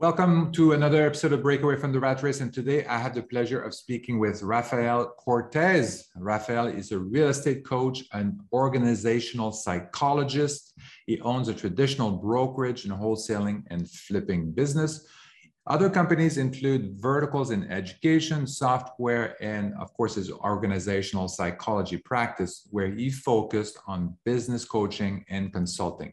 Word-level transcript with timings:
Welcome 0.00 0.50
to 0.54 0.72
another 0.72 1.06
episode 1.06 1.32
of 1.32 1.44
Breakaway 1.44 1.76
from 1.76 1.92
the 1.92 2.00
Rat 2.00 2.20
Race. 2.24 2.40
And 2.40 2.52
today 2.52 2.84
I 2.84 2.98
have 2.98 3.14
the 3.14 3.22
pleasure 3.22 3.62
of 3.62 3.72
speaking 3.72 4.18
with 4.18 4.42
Rafael 4.42 5.14
Cortez. 5.16 6.08
Rafael 6.16 6.66
is 6.66 6.90
a 6.90 6.98
real 6.98 7.28
estate 7.28 7.64
coach 7.64 8.02
and 8.12 8.40
organizational 8.52 9.52
psychologist. 9.52 10.74
He 11.06 11.20
owns 11.20 11.46
a 11.46 11.54
traditional 11.54 12.10
brokerage 12.10 12.84
and 12.84 12.92
wholesaling 12.92 13.62
and 13.70 13.88
flipping 13.88 14.50
business. 14.50 15.06
Other 15.68 15.88
companies 15.88 16.38
include 16.38 17.00
verticals 17.00 17.52
in 17.52 17.70
education, 17.70 18.48
software, 18.48 19.36
and 19.40 19.74
of 19.80 19.94
course, 19.94 20.16
his 20.16 20.30
organizational 20.30 21.28
psychology 21.28 21.98
practice, 21.98 22.66
where 22.72 22.90
he 22.90 23.10
focused 23.10 23.78
on 23.86 24.16
business 24.24 24.64
coaching 24.64 25.24
and 25.30 25.52
consulting. 25.52 26.12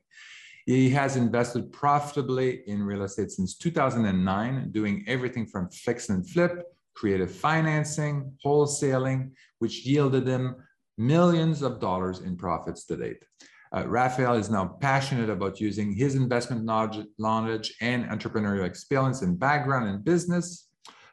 He 0.71 0.89
has 0.91 1.17
invested 1.17 1.73
profitably 1.73 2.61
in 2.65 2.81
real 2.81 3.03
estate 3.03 3.29
since 3.29 3.57
2009, 3.57 4.71
doing 4.71 5.03
everything 5.05 5.45
from 5.45 5.69
fix 5.69 6.07
and 6.07 6.25
flip, 6.25 6.63
creative 6.93 7.29
financing, 7.29 8.31
wholesaling, 8.45 9.31
which 9.59 9.85
yielded 9.85 10.25
him 10.25 10.55
millions 10.97 11.61
of 11.61 11.81
dollars 11.81 12.21
in 12.21 12.37
profits 12.37 12.85
to 12.85 12.95
date. 12.95 13.21
Uh, 13.75 13.85
Rafael 13.85 14.35
is 14.35 14.49
now 14.49 14.77
passionate 14.79 15.29
about 15.29 15.59
using 15.59 15.91
his 15.93 16.15
investment 16.15 16.63
knowledge, 16.63 17.05
knowledge 17.19 17.75
and 17.81 18.05
entrepreneurial 18.05 18.65
experience 18.65 19.23
and 19.23 19.37
background 19.37 19.89
in 19.89 20.01
business 20.01 20.69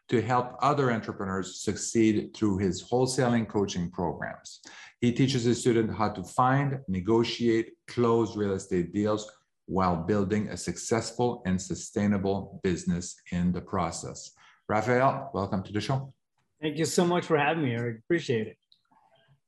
to 0.09 0.23
help 0.23 0.55
other 0.63 0.93
entrepreneurs 0.93 1.65
succeed 1.65 2.33
through 2.33 2.59
his 2.59 2.89
wholesaling 2.89 3.49
coaching 3.49 3.91
programs. 3.91 4.61
He 5.01 5.13
teaches 5.13 5.43
his 5.43 5.61
students 5.61 5.97
how 5.97 6.11
to 6.11 6.23
find, 6.23 6.79
negotiate, 6.87 7.73
close 7.89 8.37
real 8.37 8.53
estate 8.53 8.93
deals 8.93 9.29
while 9.69 9.97
building 9.97 10.49
a 10.49 10.57
successful 10.57 11.43
and 11.47 11.61
sustainable 11.61 12.59
business 12.65 13.17
in 13.33 13.53
the 13.53 13.61
process. 13.61 14.33
Rafael, 14.69 15.31
welcome 15.35 15.63
to 15.63 15.73
the 15.73 15.81
show. 15.81 16.13
Thank 16.61 16.79
you 16.79 16.87
so 16.87 17.05
much 17.05 17.27
for 17.27 17.37
having 17.37 17.63
me. 17.63 17.77
I 17.77 17.85
appreciate 18.03 18.49
it. 18.49 18.57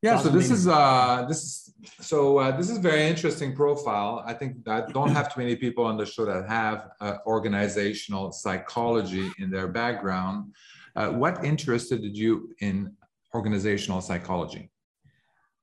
Yeah, 0.02 0.18
so 0.18 0.30
this 0.30 0.50
is 0.50 0.66
uh 0.66 1.26
this 1.28 1.42
is 1.44 1.74
so 2.00 2.38
uh, 2.38 2.56
this 2.56 2.70
is 2.70 2.78
very 2.78 3.06
interesting 3.06 3.54
profile. 3.54 4.22
I 4.24 4.32
think 4.32 4.66
I 4.66 4.80
don't 4.92 5.10
have 5.10 5.34
too 5.34 5.40
many 5.40 5.56
people 5.56 5.84
on 5.84 5.98
the 5.98 6.06
show 6.06 6.24
that 6.24 6.48
have 6.48 6.88
uh, 7.00 7.16
organizational 7.26 8.32
psychology 8.32 9.30
in 9.38 9.50
their 9.50 9.68
background. 9.68 10.54
Uh, 10.96 11.10
what 11.10 11.44
interested 11.44 12.02
you 12.16 12.54
in 12.60 12.96
organizational 13.34 14.00
psychology? 14.00 14.70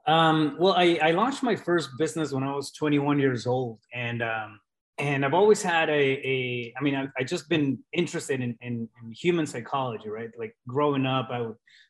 Um, 0.08 0.56
well, 0.58 0.74
I, 0.74 1.00
I, 1.04 1.12
launched 1.12 1.44
my 1.44 1.56
first 1.56 1.90
business 1.98 2.32
when 2.32 2.44
I 2.44 2.56
was 2.56 2.72
21 2.72 3.20
years 3.20 3.46
old, 3.46 3.80
and 3.94 4.24
um, 4.24 4.58
and 4.98 5.26
I've 5.26 5.34
always 5.34 5.62
had 5.62 5.90
a, 5.90 5.94
a 5.94 6.74
I 6.78 6.84
mean, 6.84 6.96
I, 6.96 7.08
I 7.18 7.24
just 7.24 7.50
been 7.50 7.80
interested 7.94 8.42
in, 8.42 8.58
in, 8.62 8.90
in, 9.04 9.12
human 9.12 9.46
psychology, 9.46 10.10
right? 10.10 10.30
Like 10.38 10.56
growing 10.68 11.06
up, 11.06 11.28
I, 11.30 11.46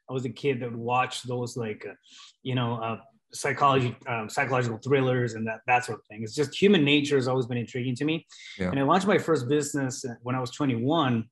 I 0.10 0.14
was 0.14 0.26
a 0.26 0.30
kid 0.30 0.60
that 0.60 0.72
would 0.72 0.80
watch 0.80 1.24
those 1.24 1.56
like, 1.56 1.86
uh, 1.88 1.94
you 2.44 2.56
know, 2.56 2.76
uh, 2.82 2.98
psychology, 3.32 3.96
um, 4.08 4.30
psychological 4.30 4.78
thrillers 4.80 5.36
and 5.36 5.48
that, 5.48 5.60
that 5.68 5.86
sort 5.86 6.00
of 6.00 6.06
thing. 6.08 6.24
It's 6.24 6.36
just 6.36 6.60
human 6.60 6.84
nature 6.84 7.16
has 7.16 7.28
always 7.28 7.46
been 7.46 7.58
intriguing 7.58 7.96
to 7.96 8.06
me. 8.06 8.26
Yeah. 8.58 8.72
And 8.72 8.80
I 8.80 8.84
launched 8.84 9.08
my 9.08 9.18
first 9.18 9.48
business 9.48 10.04
when 10.22 10.36
I 10.36 10.40
was 10.40 10.52
21 10.52 11.26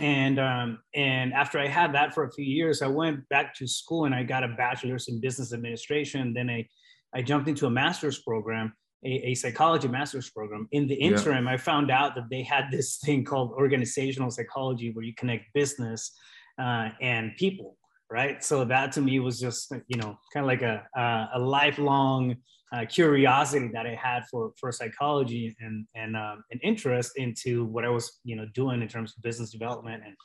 and 0.00 0.38
um, 0.38 0.78
and 0.94 1.32
after 1.34 1.58
I 1.58 1.66
had 1.66 1.94
that 1.94 2.14
for 2.14 2.24
a 2.24 2.32
few 2.32 2.44
years, 2.44 2.80
I 2.80 2.86
went 2.86 3.28
back 3.28 3.54
to 3.56 3.66
school 3.66 4.06
and 4.06 4.14
I 4.14 4.22
got 4.22 4.42
a 4.42 4.48
bachelor's 4.48 5.08
in 5.08 5.20
business 5.20 5.52
administration. 5.52 6.32
Then 6.32 6.48
I 6.48 6.66
I 7.14 7.20
jumped 7.20 7.48
into 7.48 7.66
a 7.66 7.70
master's 7.70 8.18
program, 8.22 8.72
a, 9.04 9.30
a 9.30 9.34
psychology 9.34 9.88
master's 9.88 10.30
program. 10.30 10.66
In 10.72 10.86
the 10.86 10.94
interim, 10.94 11.44
yeah. 11.44 11.52
I 11.52 11.56
found 11.58 11.90
out 11.90 12.14
that 12.14 12.30
they 12.30 12.42
had 12.42 12.70
this 12.70 12.96
thing 13.04 13.24
called 13.24 13.52
organizational 13.52 14.30
psychology, 14.30 14.90
where 14.92 15.04
you 15.04 15.14
connect 15.14 15.52
business 15.52 16.12
uh, 16.58 16.88
and 17.02 17.32
people. 17.36 17.76
Right. 18.10 18.42
So 18.44 18.64
that 18.64 18.92
to 18.92 19.00
me 19.00 19.20
was 19.20 19.40
just 19.40 19.72
you 19.88 19.98
know 19.98 20.18
kind 20.32 20.44
of 20.44 20.46
like 20.46 20.62
a 20.62 20.86
a, 20.96 21.28
a 21.34 21.38
lifelong 21.38 22.36
uh, 22.72 22.86
curiosity 22.86 23.68
that 23.72 23.86
I 23.86 23.94
had 23.94 24.24
for 24.30 24.52
for 24.58 24.72
psychology 24.72 25.54
and 25.60 25.86
and 25.94 26.16
um, 26.16 26.42
an 26.50 26.60
interest 26.62 27.12
into 27.16 27.64
what 27.66 27.84
I 27.84 27.88
was 27.88 28.20
you 28.24 28.36
know 28.36 28.46
doing 28.54 28.82
in 28.82 28.88
terms 28.88 29.14
of 29.16 29.22
business 29.22 29.50
development 29.50 30.02
and 30.06 30.16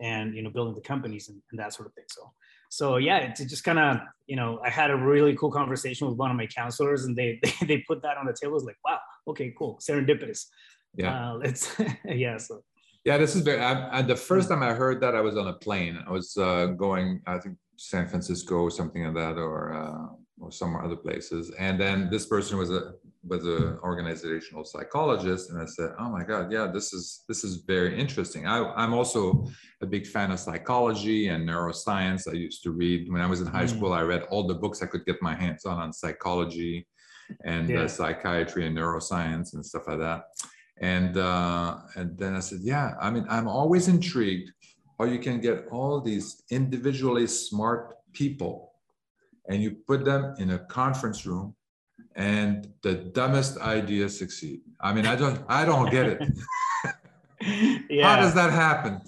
and 0.00 0.34
you 0.34 0.42
know 0.42 0.50
building 0.50 0.74
the 0.74 0.80
companies 0.80 1.28
and, 1.28 1.40
and 1.50 1.60
that 1.60 1.72
sort 1.72 1.86
of 1.86 1.94
thing. 1.94 2.04
So 2.08 2.30
so 2.70 2.96
yeah, 2.96 3.18
it, 3.18 3.38
it 3.38 3.48
just 3.48 3.64
kind 3.64 3.78
of 3.78 3.98
you 4.26 4.36
know 4.36 4.60
I 4.64 4.70
had 4.70 4.90
a 4.90 4.96
really 4.96 5.36
cool 5.36 5.52
conversation 5.52 6.08
with 6.08 6.16
one 6.16 6.30
of 6.30 6.36
my 6.36 6.46
counselors 6.46 7.04
and 7.04 7.16
they 7.16 7.38
they, 7.60 7.66
they 7.66 7.84
put 7.86 8.02
that 8.02 8.16
on 8.16 8.26
the 8.26 8.36
table. 8.40 8.56
It's 8.56 8.64
like 8.64 8.78
wow, 8.84 8.98
okay, 9.28 9.54
cool, 9.56 9.78
serendipitous. 9.80 10.46
Yeah, 10.96 11.32
uh, 11.32 11.34
let's 11.34 11.74
yeah. 12.04 12.36
So 12.38 12.62
yeah, 13.04 13.18
this 13.18 13.34
is 13.36 13.42
very. 13.42 13.60
I, 13.60 13.98
I, 13.98 14.02
the 14.02 14.16
first 14.16 14.48
time 14.48 14.62
I 14.62 14.72
heard 14.72 15.00
that, 15.02 15.14
I 15.14 15.20
was 15.20 15.36
on 15.36 15.48
a 15.48 15.54
plane. 15.54 16.02
I 16.06 16.10
was 16.10 16.36
uh, 16.36 16.66
going, 16.66 17.20
I 17.26 17.38
think 17.38 17.56
San 17.76 18.08
Francisco 18.08 18.56
or 18.56 18.70
something 18.70 19.04
like 19.04 19.14
that, 19.14 19.38
or 19.38 19.74
uh, 19.74 20.14
or 20.42 20.50
some 20.50 20.76
other 20.76 20.96
places. 20.96 21.50
And 21.58 21.80
then 21.80 22.10
this 22.10 22.26
person 22.26 22.58
was 22.58 22.70
a 22.70 22.94
was 23.24 23.46
an 23.46 23.78
organizational 23.84 24.64
psychologist, 24.64 25.50
and 25.50 25.62
I 25.62 25.66
said, 25.66 25.90
"Oh 25.98 26.10
my 26.10 26.24
God, 26.24 26.50
yeah, 26.50 26.66
this 26.66 26.92
is 26.92 27.22
this 27.28 27.44
is 27.44 27.62
very 27.74 27.98
interesting." 27.98 28.46
I, 28.46 28.58
I'm 28.74 28.92
also 28.92 29.46
a 29.80 29.86
big 29.86 30.06
fan 30.06 30.32
of 30.32 30.40
psychology 30.40 31.28
and 31.28 31.48
neuroscience. 31.48 32.28
I 32.28 32.32
used 32.32 32.64
to 32.64 32.72
read 32.72 33.10
when 33.10 33.20
I 33.20 33.26
was 33.26 33.40
in 33.40 33.46
high 33.46 33.64
mm. 33.64 33.76
school. 33.76 33.92
I 33.92 34.02
read 34.02 34.24
all 34.24 34.46
the 34.46 34.54
books 34.54 34.82
I 34.82 34.86
could 34.86 35.06
get 35.06 35.22
my 35.22 35.34
hands 35.34 35.64
on 35.64 35.78
on 35.78 35.92
psychology 35.92 36.86
and 37.44 37.70
uh, 37.70 37.74
yeah. 37.74 37.80
uh, 37.82 37.88
psychiatry 37.88 38.66
and 38.66 38.76
neuroscience 38.76 39.54
and 39.54 39.64
stuff 39.64 39.86
like 39.86 40.00
that. 40.00 40.24
And 40.80 41.16
uh, 41.16 41.78
and 41.94 42.18
then 42.18 42.34
I 42.34 42.40
said, 42.40 42.58
"Yeah, 42.62 42.94
I 43.00 43.10
mean, 43.10 43.24
I'm 43.28 43.46
always 43.46 43.86
intrigued 43.86 44.50
how 44.98 45.04
you 45.04 45.20
can 45.20 45.40
get 45.40 45.66
all 45.70 46.00
these 46.00 46.42
individually 46.50 47.28
smart 47.28 47.94
people." 48.12 48.71
And 49.48 49.62
you 49.62 49.76
put 49.86 50.04
them 50.04 50.34
in 50.38 50.50
a 50.50 50.58
conference 50.58 51.26
room 51.26 51.54
and 52.14 52.68
the 52.82 52.94
dumbest 52.94 53.58
ideas 53.58 54.18
succeed. 54.18 54.60
I 54.80 54.92
mean, 54.92 55.06
I 55.06 55.16
don't, 55.16 55.40
I 55.48 55.64
don't 55.64 55.90
get 55.90 56.06
it. 56.06 56.20
yeah. 57.90 58.08
How 58.16 58.22
does 58.22 58.34
that 58.34 58.52
happen? 58.52 59.00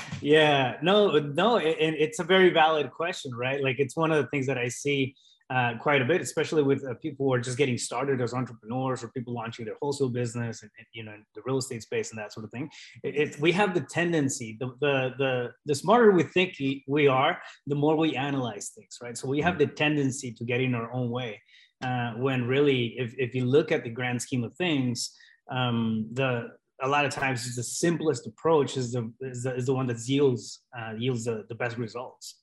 yeah, 0.20 0.76
no, 0.82 1.18
no, 1.18 1.56
it, 1.56 1.76
it's 1.78 2.20
a 2.20 2.24
very 2.24 2.50
valid 2.50 2.90
question, 2.92 3.34
right? 3.34 3.62
Like 3.62 3.78
it's 3.78 3.96
one 3.96 4.12
of 4.12 4.22
the 4.22 4.28
things 4.30 4.46
that 4.46 4.58
I 4.58 4.68
see 4.68 5.14
uh, 5.50 5.72
quite 5.80 6.02
a 6.02 6.04
bit, 6.04 6.20
especially 6.20 6.62
with 6.62 6.84
uh, 6.84 6.94
people 7.00 7.26
who 7.26 7.32
are 7.32 7.40
just 7.40 7.56
getting 7.56 7.78
started 7.78 8.20
as 8.20 8.34
entrepreneurs 8.34 9.02
or 9.02 9.08
people 9.08 9.32
launching 9.32 9.64
their 9.64 9.76
wholesale 9.80 10.10
business 10.10 10.62
and, 10.62 10.70
and 10.76 10.86
you 10.92 11.02
know 11.02 11.14
the 11.34 11.40
real 11.46 11.56
estate 11.56 11.82
space 11.82 12.10
and 12.10 12.18
that 12.18 12.32
sort 12.32 12.44
of 12.44 12.50
thing. 12.50 12.68
It, 13.02 13.16
it, 13.16 13.40
we 13.40 13.52
have 13.52 13.72
the 13.74 13.80
tendency, 13.80 14.56
the, 14.60 14.66
the 14.80 15.14
the 15.18 15.48
the 15.64 15.74
smarter 15.74 16.10
we 16.12 16.24
think 16.24 16.56
we 16.86 17.06
are, 17.06 17.38
the 17.66 17.74
more 17.74 17.96
we 17.96 18.14
analyze 18.14 18.72
things, 18.74 18.98
right? 19.02 19.16
So 19.16 19.26
we 19.28 19.40
have 19.40 19.54
mm. 19.54 19.60
the 19.60 19.66
tendency 19.68 20.32
to 20.32 20.44
get 20.44 20.60
in 20.60 20.74
our 20.74 20.92
own 20.92 21.10
way. 21.10 21.40
Uh, 21.82 22.12
when 22.14 22.44
really, 22.44 22.94
if 22.98 23.14
if 23.16 23.34
you 23.34 23.44
look 23.44 23.72
at 23.72 23.84
the 23.84 23.90
grand 23.90 24.20
scheme 24.20 24.44
of 24.44 24.54
things, 24.56 25.14
um, 25.50 26.08
the 26.12 26.48
a 26.82 26.88
lot 26.88 27.04
of 27.04 27.10
times 27.10 27.56
the 27.56 27.62
simplest 27.62 28.26
approach 28.26 28.76
is 28.76 28.92
the 28.92 29.10
is 29.20 29.44
the, 29.44 29.54
is 29.54 29.66
the 29.66 29.74
one 29.74 29.86
that 29.86 29.98
yields 30.06 30.62
uh, 30.78 30.92
yields 30.96 31.24
the, 31.24 31.44
the 31.48 31.54
best 31.54 31.78
results. 31.78 32.36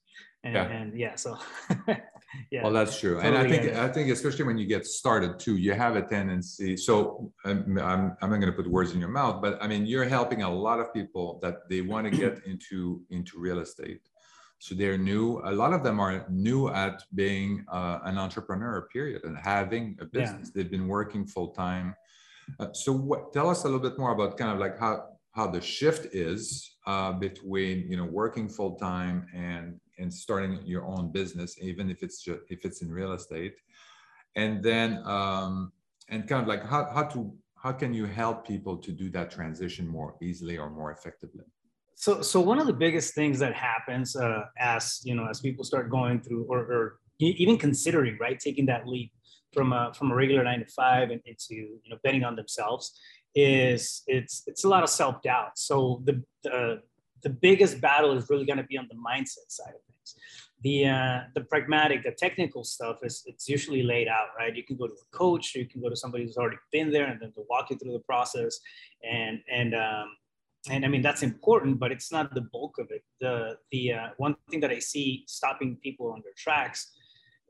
And 0.44 0.54
yeah, 0.54 0.64
and 0.64 1.00
yeah 1.00 1.16
so 1.16 1.38
yeah. 2.52 2.64
Well, 2.64 2.72
that's 2.72 3.00
true, 3.00 3.16
totally 3.16 3.36
and 3.36 3.38
I 3.38 3.50
think 3.50 3.76
I 3.76 3.88
think 3.88 4.10
especially 4.12 4.46
when 4.46 4.58
you 4.58 4.68
get 4.68 4.86
started 4.86 5.40
too, 5.40 5.58
you 5.58 5.74
have 5.74 5.96
a 5.96 6.04
tendency. 6.04 6.78
So 6.78 7.32
I'm 7.46 7.78
I'm, 7.80 8.16
I'm 8.22 8.30
not 8.30 8.40
going 8.40 8.52
to 8.52 8.58
put 8.62 8.68
words 8.70 8.94
in 8.94 9.00
your 9.00 9.10
mouth, 9.10 9.42
but 9.42 9.62
I 9.62 9.68
mean 9.68 9.86
you're 9.86 10.06
helping 10.06 10.44
a 10.44 10.54
lot 10.54 10.80
of 10.80 10.94
people 10.94 11.40
that 11.42 11.68
they 11.70 11.82
want 11.82 12.06
to 12.12 12.16
get 12.16 12.44
into 12.46 13.02
into 13.10 13.40
real 13.40 13.60
estate. 13.60 14.02
So 14.60 14.74
they're 14.74 14.98
new. 14.98 15.42
A 15.46 15.52
lot 15.52 15.74
of 15.74 15.84
them 15.84 16.00
are 16.00 16.26
new 16.30 16.70
at 16.70 17.04
being 17.14 17.66
uh, 17.72 18.00
an 18.06 18.18
entrepreneur, 18.18 18.88
period, 18.92 19.24
and 19.24 19.38
having 19.38 19.98
a 20.00 20.06
business. 20.06 20.48
Yeah. 20.48 20.52
They've 20.56 20.72
been 20.72 20.88
working 20.88 21.28
full 21.28 21.50
time. 21.50 21.96
Uh, 22.60 22.72
so 22.74 22.94
what, 22.94 23.34
tell 23.34 23.50
us 23.50 23.64
a 23.64 23.68
little 23.68 23.82
bit 23.82 23.98
more 23.98 24.12
about 24.14 24.38
kind 24.38 24.52
of 24.52 24.60
like 24.60 24.80
how 24.80 25.06
how 25.32 25.48
the 25.48 25.60
shift 25.60 26.16
is 26.16 26.78
uh, 26.88 27.12
between 27.12 27.90
you 27.90 27.98
know 27.98 28.06
working 28.06 28.48
full 28.48 28.76
time 28.76 29.28
and 29.36 29.80
and 29.98 30.14
starting 30.14 30.60
your 30.66 30.86
own 30.86 31.12
business, 31.12 31.58
even 31.62 31.90
if 31.90 32.04
it's 32.04 32.22
just 32.22 32.42
if 32.50 32.66
it's 32.66 32.82
in 32.82 32.92
real 32.92 33.14
estate, 33.14 33.56
and 34.36 34.64
then 34.64 35.02
um, 35.06 35.72
and 36.10 36.28
kind 36.28 36.42
of 36.42 36.48
like 36.48 36.64
how 36.66 36.90
how 36.94 37.04
to 37.04 37.34
how 37.56 37.72
can 37.72 37.94
you 37.94 38.06
help 38.06 38.48
people 38.48 38.78
to 38.78 38.92
do 38.92 39.10
that 39.10 39.32
transition 39.32 39.88
more 39.88 40.16
easily 40.22 40.58
or 40.58 40.70
more 40.70 40.92
effectively? 40.92 41.46
So 41.96 42.22
so 42.22 42.40
one 42.42 42.60
of 42.60 42.68
the 42.68 42.74
biggest 42.74 43.16
things 43.16 43.40
that 43.40 43.54
happens 43.54 44.16
uh, 44.16 44.44
as 44.60 45.02
you 45.04 45.16
know 45.16 45.28
as 45.30 45.40
people 45.40 45.64
start 45.64 45.90
going 45.90 46.22
through 46.22 46.46
or, 46.50 46.60
or 46.60 47.00
even 47.20 47.58
considering 47.58 48.18
right 48.20 48.40
taking 48.40 48.66
that 48.66 48.88
leap 48.88 49.12
from 49.54 49.72
a 49.72 49.94
from 49.94 50.12
a 50.12 50.16
regular 50.16 50.44
nine 50.44 50.60
to 50.60 50.66
five 50.68 51.10
and 51.12 51.22
into 51.26 51.56
you 51.56 51.90
know 51.90 51.98
betting 52.04 52.24
on 52.24 52.36
themselves 52.36 53.00
is 53.36 54.04
it's 54.08 54.44
it's 54.48 54.64
a 54.64 54.70
lot 54.70 54.84
of 54.84 54.90
self 54.90 55.22
doubt. 55.22 55.58
So 55.58 56.02
the, 56.06 56.24
the 56.44 56.82
the 57.24 57.30
biggest 57.30 57.82
battle 57.82 58.12
is 58.18 58.30
really 58.30 58.46
going 58.46 58.58
to 58.58 58.64
be 58.64 58.78
on 58.78 58.88
the 58.90 58.96
mindset 58.96 59.50
side 59.50 59.74
of 59.74 59.82
things 59.88 60.16
the 60.66 60.88
uh, 60.88 61.20
the 61.36 61.42
pragmatic, 61.42 62.04
the 62.04 62.12
technical 62.12 62.64
stuff 62.64 62.98
is 63.04 63.24
it's 63.28 63.48
usually 63.48 63.84
laid 63.84 64.08
out, 64.08 64.30
right? 64.38 64.56
You 64.56 64.64
can 64.64 64.78
go 64.78 64.88
to 64.88 64.94
a 64.94 65.18
coach, 65.18 65.54
you 65.54 65.68
can 65.68 65.80
go 65.80 65.90
to 65.90 65.96
somebody 65.96 66.24
who's 66.24 66.38
already 66.38 66.58
been 66.72 66.92
there, 66.92 67.06
and 67.06 67.22
then 67.22 67.32
to 67.34 67.44
walk 67.50 67.70
you 67.70 67.78
through 67.78 67.94
the 67.94 68.00
process. 68.00 68.60
And 69.04 69.42
and 69.52 69.76
um, 69.76 70.08
and 70.72 70.84
I 70.84 70.88
mean 70.88 71.04
that's 71.04 71.24
important, 71.24 71.80
but 71.80 71.92
it's 71.92 72.12
not 72.12 72.34
the 72.34 72.42
bulk 72.42 72.80
of 72.80 72.88
it. 72.90 73.04
The 73.20 73.58
the 73.72 73.94
uh, 73.94 74.08
one 74.18 74.36
thing 74.50 74.60
that 74.62 74.72
I 74.72 74.80
see 74.80 75.26
stopping 75.28 75.78
people 75.84 76.12
on 76.12 76.22
their 76.24 76.34
tracks 76.36 76.92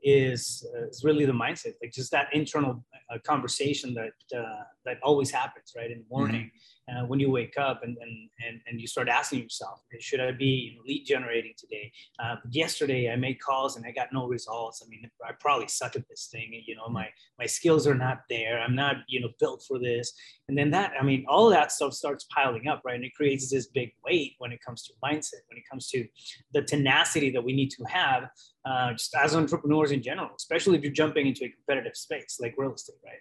is 0.02 0.66
uh, 0.76 0.88
is 0.88 1.02
really 1.02 1.24
the 1.24 1.32
mindset, 1.32 1.74
like 1.80 1.92
just 1.92 2.10
that 2.10 2.28
internal 2.34 2.84
uh, 3.10 3.18
conversation 3.24 3.94
that 3.94 4.38
uh, 4.38 4.64
that 4.84 4.98
always 5.02 5.30
happens, 5.30 5.72
right, 5.74 5.90
in 5.90 6.00
the 6.00 6.08
morning. 6.10 6.46
Mm-hmm 6.46 6.75
uh, 6.88 7.04
when 7.06 7.18
you 7.18 7.30
wake 7.30 7.54
up 7.58 7.82
and, 7.82 7.96
and, 8.00 8.30
and, 8.46 8.60
and 8.66 8.80
you 8.80 8.86
start 8.86 9.08
asking 9.08 9.42
yourself, 9.42 9.80
should 9.98 10.20
I 10.20 10.32
be 10.32 10.78
lead 10.86 11.04
generating 11.04 11.52
today? 11.56 11.92
Uh, 12.22 12.36
yesterday 12.50 13.10
I 13.10 13.16
made 13.16 13.40
calls 13.40 13.76
and 13.76 13.84
I 13.84 13.90
got 13.90 14.12
no 14.12 14.26
results. 14.26 14.82
I 14.84 14.88
mean, 14.88 15.10
I 15.26 15.32
probably 15.40 15.68
suck 15.68 15.96
at 15.96 16.08
this 16.08 16.28
thing. 16.30 16.62
You 16.66 16.76
know, 16.76 16.88
my, 16.88 17.08
my 17.38 17.46
skills 17.46 17.86
are 17.86 17.94
not 17.94 18.20
there. 18.30 18.60
I'm 18.60 18.76
not, 18.76 18.96
you 19.08 19.20
know, 19.20 19.30
built 19.40 19.64
for 19.66 19.78
this. 19.78 20.12
And 20.48 20.56
then 20.56 20.70
that, 20.70 20.92
I 20.98 21.04
mean, 21.04 21.24
all 21.28 21.50
that 21.50 21.72
stuff 21.72 21.92
starts 21.92 22.26
piling 22.32 22.68
up, 22.68 22.82
right? 22.84 22.94
And 22.94 23.04
it 23.04 23.14
creates 23.14 23.50
this 23.50 23.66
big 23.66 23.92
weight 24.04 24.34
when 24.38 24.52
it 24.52 24.60
comes 24.64 24.84
to 24.84 24.92
mindset, 25.04 25.42
when 25.48 25.58
it 25.58 25.64
comes 25.68 25.88
to 25.90 26.06
the 26.52 26.62
tenacity 26.62 27.30
that 27.30 27.42
we 27.42 27.52
need 27.52 27.70
to 27.70 27.84
have 27.84 28.28
uh, 28.64 28.92
just 28.92 29.14
as 29.14 29.34
entrepreneurs 29.34 29.92
in 29.92 30.02
general, 30.02 30.30
especially 30.36 30.76
if 30.76 30.82
you're 30.82 30.92
jumping 30.92 31.26
into 31.26 31.44
a 31.44 31.48
competitive 31.48 31.96
space 31.96 32.38
like 32.40 32.54
real 32.56 32.74
estate, 32.74 32.96
right? 33.04 33.20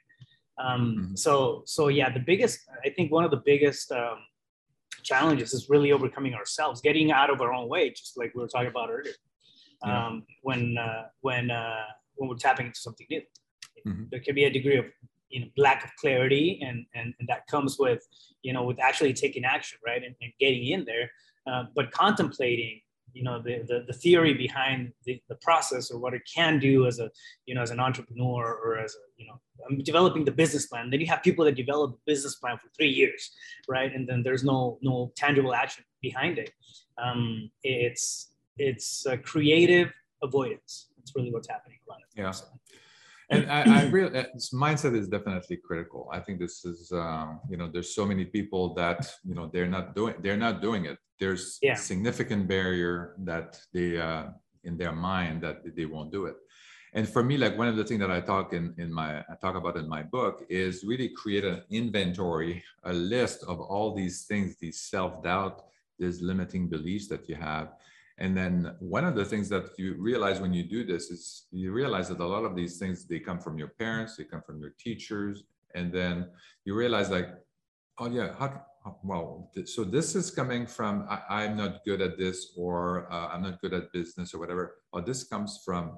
Um, 0.57 0.95
mm-hmm. 0.97 1.15
So 1.15 1.63
so 1.65 1.87
yeah, 1.89 2.09
the 2.11 2.19
biggest 2.19 2.59
I 2.85 2.89
think 2.89 3.11
one 3.11 3.23
of 3.23 3.31
the 3.31 3.41
biggest 3.45 3.91
um, 3.91 4.19
challenges 5.03 5.53
is 5.53 5.69
really 5.69 5.91
overcoming 5.91 6.33
ourselves, 6.33 6.81
getting 6.81 7.11
out 7.11 7.29
of 7.29 7.41
our 7.41 7.53
own 7.53 7.67
way, 7.67 7.89
just 7.89 8.17
like 8.17 8.33
we 8.35 8.41
were 8.41 8.47
talking 8.47 8.69
about 8.69 8.89
earlier. 8.89 9.13
Yeah. 9.85 10.07
Um, 10.07 10.23
when 10.41 10.77
uh, 10.77 11.03
when 11.21 11.51
uh, 11.51 11.83
when 12.15 12.29
we're 12.29 12.37
tapping 12.37 12.67
into 12.67 12.79
something 12.79 13.07
new, 13.09 13.21
mm-hmm. 13.87 14.03
there 14.11 14.19
can 14.19 14.35
be 14.35 14.45
a 14.45 14.49
degree 14.49 14.77
of 14.77 14.85
you 15.29 15.41
know 15.41 15.47
lack 15.57 15.83
of 15.83 15.91
clarity, 15.99 16.59
and, 16.65 16.85
and 16.95 17.13
and 17.19 17.27
that 17.27 17.45
comes 17.47 17.77
with 17.77 18.01
you 18.41 18.53
know 18.53 18.63
with 18.63 18.79
actually 18.79 19.13
taking 19.13 19.45
action, 19.45 19.77
right, 19.85 20.03
and, 20.03 20.15
and 20.21 20.31
getting 20.39 20.65
in 20.67 20.85
there, 20.85 21.11
uh, 21.47 21.65
but 21.75 21.91
contemplating 21.91 22.81
you 23.15 23.23
know 23.23 23.41
the, 23.41 23.63
the, 23.69 23.85
the 23.87 23.93
theory 23.93 24.33
behind 24.33 24.91
the, 25.05 25.19
the 25.29 25.35
process 25.35 25.89
or 25.89 25.97
what 25.97 26.13
it 26.13 26.21
can 26.31 26.59
do 26.59 26.85
as 26.85 26.99
a 26.99 27.09
you 27.45 27.55
know 27.55 27.61
as 27.61 27.71
an 27.71 27.79
entrepreneur 27.79 28.43
or 28.63 28.77
as 28.77 28.93
a 28.93 29.03
you 29.17 29.25
know 29.27 29.39
I'm 29.67 29.81
developing 29.81 30.25
the 30.25 30.31
business 30.43 30.67
plan. 30.67 30.89
Then 30.91 30.99
you 30.99 31.07
have 31.07 31.23
people 31.23 31.45
that 31.45 31.55
develop 31.55 31.93
a 31.93 32.01
business 32.05 32.35
plan 32.35 32.57
for 32.57 32.67
three 32.77 32.89
years 32.89 33.31
right? 33.67 33.91
And 33.95 34.07
then 34.07 34.21
there's 34.21 34.43
no 34.43 34.77
no 34.81 35.11
tangible 35.15 35.53
action 35.55 35.83
behind 36.01 36.37
it. 36.37 36.51
Um, 37.03 37.49
it's 37.63 38.33
it's 38.57 39.05
a 39.05 39.17
creative 39.17 39.91
avoidance. 40.21 40.89
That's 40.97 41.13
really 41.15 41.31
what's 41.31 41.49
happening 41.49 41.77
a 41.87 41.91
lot 41.91 41.99
of 42.01 42.09
yeah 42.15 42.33
and 43.29 43.49
I, 43.51 43.81
I 43.81 43.83
really 43.95 44.17
uh, 44.17 44.25
mindset 44.53 44.95
is 44.95 45.07
definitely 45.07 45.57
critical. 45.57 46.09
I 46.11 46.19
think 46.19 46.39
this 46.39 46.65
is 46.65 46.91
um, 46.91 47.39
you 47.49 47.57
know 47.57 47.69
there's 47.71 47.93
so 47.95 48.05
many 48.05 48.25
people 48.25 48.73
that 48.75 49.09
you 49.23 49.35
know 49.35 49.49
they're 49.51 49.67
not 49.67 49.95
doing 49.95 50.15
they're 50.21 50.37
not 50.37 50.61
doing 50.61 50.85
it. 50.85 50.97
There's 51.19 51.57
yeah. 51.61 51.75
significant 51.75 52.47
barrier 52.47 53.15
that 53.19 53.59
they 53.73 53.97
uh, 53.97 54.25
in 54.63 54.77
their 54.77 54.91
mind 54.91 55.41
that 55.41 55.75
they 55.75 55.85
won't 55.85 56.11
do 56.11 56.25
it. 56.25 56.35
And 56.93 57.07
for 57.07 57.23
me, 57.23 57.37
like 57.37 57.57
one 57.57 57.67
of 57.67 57.75
the 57.75 57.83
things 57.83 57.99
that 57.99 58.11
I 58.11 58.21
talk 58.21 58.53
in 58.53 58.73
in 58.77 58.91
my 58.91 59.19
I 59.19 59.35
talk 59.41 59.55
about 59.55 59.77
in 59.77 59.87
my 59.87 60.03
book 60.03 60.45
is 60.49 60.83
really 60.83 61.09
create 61.09 61.43
an 61.43 61.63
inventory, 61.69 62.63
a 62.83 62.93
list 62.93 63.43
of 63.43 63.59
all 63.59 63.93
these 63.93 64.25
things, 64.25 64.55
these 64.57 64.81
self 64.81 65.23
doubt, 65.23 65.65
these 65.99 66.21
limiting 66.21 66.67
beliefs 66.67 67.07
that 67.07 67.27
you 67.27 67.35
have 67.35 67.73
and 68.17 68.35
then 68.35 68.75
one 68.79 69.03
of 69.03 69.15
the 69.15 69.25
things 69.25 69.49
that 69.49 69.77
you 69.77 69.95
realize 69.97 70.39
when 70.39 70.53
you 70.53 70.63
do 70.63 70.85
this 70.85 71.11
is 71.11 71.47
you 71.51 71.73
realize 71.73 72.07
that 72.09 72.19
a 72.19 72.25
lot 72.25 72.45
of 72.45 72.55
these 72.55 72.77
things 72.77 73.05
they 73.05 73.19
come 73.19 73.39
from 73.39 73.57
your 73.57 73.67
parents, 73.67 74.15
they 74.15 74.23
come 74.23 74.41
from 74.41 74.59
your 74.61 74.73
teachers, 74.79 75.43
and 75.75 75.91
then 75.91 76.29
you 76.63 76.75
realize 76.75 77.09
like, 77.09 77.29
oh 77.99 78.09
yeah, 78.09 78.33
how, 78.39 78.61
well, 79.03 79.51
so 79.65 79.83
this 79.83 80.15
is 80.15 80.31
coming 80.31 80.65
from 80.65 81.05
I, 81.09 81.43
am 81.43 81.57
not 81.57 81.83
good 81.83 82.01
at 82.01 82.17
this, 82.17 82.53
or 82.55 83.11
uh, 83.11 83.27
I'm 83.27 83.41
not 83.41 83.59
good 83.59 83.73
at 83.73 83.91
business, 83.91 84.33
or 84.33 84.39
whatever. 84.39 84.75
Or 84.93 85.01
this 85.01 85.25
comes 85.25 85.61
from 85.65 85.97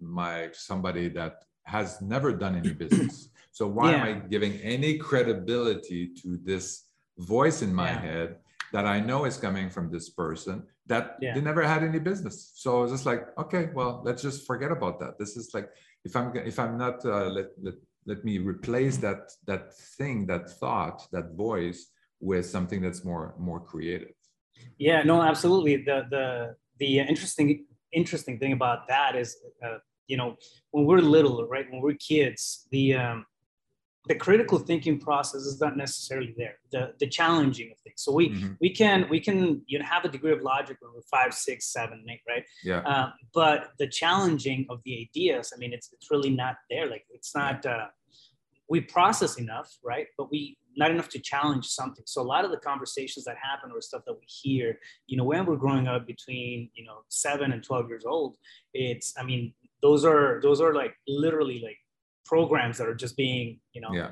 my 0.00 0.48
somebody 0.52 1.08
that 1.10 1.44
has 1.66 2.00
never 2.02 2.32
done 2.32 2.56
any 2.56 2.72
business. 2.72 3.28
So 3.54 3.66
why 3.66 3.90
yeah. 3.90 3.96
am 3.98 4.06
I 4.06 4.12
giving 4.28 4.54
any 4.62 4.96
credibility 4.96 6.14
to 6.22 6.38
this 6.42 6.84
voice 7.18 7.60
in 7.60 7.74
my 7.74 7.90
yeah. 7.90 8.00
head 8.00 8.36
that 8.72 8.86
I 8.86 8.98
know 8.98 9.26
is 9.26 9.36
coming 9.36 9.68
from 9.68 9.92
this 9.92 10.08
person 10.08 10.62
that 10.86 11.16
yeah. 11.20 11.34
they 11.34 11.40
never 11.40 11.62
had 11.62 11.82
any 11.82 11.98
business. 11.98 12.52
So 12.54 12.78
I 12.78 12.82
was 12.82 12.92
just 12.92 13.06
like, 13.06 13.26
okay, 13.38 13.70
well, 13.74 14.02
let's 14.04 14.22
just 14.22 14.46
forget 14.46 14.72
about 14.72 14.98
that. 15.00 15.18
This 15.18 15.36
is 15.36 15.50
like, 15.54 15.68
if 16.04 16.16
I'm 16.16 16.34
if 16.36 16.58
I'm 16.58 16.76
not 16.76 17.04
uh, 17.04 17.26
let, 17.26 17.46
let 17.62 17.74
let 18.06 18.24
me 18.24 18.38
replace 18.38 18.96
that 18.98 19.30
that 19.46 19.74
thing, 19.98 20.26
that 20.26 20.50
thought, 20.50 21.06
that 21.12 21.34
voice 21.34 21.86
with 22.20 22.46
something 22.46 22.80
that's 22.80 23.04
more 23.04 23.34
more 23.38 23.60
creative. 23.60 24.14
Yeah, 24.78 25.02
no, 25.02 25.22
absolutely. 25.22 25.76
The 25.78 26.06
the 26.10 26.56
the 26.78 26.98
interesting 26.98 27.66
interesting 27.92 28.38
thing 28.38 28.52
about 28.52 28.88
that 28.88 29.14
is, 29.14 29.36
uh, 29.64 29.78
you 30.06 30.16
know, 30.16 30.36
when 30.72 30.86
we're 30.86 30.98
little, 30.98 31.46
right, 31.46 31.70
when 31.70 31.80
we're 31.80 31.94
kids, 31.94 32.66
the 32.70 32.94
um, 32.94 33.26
the 34.08 34.14
critical 34.16 34.58
thinking 34.58 34.98
process 34.98 35.42
is 35.42 35.60
not 35.60 35.76
necessarily 35.76 36.34
there 36.36 36.56
the 36.72 36.92
the 36.98 37.06
challenging 37.06 37.70
of 37.70 37.78
things. 37.80 38.02
So 38.02 38.12
we 38.12 38.30
mm-hmm. 38.30 38.54
we 38.60 38.70
can 38.70 39.06
we 39.08 39.20
can 39.20 39.62
you 39.66 39.78
know 39.78 39.84
have 39.84 40.04
a 40.04 40.08
degree 40.08 40.32
of 40.32 40.42
logic 40.42 40.78
when 40.80 40.92
we're 40.94 41.02
five 41.02 41.32
six 41.32 41.72
seven 41.72 42.04
eight 42.10 42.20
right? 42.28 42.44
Yeah. 42.64 42.78
Uh, 42.80 43.10
but 43.32 43.70
the 43.78 43.86
challenging 43.86 44.66
of 44.70 44.80
the 44.84 45.08
ideas 45.08 45.52
i 45.54 45.58
mean 45.58 45.72
it's 45.72 45.92
it's 45.92 46.10
really 46.10 46.30
not 46.30 46.56
there. 46.70 46.86
Like 46.88 47.04
it's 47.10 47.34
not 47.34 47.64
uh, 47.64 47.86
we 48.68 48.80
process 48.80 49.38
enough 49.38 49.70
right? 49.84 50.06
But 50.18 50.30
we 50.30 50.58
not 50.76 50.90
enough 50.90 51.10
to 51.10 51.18
challenge 51.18 51.66
something. 51.66 52.04
So 52.06 52.22
a 52.22 52.24
lot 52.24 52.46
of 52.46 52.50
the 52.50 52.56
conversations 52.56 53.26
that 53.26 53.36
happen 53.36 53.70
or 53.70 53.82
stuff 53.82 54.02
that 54.06 54.14
we 54.14 54.26
hear 54.26 54.78
you 55.06 55.16
know 55.16 55.24
when 55.24 55.46
we're 55.46 55.56
growing 55.56 55.86
up 55.86 56.06
between 56.08 56.70
you 56.74 56.84
know 56.84 57.02
seven 57.08 57.52
and 57.52 57.62
12 57.62 57.88
years 57.88 58.04
old 58.04 58.36
it's 58.74 59.14
i 59.18 59.22
mean 59.22 59.52
those 59.82 60.04
are 60.04 60.40
those 60.42 60.60
are 60.60 60.74
like 60.74 60.94
literally 61.06 61.60
like 61.62 61.76
programs 62.24 62.78
that 62.78 62.88
are 62.88 62.94
just 62.94 63.16
being 63.16 63.58
you 63.72 63.80
know 63.80 63.92
yeah. 63.92 64.10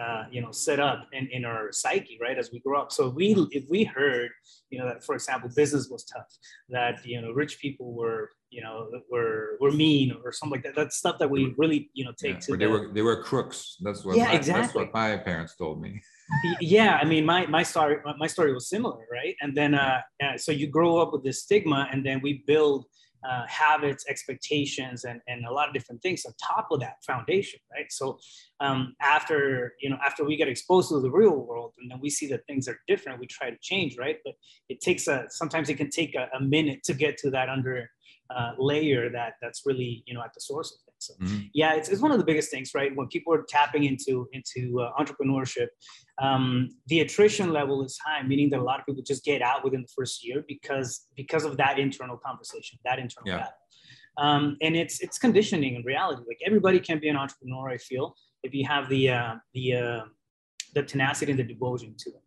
uh, 0.00 0.24
you 0.30 0.40
know 0.40 0.50
set 0.50 0.80
up 0.80 1.06
in, 1.12 1.28
in 1.32 1.44
our 1.44 1.72
psyche 1.72 2.18
right 2.20 2.38
as 2.38 2.50
we 2.52 2.60
grow 2.60 2.80
up. 2.80 2.92
So 2.92 3.08
we 3.08 3.34
if 3.50 3.64
we 3.68 3.84
heard 3.84 4.30
you 4.70 4.78
know 4.78 4.86
that 4.86 5.04
for 5.04 5.14
example 5.14 5.50
business 5.54 5.88
was 5.88 6.04
tough 6.04 6.26
that 6.70 7.04
you 7.04 7.20
know 7.20 7.32
rich 7.32 7.60
people 7.60 7.92
were 7.92 8.30
you 8.50 8.62
know 8.62 8.88
were 9.10 9.56
were 9.60 9.70
mean 9.70 10.14
or 10.24 10.32
something 10.32 10.58
like 10.58 10.64
that 10.64 10.74
that's 10.74 10.96
stuff 10.96 11.18
that 11.18 11.30
we 11.30 11.54
really 11.56 11.90
you 11.94 12.04
know 12.04 12.12
take 12.18 12.34
yeah, 12.34 12.40
to 12.40 12.56
they 12.56 12.66
were 12.66 12.90
they 12.92 13.02
were 13.02 13.22
crooks. 13.22 13.76
That's 13.80 14.04
what 14.04 14.16
yeah 14.16 14.26
my, 14.26 14.34
exactly 14.34 14.62
that's 14.62 14.74
what 14.74 14.94
my 14.94 15.16
parents 15.16 15.56
told 15.56 15.80
me. 15.80 16.00
Yeah 16.60 16.98
i 17.00 17.04
mean 17.04 17.26
my 17.26 17.46
my 17.46 17.62
story 17.62 17.98
my 18.18 18.26
story 18.26 18.52
was 18.52 18.68
similar 18.68 19.04
right? 19.10 19.34
And 19.42 19.56
then 19.56 19.74
uh, 19.74 20.00
uh 20.22 20.36
so 20.36 20.50
you 20.52 20.66
grow 20.66 20.98
up 20.98 21.12
with 21.12 21.22
this 21.24 21.42
stigma 21.42 21.88
and 21.92 22.04
then 22.04 22.20
we 22.22 22.42
build 22.46 22.86
uh, 23.28 23.44
habits, 23.46 24.04
expectations, 24.08 25.04
and, 25.04 25.20
and 25.28 25.44
a 25.46 25.52
lot 25.52 25.68
of 25.68 25.74
different 25.74 26.02
things 26.02 26.24
on 26.26 26.32
top 26.42 26.68
of 26.70 26.80
that 26.80 26.96
foundation, 27.06 27.60
right? 27.72 27.90
So 27.90 28.18
um, 28.60 28.94
after 29.00 29.74
you 29.80 29.90
know 29.90 29.98
after 30.04 30.24
we 30.24 30.36
get 30.36 30.48
exposed 30.48 30.88
to 30.90 31.00
the 31.00 31.10
real 31.10 31.36
world 31.36 31.72
and 31.78 31.90
then 31.90 32.00
we 32.00 32.10
see 32.10 32.26
that 32.28 32.46
things 32.46 32.68
are 32.68 32.78
different, 32.88 33.20
we 33.20 33.26
try 33.26 33.50
to 33.50 33.56
change, 33.60 33.96
right? 33.98 34.16
But 34.24 34.34
it 34.68 34.80
takes 34.80 35.06
a 35.08 35.26
sometimes 35.28 35.68
it 35.68 35.76
can 35.76 35.90
take 35.90 36.14
a, 36.14 36.28
a 36.36 36.40
minute 36.40 36.82
to 36.84 36.94
get 36.94 37.16
to 37.18 37.30
that 37.30 37.48
under 37.48 37.88
uh, 38.30 38.52
layer 38.58 39.10
that 39.10 39.34
that's 39.42 39.62
really 39.66 40.02
you 40.06 40.14
know 40.14 40.22
at 40.22 40.34
the 40.34 40.40
source 40.40 40.72
of 40.72 40.78
things. 40.84 40.91
So 41.06 41.14
mm-hmm. 41.14 41.40
yeah, 41.54 41.74
it's, 41.74 41.88
it's 41.88 42.00
one 42.00 42.12
of 42.12 42.18
the 42.18 42.24
biggest 42.24 42.50
things, 42.50 42.70
right? 42.74 42.94
When 42.94 43.08
people 43.08 43.34
are 43.34 43.44
tapping 43.48 43.84
into 43.84 44.28
into 44.32 44.80
uh, 44.80 44.92
entrepreneurship, 45.00 45.68
um, 46.20 46.68
the 46.86 47.00
attrition 47.00 47.52
level 47.52 47.84
is 47.84 47.98
high, 48.04 48.22
meaning 48.22 48.50
that 48.50 48.60
a 48.60 48.62
lot 48.62 48.80
of 48.80 48.86
people 48.86 49.02
just 49.02 49.24
get 49.24 49.42
out 49.42 49.64
within 49.64 49.82
the 49.82 49.92
first 49.96 50.24
year 50.26 50.44
because 50.46 51.06
because 51.16 51.44
of 51.44 51.56
that 51.56 51.78
internal 51.78 52.16
conversation, 52.16 52.78
that 52.84 52.98
internal 52.98 53.28
yeah. 53.28 53.38
battle. 53.38 53.52
Um, 54.18 54.56
and 54.60 54.76
it's 54.76 55.00
it's 55.00 55.18
conditioning 55.18 55.76
in 55.76 55.82
reality. 55.82 56.22
Like 56.26 56.40
everybody 56.44 56.80
can 56.80 56.98
be 56.98 57.08
an 57.08 57.16
entrepreneur. 57.16 57.70
I 57.70 57.78
feel 57.78 58.14
if 58.42 58.52
you 58.54 58.66
have 58.66 58.88
the 58.88 59.10
uh, 59.10 59.34
the 59.54 59.74
uh, 59.74 60.00
the 60.74 60.82
tenacity 60.82 61.32
and 61.32 61.38
the 61.38 61.44
devotion 61.44 61.94
to 61.98 62.10
it 62.10 62.21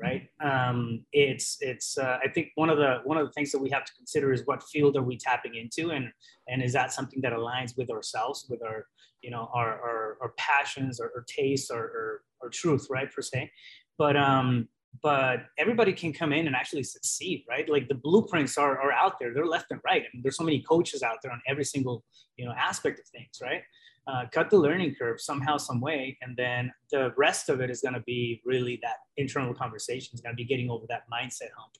right? 0.00 0.28
Um, 0.42 1.04
it's 1.12 1.58
it's 1.60 1.98
uh, 1.98 2.18
I 2.24 2.28
think 2.28 2.48
one 2.54 2.70
of 2.70 2.78
the 2.78 2.98
one 3.04 3.18
of 3.18 3.26
the 3.26 3.32
things 3.32 3.52
that 3.52 3.60
we 3.60 3.70
have 3.70 3.84
to 3.84 3.92
consider 3.94 4.32
is 4.32 4.42
what 4.46 4.62
field 4.62 4.96
are 4.96 5.02
we 5.02 5.16
tapping 5.16 5.56
into, 5.56 5.90
and 5.90 6.10
and 6.48 6.62
is 6.62 6.72
that 6.72 6.92
something 6.92 7.20
that 7.22 7.32
aligns 7.32 7.76
with 7.76 7.90
ourselves, 7.90 8.46
with 8.48 8.62
our 8.62 8.86
you 9.22 9.30
know 9.30 9.48
our 9.52 9.72
our, 9.72 10.16
our 10.22 10.34
passions, 10.36 11.00
or, 11.00 11.24
tastes, 11.28 11.70
or, 11.70 11.82
or, 11.82 12.22
or 12.40 12.50
truth, 12.50 12.86
right 12.90 13.12
per 13.12 13.22
se. 13.22 13.50
But 13.98 14.16
um, 14.16 14.68
but 15.02 15.46
everybody 15.58 15.92
can 15.92 16.12
come 16.12 16.32
in 16.32 16.46
and 16.46 16.56
actually 16.56 16.82
succeed, 16.82 17.44
right? 17.48 17.68
Like 17.68 17.88
the 17.88 17.94
blueprints 17.94 18.58
are, 18.58 18.78
are 18.80 18.92
out 18.92 19.14
there, 19.20 19.32
they're 19.32 19.46
left 19.46 19.66
and 19.70 19.80
right. 19.84 20.02
I 20.02 20.06
mean, 20.12 20.22
there's 20.22 20.36
so 20.36 20.44
many 20.44 20.62
coaches 20.62 21.02
out 21.02 21.18
there 21.22 21.32
on 21.32 21.40
every 21.46 21.64
single 21.64 22.04
you 22.36 22.44
know 22.44 22.52
aspect 22.56 22.98
of 22.98 23.06
things, 23.06 23.38
right? 23.42 23.62
Uh, 24.10 24.24
cut 24.32 24.50
the 24.50 24.56
learning 24.56 24.94
curve 24.98 25.20
somehow, 25.20 25.56
some 25.56 25.80
way, 25.80 26.16
and 26.22 26.36
then 26.36 26.72
the 26.90 27.12
rest 27.16 27.48
of 27.48 27.60
it 27.60 27.70
is 27.70 27.80
going 27.80 27.94
to 27.94 28.02
be 28.06 28.40
really 28.44 28.78
that 28.82 28.96
internal 29.16 29.54
conversation. 29.54 30.10
Is 30.14 30.20
going 30.20 30.34
to 30.34 30.36
be 30.36 30.44
getting 30.44 30.70
over 30.70 30.86
that 30.88 31.02
mindset 31.12 31.50
hump 31.56 31.74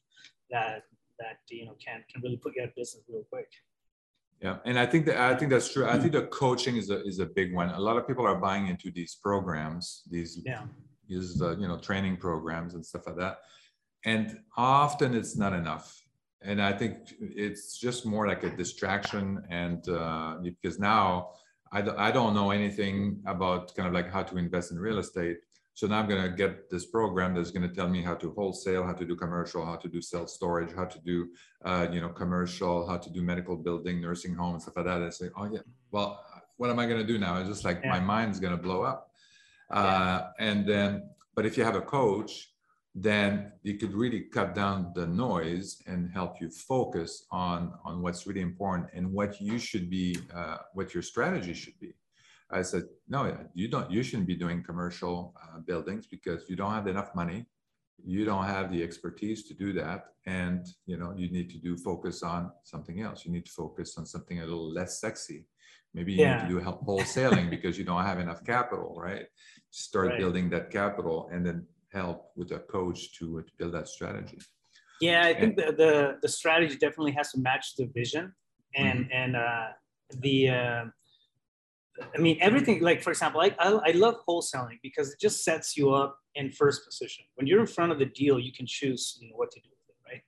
that 0.50 0.82
that 1.18 1.38
you 1.48 1.64
know 1.66 1.76
can 1.84 2.04
can 2.12 2.22
really 2.22 2.36
put 2.36 2.54
you 2.54 2.62
out 2.62 2.68
of 2.68 2.74
business 2.74 3.02
real 3.08 3.24
quick. 3.30 3.48
Yeah, 4.40 4.56
and 4.64 4.78
I 4.78 4.86
think 4.86 5.06
that 5.06 5.18
I 5.18 5.34
think 5.36 5.50
that's 5.50 5.72
true. 5.72 5.86
I 5.86 5.98
think 5.98 6.12
the 6.12 6.26
coaching 6.26 6.76
is 6.76 6.90
a 6.90 7.04
is 7.04 7.18
a 7.18 7.26
big 7.26 7.54
one. 7.54 7.70
A 7.70 7.80
lot 7.80 7.96
of 7.96 8.06
people 8.06 8.26
are 8.26 8.36
buying 8.36 8.68
into 8.68 8.90
these 8.90 9.16
programs, 9.22 10.02
these 10.10 10.40
yeah. 10.44 10.62
these 11.08 11.42
uh, 11.42 11.56
you 11.58 11.68
know 11.68 11.78
training 11.78 12.16
programs 12.16 12.74
and 12.74 12.84
stuff 12.84 13.06
like 13.06 13.16
that, 13.16 13.38
and 14.04 14.38
often 14.56 15.14
it's 15.14 15.36
not 15.36 15.52
enough. 15.52 15.96
And 16.42 16.62
I 16.62 16.72
think 16.72 16.94
it's 17.20 17.78
just 17.78 18.06
more 18.06 18.26
like 18.26 18.44
a 18.44 18.50
distraction, 18.56 19.42
and 19.50 19.86
uh, 19.88 20.36
because 20.42 20.78
now 20.78 21.32
I, 21.72 22.08
I 22.08 22.10
don't 22.10 22.34
know 22.34 22.50
anything 22.50 23.22
about 23.26 23.74
kind 23.74 23.86
of 23.86 23.94
like 23.94 24.10
how 24.10 24.22
to 24.22 24.36
invest 24.36 24.72
in 24.72 24.78
real 24.78 24.98
estate. 24.98 25.38
So 25.74 25.86
now 25.86 26.00
I'm 26.00 26.08
going 26.08 26.22
to 26.22 26.28
get 26.28 26.68
this 26.68 26.86
program 26.86 27.34
that's 27.34 27.50
going 27.50 27.66
to 27.68 27.74
tell 27.74 27.88
me 27.88 28.02
how 28.02 28.14
to 28.16 28.32
wholesale, 28.32 28.84
how 28.84 28.92
to 28.92 29.04
do 29.04 29.14
commercial, 29.16 29.64
how 29.64 29.76
to 29.76 29.88
do 29.88 30.02
self 30.02 30.28
storage, 30.28 30.74
how 30.74 30.84
to 30.84 30.98
do, 31.00 31.28
uh, 31.64 31.86
you 31.90 32.00
know, 32.00 32.08
commercial, 32.08 32.86
how 32.86 32.98
to 32.98 33.10
do 33.10 33.22
medical 33.22 33.56
building, 33.56 34.00
nursing 34.00 34.34
home, 34.34 34.54
and 34.54 34.62
stuff 34.62 34.76
like 34.76 34.86
that. 34.86 35.02
I 35.02 35.10
say, 35.10 35.30
oh 35.36 35.48
yeah, 35.50 35.60
well, 35.90 36.22
what 36.56 36.70
am 36.70 36.78
I 36.78 36.86
going 36.86 37.00
to 37.00 37.06
do 37.06 37.18
now? 37.18 37.38
It's 37.38 37.48
just 37.48 37.64
like 37.64 37.80
yeah. 37.82 37.90
my 37.90 38.00
mind's 38.00 38.40
going 38.40 38.54
to 38.54 38.62
blow 38.62 38.82
up. 38.82 39.10
Uh, 39.70 40.22
yeah. 40.38 40.46
And 40.46 40.66
then, 40.66 41.08
but 41.34 41.46
if 41.46 41.56
you 41.56 41.64
have 41.64 41.76
a 41.76 41.80
coach 41.80 42.50
then 42.94 43.52
you 43.62 43.78
could 43.78 43.94
really 43.94 44.20
cut 44.20 44.54
down 44.54 44.92
the 44.94 45.06
noise 45.06 45.80
and 45.86 46.10
help 46.10 46.40
you 46.40 46.50
focus 46.50 47.24
on 47.30 47.72
on 47.84 48.02
what's 48.02 48.26
really 48.26 48.40
important 48.40 48.88
and 48.92 49.12
what 49.12 49.40
you 49.40 49.58
should 49.58 49.88
be 49.88 50.16
uh, 50.34 50.56
what 50.74 50.92
your 50.92 51.02
strategy 51.02 51.54
should 51.54 51.78
be. 51.80 51.92
I 52.50 52.62
said 52.62 52.84
no 53.08 53.36
you 53.54 53.68
don't 53.68 53.90
you 53.90 54.02
shouldn't 54.02 54.26
be 54.26 54.34
doing 54.34 54.64
commercial 54.64 55.34
uh, 55.40 55.60
buildings 55.60 56.06
because 56.08 56.48
you 56.48 56.56
don't 56.56 56.72
have 56.72 56.88
enough 56.88 57.14
money. 57.14 57.46
You 58.04 58.24
don't 58.24 58.46
have 58.46 58.72
the 58.72 58.82
expertise 58.82 59.46
to 59.48 59.54
do 59.54 59.72
that. 59.74 60.06
And 60.26 60.66
you 60.86 60.96
know 60.96 61.14
you 61.16 61.30
need 61.30 61.48
to 61.50 61.58
do 61.58 61.76
focus 61.76 62.24
on 62.24 62.50
something 62.64 63.02
else. 63.02 63.24
You 63.24 63.30
need 63.30 63.46
to 63.46 63.52
focus 63.52 63.98
on 63.98 64.04
something 64.06 64.40
a 64.40 64.44
little 64.44 64.72
less 64.72 65.00
sexy. 65.00 65.46
Maybe 65.94 66.14
you 66.14 66.20
yeah. 66.20 66.42
need 66.42 66.48
to 66.48 66.60
do 66.60 66.60
wholesaling 66.60 67.50
because 67.50 67.78
you 67.78 67.84
don't 67.84 68.04
have 68.04 68.18
enough 68.18 68.44
capital 68.44 68.96
right? 68.96 69.26
Start 69.70 70.08
right. 70.08 70.18
building 70.18 70.50
that 70.50 70.72
capital 70.72 71.28
and 71.32 71.46
then 71.46 71.66
help 71.92 72.30
with 72.36 72.52
a 72.52 72.58
coach 72.58 73.12
to, 73.18 73.42
to 73.42 73.52
build 73.58 73.74
that 73.74 73.88
strategy. 73.88 74.38
Yeah 75.00 75.22
i 75.24 75.32
think 75.32 75.56
the, 75.56 75.72
the, 75.82 76.18
the 76.22 76.28
strategy 76.28 76.76
definitely 76.76 77.12
has 77.12 77.32
to 77.32 77.40
match 77.40 77.74
the 77.76 77.86
vision 77.86 78.32
and 78.76 79.00
mm-hmm. 79.00 79.12
and 79.12 79.36
uh, 79.36 79.68
the 80.20 80.50
uh, 80.50 80.84
i 82.14 82.18
mean 82.18 82.36
everything 82.40 82.82
like 82.82 83.02
for 83.02 83.10
example 83.10 83.40
I, 83.40 83.54
I, 83.58 83.68
I 83.88 83.90
love 83.92 84.16
wholesaling 84.28 84.78
because 84.82 85.12
it 85.12 85.18
just 85.20 85.42
sets 85.42 85.76
you 85.76 85.90
up 85.90 86.16
in 86.36 86.52
first 86.52 86.84
position. 86.86 87.24
When 87.34 87.46
you're 87.48 87.60
in 87.60 87.66
front 87.66 87.92
of 87.92 87.98
the 87.98 88.06
deal 88.06 88.38
you 88.38 88.52
can 88.52 88.66
choose 88.66 89.18
you 89.20 89.30
know, 89.30 89.36
what 89.36 89.50
to 89.52 89.60
do 89.60 89.70
with 89.70 89.88
it 89.88 89.98
right? 90.10 90.22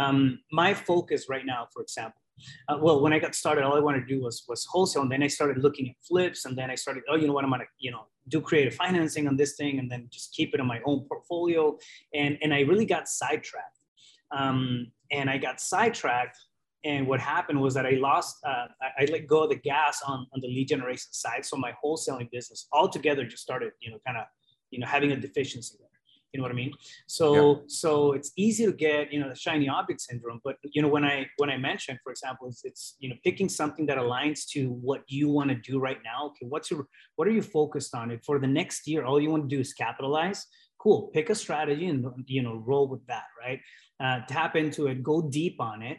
Um, 0.00 0.38
my 0.52 0.72
focus 0.72 1.26
right 1.28 1.44
now 1.44 1.66
for 1.72 1.82
example 1.82 2.22
uh, 2.68 2.78
well, 2.80 3.00
when 3.00 3.12
I 3.12 3.18
got 3.18 3.34
started, 3.34 3.64
all 3.64 3.76
I 3.76 3.80
wanted 3.80 4.00
to 4.00 4.06
do 4.06 4.22
was 4.22 4.44
was 4.48 4.64
wholesale, 4.64 5.02
and 5.02 5.12
then 5.12 5.22
I 5.22 5.26
started 5.26 5.58
looking 5.58 5.88
at 5.88 5.94
flips, 6.06 6.44
and 6.44 6.56
then 6.56 6.70
I 6.70 6.74
started, 6.74 7.02
oh, 7.08 7.16
you 7.16 7.26
know 7.26 7.32
what, 7.32 7.44
I'm 7.44 7.50
gonna, 7.50 7.64
you 7.78 7.90
know, 7.90 8.06
do 8.28 8.40
creative 8.40 8.74
financing 8.74 9.26
on 9.26 9.36
this 9.36 9.56
thing, 9.56 9.78
and 9.78 9.90
then 9.90 10.08
just 10.10 10.34
keep 10.34 10.54
it 10.54 10.60
in 10.60 10.66
my 10.66 10.80
own 10.84 11.04
portfolio, 11.08 11.76
and 12.14 12.38
and 12.42 12.54
I 12.54 12.60
really 12.60 12.86
got 12.86 13.08
sidetracked, 13.08 13.78
um, 14.30 14.90
and 15.10 15.28
I 15.28 15.38
got 15.38 15.60
sidetracked, 15.60 16.38
and 16.84 17.06
what 17.06 17.20
happened 17.20 17.60
was 17.60 17.74
that 17.74 17.86
I 17.86 17.92
lost, 17.92 18.38
uh, 18.44 18.66
I, 18.80 19.02
I, 19.02 19.04
let 19.10 19.26
go 19.26 19.44
of 19.44 19.50
the 19.50 19.56
gas 19.56 20.02
on 20.06 20.26
on 20.32 20.40
the 20.40 20.48
lead 20.48 20.68
generation 20.68 21.12
side, 21.12 21.44
so 21.44 21.56
my 21.56 21.72
wholesaling 21.84 22.30
business 22.30 22.66
altogether 22.72 23.24
just 23.24 23.42
started, 23.42 23.72
you 23.80 23.90
know, 23.90 23.98
kind 24.06 24.18
of, 24.18 24.24
you 24.70 24.78
know, 24.78 24.86
having 24.86 25.12
a 25.12 25.16
deficiency 25.16 25.76
there. 25.78 25.91
You 26.32 26.38
know 26.38 26.44
what 26.44 26.52
I 26.52 26.54
mean? 26.54 26.72
So 27.06 27.28
yeah. 27.34 27.62
so 27.66 28.12
it's 28.12 28.32
easy 28.36 28.64
to 28.66 28.72
get 28.72 29.12
you 29.12 29.20
know 29.20 29.28
the 29.28 29.34
shiny 29.34 29.68
object 29.68 30.00
syndrome. 30.00 30.40
But 30.44 30.56
you 30.64 30.82
know 30.82 30.88
when 30.88 31.04
I 31.04 31.26
when 31.36 31.50
I 31.50 31.56
mentioned, 31.56 31.98
for 32.02 32.10
example, 32.10 32.48
it's, 32.48 32.64
it's 32.64 32.96
you 33.00 33.08
know 33.08 33.16
picking 33.22 33.48
something 33.48 33.86
that 33.86 33.98
aligns 33.98 34.46
to 34.50 34.70
what 34.70 35.02
you 35.08 35.28
want 35.28 35.50
to 35.50 35.56
do 35.56 35.78
right 35.78 35.98
now. 36.04 36.26
Okay, 36.28 36.46
what's 36.48 36.70
your 36.70 36.86
what 37.16 37.28
are 37.28 37.32
you 37.32 37.42
focused 37.42 37.94
on? 37.94 38.10
If 38.10 38.24
for 38.24 38.38
the 38.38 38.46
next 38.46 38.86
year, 38.86 39.04
all 39.04 39.20
you 39.20 39.30
want 39.30 39.48
to 39.48 39.56
do 39.56 39.60
is 39.60 39.72
capitalize. 39.72 40.46
Cool. 40.78 41.10
Pick 41.14 41.30
a 41.30 41.34
strategy 41.34 41.86
and 41.86 42.06
you 42.26 42.42
know 42.42 42.62
roll 42.66 42.88
with 42.88 43.06
that. 43.06 43.24
Right. 43.40 43.60
Uh, 44.00 44.20
tap 44.28 44.56
into 44.56 44.86
it. 44.88 45.02
Go 45.02 45.22
deep 45.22 45.60
on 45.60 45.82
it 45.82 45.98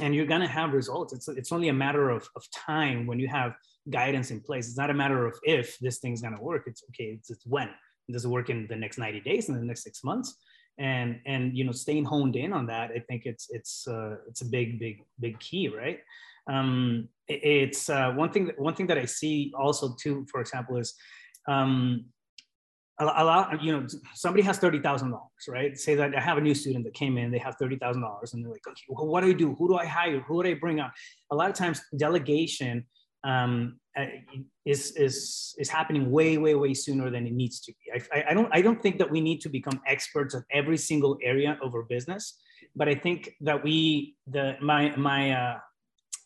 and 0.00 0.14
you're 0.14 0.26
going 0.26 0.40
to 0.40 0.48
have 0.48 0.72
results. 0.72 1.12
It's, 1.12 1.28
it's 1.28 1.52
only 1.52 1.68
a 1.68 1.72
matter 1.72 2.10
of, 2.10 2.26
of 2.34 2.44
time 2.50 3.06
when 3.06 3.18
you 3.18 3.28
have 3.28 3.54
guidance 3.90 4.30
in 4.30 4.40
place. 4.40 4.68
It's 4.68 4.78
not 4.78 4.90
a 4.90 4.94
matter 4.94 5.26
of 5.26 5.38
if 5.42 5.78
this 5.80 5.98
thing's 5.98 6.22
going 6.22 6.36
to 6.36 6.42
work. 6.42 6.64
It's 6.66 6.82
okay. 6.90 7.16
It's, 7.18 7.30
it's 7.30 7.46
when 7.46 7.68
does 8.10 8.24
it 8.24 8.28
work 8.28 8.50
in 8.50 8.66
the 8.68 8.76
next 8.76 8.98
90 8.98 9.20
days 9.20 9.48
in 9.48 9.54
the 9.54 9.62
next 9.62 9.82
six 9.82 10.02
months. 10.04 10.36
And 10.78 11.20
and 11.26 11.56
you 11.56 11.64
know 11.64 11.72
staying 11.72 12.06
honed 12.06 12.34
in 12.34 12.54
on 12.54 12.64
that 12.66 12.90
i 12.96 12.98
think 12.98 13.26
it's 13.26 13.50
it's 13.50 13.86
uh, 13.86 14.16
it's 14.26 14.40
a 14.40 14.46
big 14.46 14.80
big 14.80 15.04
big 15.20 15.38
key 15.38 15.68
right? 15.68 16.00
Um 16.50 17.08
it, 17.28 17.40
it's 17.44 17.90
uh, 17.90 18.10
one 18.12 18.30
thing 18.32 18.46
that 18.46 18.58
one 18.58 18.74
thing 18.74 18.86
that 18.86 18.96
i 18.96 19.04
see 19.04 19.52
also 19.54 19.94
too 20.02 20.26
for 20.30 20.40
example 20.40 20.78
is 20.78 20.94
um 21.46 22.06
a, 22.98 23.04
a 23.04 23.24
lot 23.24 23.62
you 23.62 23.70
know 23.72 23.86
somebody 24.14 24.42
has 24.42 24.58
$30000 24.58 25.12
right? 25.48 25.76
Say 25.78 25.94
that 25.94 26.16
i 26.16 26.20
have 26.20 26.38
a 26.38 26.40
new 26.40 26.54
student 26.54 26.86
that 26.86 26.94
came 26.94 27.18
in 27.18 27.30
they 27.30 27.38
have 27.46 27.58
$30000 27.58 28.32
and 28.32 28.42
they're 28.42 28.50
like 28.50 28.66
okay 28.66 28.86
well, 28.88 29.08
what 29.08 29.20
do 29.20 29.28
i 29.28 29.34
do? 29.34 29.54
Who 29.56 29.68
do 29.68 29.76
i 29.76 29.84
hire? 29.84 30.20
Who 30.20 30.42
do 30.42 30.48
i 30.48 30.54
bring 30.54 30.80
on? 30.80 30.90
A 31.30 31.36
lot 31.36 31.50
of 31.50 31.54
times 31.54 31.82
delegation 31.98 32.86
um, 33.24 33.78
is 34.64 34.92
is 34.92 35.54
is 35.58 35.68
happening 35.68 36.10
way 36.10 36.38
way 36.38 36.54
way 36.54 36.72
sooner 36.72 37.10
than 37.10 37.26
it 37.26 37.32
needs 37.32 37.60
to 37.60 37.72
be. 37.72 38.00
I, 38.12 38.30
I 38.30 38.34
don't 38.34 38.48
I 38.52 38.62
don't 38.62 38.80
think 38.82 38.98
that 38.98 39.10
we 39.10 39.20
need 39.20 39.40
to 39.42 39.48
become 39.48 39.80
experts 39.86 40.34
of 40.34 40.44
every 40.50 40.78
single 40.78 41.18
area 41.22 41.58
of 41.62 41.74
our 41.74 41.82
business, 41.82 42.38
but 42.74 42.88
I 42.88 42.94
think 42.94 43.34
that 43.42 43.62
we 43.62 44.16
the 44.26 44.56
my 44.62 44.96
my 44.96 45.32
uh, 45.32 45.58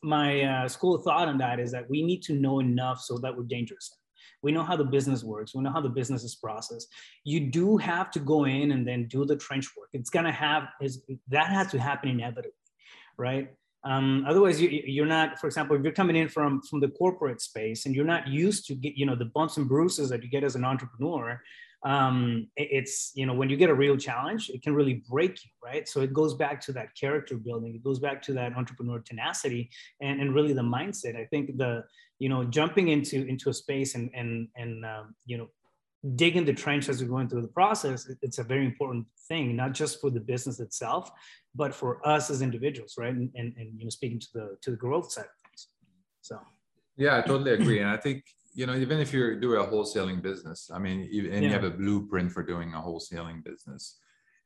my 0.02 0.42
uh, 0.42 0.68
school 0.68 0.94
of 0.94 1.02
thought 1.02 1.28
on 1.28 1.38
that 1.38 1.58
is 1.58 1.72
that 1.72 1.88
we 1.90 2.02
need 2.02 2.22
to 2.22 2.34
know 2.34 2.60
enough 2.60 3.00
so 3.00 3.18
that 3.18 3.36
we're 3.36 3.44
dangerous. 3.44 3.96
We 4.42 4.52
know 4.52 4.62
how 4.62 4.76
the 4.76 4.84
business 4.84 5.24
works. 5.24 5.54
We 5.54 5.62
know 5.62 5.72
how 5.72 5.80
the 5.80 5.88
business 5.88 6.22
is 6.22 6.36
processed. 6.36 6.88
You 7.24 7.40
do 7.50 7.76
have 7.78 8.12
to 8.12 8.20
go 8.20 8.44
in 8.44 8.70
and 8.70 8.86
then 8.86 9.08
do 9.08 9.24
the 9.24 9.36
trench 9.36 9.66
work. 9.76 9.88
It's 9.92 10.10
gonna 10.10 10.32
have 10.32 10.68
is 10.80 11.02
that 11.28 11.48
has 11.48 11.70
to 11.72 11.80
happen 11.80 12.10
inevitably, 12.10 12.52
right? 13.16 13.48
Um, 13.86 14.24
otherwise, 14.28 14.60
you, 14.60 14.68
you're 14.68 15.06
not, 15.06 15.38
for 15.38 15.46
example, 15.46 15.76
if 15.76 15.82
you're 15.84 15.92
coming 15.92 16.16
in 16.16 16.28
from, 16.28 16.60
from 16.62 16.80
the 16.80 16.88
corporate 16.88 17.40
space 17.40 17.86
and 17.86 17.94
you're 17.94 18.04
not 18.04 18.26
used 18.26 18.66
to 18.66 18.74
get, 18.74 18.96
you 18.96 19.06
know, 19.06 19.14
the 19.14 19.26
bumps 19.26 19.58
and 19.58 19.68
bruises 19.68 20.08
that 20.10 20.24
you 20.24 20.28
get 20.28 20.42
as 20.42 20.56
an 20.56 20.64
entrepreneur, 20.64 21.40
um, 21.84 22.48
it's, 22.56 23.12
you 23.14 23.26
know, 23.26 23.34
when 23.34 23.48
you 23.48 23.56
get 23.56 23.70
a 23.70 23.74
real 23.74 23.96
challenge, 23.96 24.50
it 24.50 24.60
can 24.60 24.74
really 24.74 25.04
break 25.08 25.44
you, 25.44 25.50
right? 25.62 25.88
So 25.88 26.00
it 26.00 26.12
goes 26.12 26.34
back 26.34 26.60
to 26.62 26.72
that 26.72 26.88
character 27.00 27.36
building. 27.36 27.76
It 27.76 27.84
goes 27.84 28.00
back 28.00 28.20
to 28.22 28.32
that 28.32 28.56
entrepreneur 28.56 28.98
tenacity 28.98 29.70
and, 30.00 30.20
and 30.20 30.34
really 30.34 30.52
the 30.52 30.62
mindset. 30.62 31.14
I 31.14 31.26
think 31.26 31.56
the, 31.56 31.84
you 32.18 32.28
know, 32.28 32.42
jumping 32.42 32.88
into, 32.88 33.24
into 33.28 33.50
a 33.50 33.54
space 33.54 33.94
and, 33.94 34.10
and, 34.14 34.48
and 34.56 34.84
um, 34.84 35.14
you 35.26 35.38
know, 35.38 35.48
digging 36.14 36.44
the 36.44 36.52
trench 36.52 36.88
as 36.88 37.02
we're 37.02 37.08
going 37.08 37.28
through 37.28 37.42
the 37.42 37.48
process, 37.48 38.08
it's 38.22 38.38
a 38.38 38.44
very 38.44 38.64
important 38.64 39.06
thing, 39.28 39.56
not 39.56 39.72
just 39.72 40.00
for 40.00 40.10
the 40.10 40.20
business 40.20 40.60
itself, 40.60 41.10
but 41.54 41.74
for 41.74 42.06
us 42.06 42.30
as 42.30 42.42
individuals, 42.42 42.94
right? 42.98 43.14
And, 43.14 43.30
and, 43.34 43.54
and 43.56 43.78
you 43.78 43.84
know, 43.84 43.90
speaking 43.90 44.20
to 44.20 44.28
the 44.34 44.56
to 44.62 44.70
the 44.70 44.76
growth 44.76 45.10
side 45.10 45.24
of 45.24 45.48
things. 45.48 45.68
So 46.20 46.38
yeah, 46.96 47.16
I 47.18 47.22
totally 47.22 47.52
agree. 47.52 47.80
And 47.80 47.90
I 47.90 47.96
think, 47.96 48.24
you 48.54 48.66
know, 48.66 48.74
even 48.74 48.98
if 49.00 49.12
you're 49.12 49.38
doing 49.38 49.60
a 49.60 49.64
wholesaling 49.64 50.22
business, 50.22 50.70
I 50.72 50.78
mean, 50.78 51.00
and 51.02 51.12
yeah. 51.12 51.40
you 51.40 51.50
have 51.50 51.64
a 51.64 51.70
blueprint 51.70 52.32
for 52.32 52.42
doing 52.42 52.72
a 52.74 52.78
wholesaling 52.78 53.44
business, 53.44 53.98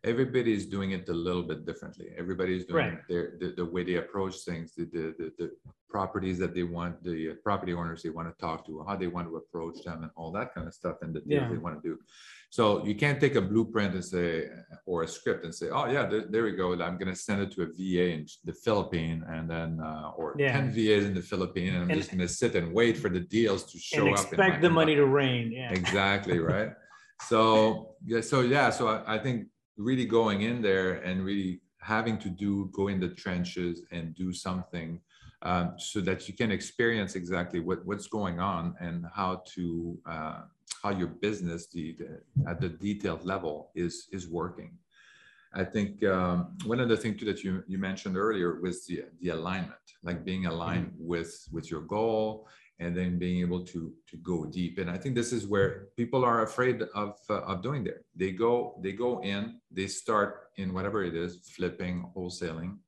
everybody's 0.05 0.67
doing 0.67 0.93
it 0.93 1.09
a 1.09 1.13
little 1.13 1.43
bit 1.43 1.67
differently. 1.67 2.07
Everybody's 2.17 2.65
doing 2.65 2.95
right. 2.95 3.09
their 3.09 3.35
the, 3.39 3.53
the, 3.57 3.65
way 3.65 3.85
they 3.85 3.97
approach 3.97 4.37
things, 4.47 4.73
the, 4.75 4.85
the, 4.85 5.15
the, 5.19 5.33
the 5.39 5.51
properties 5.91 6.39
that 6.39 6.55
they 6.55 6.63
want, 6.63 7.03
the 7.03 7.35
property 7.45 7.75
owners 7.75 8.03
they 8.03 8.09
want 8.09 8.27
to 8.29 8.41
talk 8.41 8.65
to, 8.67 8.83
how 8.89 8.97
they 8.97 9.09
want 9.09 9.29
to 9.29 9.37
approach 9.37 9.83
them, 9.85 10.03
and 10.03 10.11
all 10.17 10.33
that 10.33 10.55
kind 10.55 10.67
of 10.67 10.73
stuff, 10.73 10.97
and 11.03 11.15
the 11.15 11.21
deals 11.21 11.43
yeah. 11.43 11.49
they 11.49 11.59
want 11.59 11.83
to 11.83 11.87
do. 11.87 11.99
So 12.49 12.85
you 12.85 12.95
can't 12.95 13.21
take 13.21 13.35
a 13.35 13.43
blueprint 13.43 13.95
and 13.95 14.05
say, 14.05 14.49
or 14.87 15.03
a 15.03 15.09
script 15.09 15.45
and 15.45 15.55
say, 15.55 15.69
oh 15.69 15.87
yeah, 15.87 16.07
there, 16.07 16.25
there 16.29 16.45
we 16.45 16.53
go. 16.53 16.73
I'm 16.73 16.97
going 16.97 17.13
to 17.13 17.17
send 17.17 17.43
it 17.43 17.53
to 17.53 17.63
a 17.63 17.67
VA 17.67 18.15
in 18.15 18.27
the 18.45 18.55
Philippines, 18.55 19.25
and 19.29 19.51
then 19.51 19.81
uh, 19.81 20.13
or 20.17 20.35
yeah. 20.39 20.53
ten 20.53 20.71
VAs 20.71 21.05
in 21.05 21.15
the 21.15 21.23
Philippines, 21.23 21.75
and 21.75 21.83
I'm 21.85 21.91
and, 21.91 21.99
just 21.99 22.11
going 22.11 22.21
to 22.21 22.29
sit 22.29 22.55
and 22.55 22.73
wait 22.73 22.97
for 22.97 23.11
the 23.11 23.21
deals 23.21 23.71
to 23.73 23.79
show 23.79 24.07
and 24.07 24.17
up. 24.17 24.25
Expect 24.25 24.63
the 24.63 24.71
money 24.71 24.95
to 24.95 25.05
rain. 25.05 25.53
Yeah. 25.53 25.73
Exactly 25.73 26.39
right. 26.39 26.71
so 27.29 27.97
yeah, 28.07 28.23
so 28.23 28.41
yeah, 28.41 28.71
so 28.71 28.89
I, 28.89 29.17
I 29.17 29.19
think 29.19 29.49
really 29.81 30.05
going 30.05 30.43
in 30.43 30.61
there 30.61 30.95
and 30.95 31.25
really 31.25 31.61
having 31.81 32.19
to 32.19 32.29
do 32.29 32.69
go 32.73 32.89
in 32.89 33.01
the 33.01 33.09
trenches 33.09 33.83
and 33.91 34.15
do 34.15 34.33
something 34.33 35.01
um, 35.43 35.75
so 35.79 36.01
that 36.01 36.29
you 36.29 36.35
can 36.35 36.53
experience 36.53 37.15
exactly 37.15 37.61
what, 37.61 37.85
what's 37.87 38.07
going 38.07 38.39
on 38.41 38.75
and 38.81 39.07
how 39.15 39.43
to 39.47 39.99
uh, 40.07 40.41
how 40.83 40.91
your 40.91 41.09
business 41.09 41.67
the, 41.69 41.97
the, 41.99 42.21
at 42.49 42.61
the 42.61 42.69
detailed 42.69 43.25
level 43.25 43.71
is 43.75 44.09
is 44.13 44.29
working 44.29 44.73
i 45.55 45.65
think 45.65 46.05
um, 46.05 46.57
one 46.67 46.81
of 46.81 46.89
the 46.89 46.97
things 46.97 47.19
too 47.19 47.25
that 47.25 47.43
you, 47.43 47.65
you 47.67 47.79
mentioned 47.79 48.17
earlier 48.17 48.61
was 48.61 48.87
the, 48.87 49.05
the 49.21 49.31
alignment 49.31 49.87
like 50.03 50.25
being 50.25 50.47
aligned 50.47 50.89
mm-hmm. 50.89 51.07
with 51.07 51.49
with 51.53 51.71
your 51.71 51.83
goal 51.83 52.47
and 52.81 52.97
then 52.97 53.19
being 53.19 53.41
able 53.41 53.63
to 53.73 53.93
to 54.09 54.17
go 54.17 54.47
deep. 54.47 54.79
And 54.79 54.91
i 54.91 54.97
think 54.99 55.15
this 55.15 55.33
is 55.33 55.47
where 55.47 55.89
people 55.97 56.25
are 56.25 56.43
afraid 56.43 56.83
of 56.95 57.17
uh, 57.29 57.43
of 57.51 57.63
doing 57.63 57.85
there. 57.85 58.03
They 58.17 58.33
go 58.33 58.81
they 58.83 58.93
go 58.93 59.21
in 59.23 59.61
they 59.71 59.87
start 59.87 60.49
in 60.57 60.75
whatever 60.75 61.05
it 61.05 61.15
is 61.15 61.31
flipping 61.55 62.11
wholesaling 62.17 62.79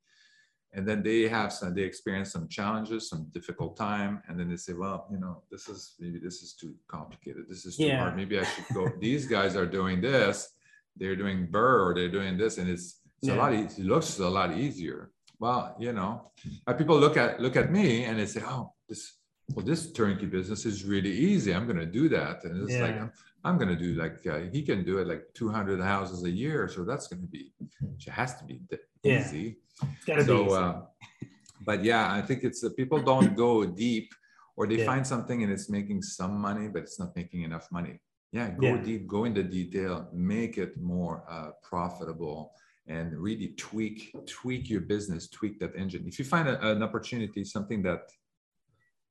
and 0.74 0.88
then 0.88 1.02
they 1.02 1.28
have 1.28 1.52
some 1.52 1.74
they 1.74 1.82
experience 1.82 2.32
some 2.32 2.48
challenges 2.48 3.08
some 3.08 3.26
difficult 3.30 3.76
time 3.76 4.22
and 4.26 4.38
then 4.38 4.48
they 4.48 4.56
say 4.56 4.72
well 4.72 5.06
you 5.10 5.18
know 5.18 5.42
this 5.50 5.68
is 5.68 5.94
maybe 6.00 6.18
this 6.18 6.42
is 6.42 6.54
too 6.54 6.74
complicated. 6.88 7.44
This 7.48 7.66
is 7.66 7.76
too 7.76 7.84
yeah. 7.84 8.00
hard. 8.00 8.16
Maybe 8.16 8.38
i 8.38 8.44
should 8.44 8.68
go 8.74 8.88
these 9.00 9.26
guys 9.26 9.56
are 9.56 9.66
doing 9.66 10.00
this. 10.00 10.48
They're 10.96 11.16
doing 11.16 11.48
BRRRR 11.48 11.86
or 11.86 11.94
they're 11.94 12.10
doing 12.10 12.36
this 12.36 12.58
and 12.58 12.68
it's, 12.68 13.00
it's 13.18 13.28
yeah. 13.28 13.34
a 13.34 13.36
lot 13.36 13.52
it 13.52 13.78
looks 13.78 14.18
a 14.18 14.28
lot 14.28 14.56
easier. 14.56 15.10
Well 15.38 15.76
you 15.78 15.92
know 15.92 16.30
people 16.78 16.98
look 16.98 17.16
at 17.16 17.40
look 17.40 17.56
at 17.56 17.70
me 17.70 18.04
and 18.04 18.18
they 18.18 18.26
say 18.26 18.42
oh 18.46 18.72
this 18.88 19.02
well 19.50 19.64
this 19.64 19.92
turnkey 19.92 20.26
business 20.26 20.64
is 20.64 20.84
really 20.84 21.10
easy. 21.10 21.54
I'm 21.54 21.66
going 21.66 21.78
to 21.78 21.86
do 21.86 22.08
that. 22.10 22.44
And 22.44 22.62
it's 22.62 22.72
yeah. 22.72 22.82
like 22.82 23.12
i'm 23.44 23.58
going 23.58 23.68
to 23.68 23.76
do 23.76 23.94
like 23.94 24.24
uh, 24.26 24.38
he 24.52 24.62
can 24.62 24.84
do 24.84 24.98
it 24.98 25.08
like 25.08 25.24
200 25.34 25.80
houses 25.80 26.22
a 26.24 26.30
year. 26.30 26.68
So 26.68 26.84
that's 26.84 27.08
going 27.08 27.22
to 27.22 27.28
be 27.28 27.52
it 27.60 28.10
has 28.10 28.36
to 28.36 28.44
be 28.44 28.60
easy. 29.04 29.56
Yeah. 30.06 30.22
so 30.22 30.50
uh, 30.50 30.82
but 31.64 31.82
yeah 31.82 32.12
i 32.12 32.20
think 32.22 32.44
it's 32.44 32.62
uh, 32.62 32.70
people 32.76 33.00
don't 33.00 33.34
go 33.34 33.64
deep 33.64 34.12
or 34.56 34.66
they 34.66 34.76
yeah. 34.76 34.84
find 34.84 35.04
something 35.04 35.42
and 35.42 35.50
it's 35.50 35.68
making 35.68 36.02
some 36.02 36.38
money 36.38 36.68
but 36.68 36.82
it's 36.82 37.00
not 37.00 37.16
making 37.16 37.42
enough 37.42 37.66
money. 37.72 38.00
Yeah 38.32 38.50
go 38.50 38.76
deep 38.78 39.06
go 39.06 39.24
into 39.24 39.42
detail 39.42 40.08
make 40.12 40.56
it 40.56 40.72
more 40.80 41.24
uh, 41.28 41.50
profitable 41.62 42.52
and 42.86 43.16
really 43.16 43.48
tweak 43.56 44.14
tweak 44.26 44.68
your 44.70 44.80
business 44.80 45.28
tweak 45.28 45.58
that 45.60 45.74
engine. 45.76 46.04
If 46.06 46.18
you 46.18 46.24
find 46.24 46.48
a, 46.48 46.70
an 46.70 46.82
opportunity 46.82 47.44
something 47.44 47.82
that 47.82 48.02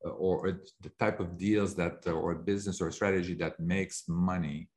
or, 0.04 0.48
or 0.48 0.60
the 0.80 0.90
type 0.98 1.20
of 1.20 1.38
deals 1.38 1.74
that 1.74 1.98
uh, 2.06 2.12
or 2.12 2.34
business 2.34 2.80
or 2.80 2.90
strategy 2.90 3.34
that 3.34 3.58
makes 3.60 4.04
money 4.08 4.68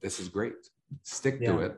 this 0.00 0.20
is 0.20 0.28
great. 0.28 0.54
Stick 1.02 1.38
yeah. 1.40 1.52
to 1.52 1.58
it. 1.60 1.76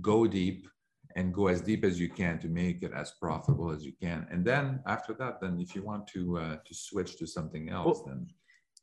Go 0.00 0.26
deep 0.26 0.68
and 1.16 1.32
go 1.32 1.46
as 1.46 1.62
deep 1.62 1.84
as 1.84 1.98
you 1.98 2.10
can 2.10 2.38
to 2.40 2.48
make 2.48 2.82
it 2.82 2.92
as 2.94 3.12
profitable 3.20 3.70
as 3.70 3.84
you 3.84 3.92
can. 4.00 4.26
And 4.30 4.44
then 4.44 4.80
after 4.86 5.14
that 5.14 5.40
then 5.40 5.58
if 5.60 5.74
you 5.74 5.82
want 5.82 6.06
to 6.08 6.38
uh, 6.38 6.56
to 6.64 6.74
switch 6.74 7.16
to 7.18 7.26
something 7.26 7.70
else 7.70 8.02
well, 8.04 8.08
then 8.08 8.28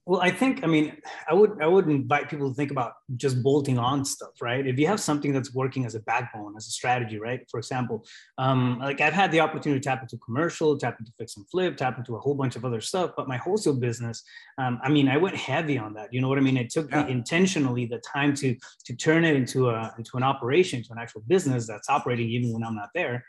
well, 0.05 0.19
I 0.21 0.31
think 0.31 0.63
I 0.63 0.67
mean 0.67 0.97
I 1.29 1.33
would 1.33 1.61
I 1.61 1.67
would 1.67 1.87
invite 1.87 2.29
people 2.29 2.49
to 2.49 2.55
think 2.55 2.71
about 2.71 2.93
just 3.15 3.41
bolting 3.41 3.77
on 3.77 4.03
stuff, 4.03 4.41
right? 4.41 4.65
If 4.67 4.77
you 4.77 4.85
have 4.87 4.99
something 4.99 5.31
that's 5.31 5.53
working 5.53 5.85
as 5.85 5.95
a 5.95 6.01
backbone, 6.01 6.55
as 6.57 6.67
a 6.67 6.71
strategy, 6.71 7.17
right? 7.17 7.39
For 7.49 7.57
example, 7.57 8.05
um, 8.37 8.79
like 8.79 8.99
I've 8.99 9.13
had 9.13 9.31
the 9.31 9.39
opportunity 9.39 9.79
to 9.79 9.83
tap 9.83 10.01
into 10.01 10.17
commercial, 10.17 10.77
tap 10.77 10.97
into 10.99 11.11
fix 11.17 11.37
and 11.37 11.49
flip, 11.49 11.77
tap 11.77 11.97
into 11.97 12.17
a 12.17 12.19
whole 12.19 12.35
bunch 12.35 12.57
of 12.57 12.65
other 12.65 12.81
stuff. 12.81 13.11
But 13.15 13.29
my 13.29 13.37
wholesale 13.37 13.75
business, 13.75 14.23
um, 14.57 14.79
I 14.83 14.89
mean, 14.89 15.07
I 15.07 15.15
went 15.15 15.37
heavy 15.37 15.77
on 15.77 15.93
that. 15.93 16.13
You 16.13 16.19
know 16.19 16.27
what 16.27 16.37
I 16.37 16.41
mean? 16.41 16.57
It 16.57 16.69
took 16.69 16.91
yeah. 16.91 17.05
me 17.05 17.11
intentionally 17.11 17.85
the 17.85 17.99
time 17.99 18.33
to 18.35 18.57
to 18.85 18.95
turn 18.97 19.23
it 19.23 19.37
into 19.37 19.69
a 19.69 19.93
into 19.97 20.17
an 20.17 20.23
operation, 20.23 20.83
to 20.83 20.91
an 20.91 20.97
actual 20.99 21.21
business 21.27 21.65
that's 21.65 21.89
operating 21.89 22.27
even 22.27 22.51
when 22.51 22.63
I'm 22.63 22.75
not 22.75 22.89
there. 22.93 23.23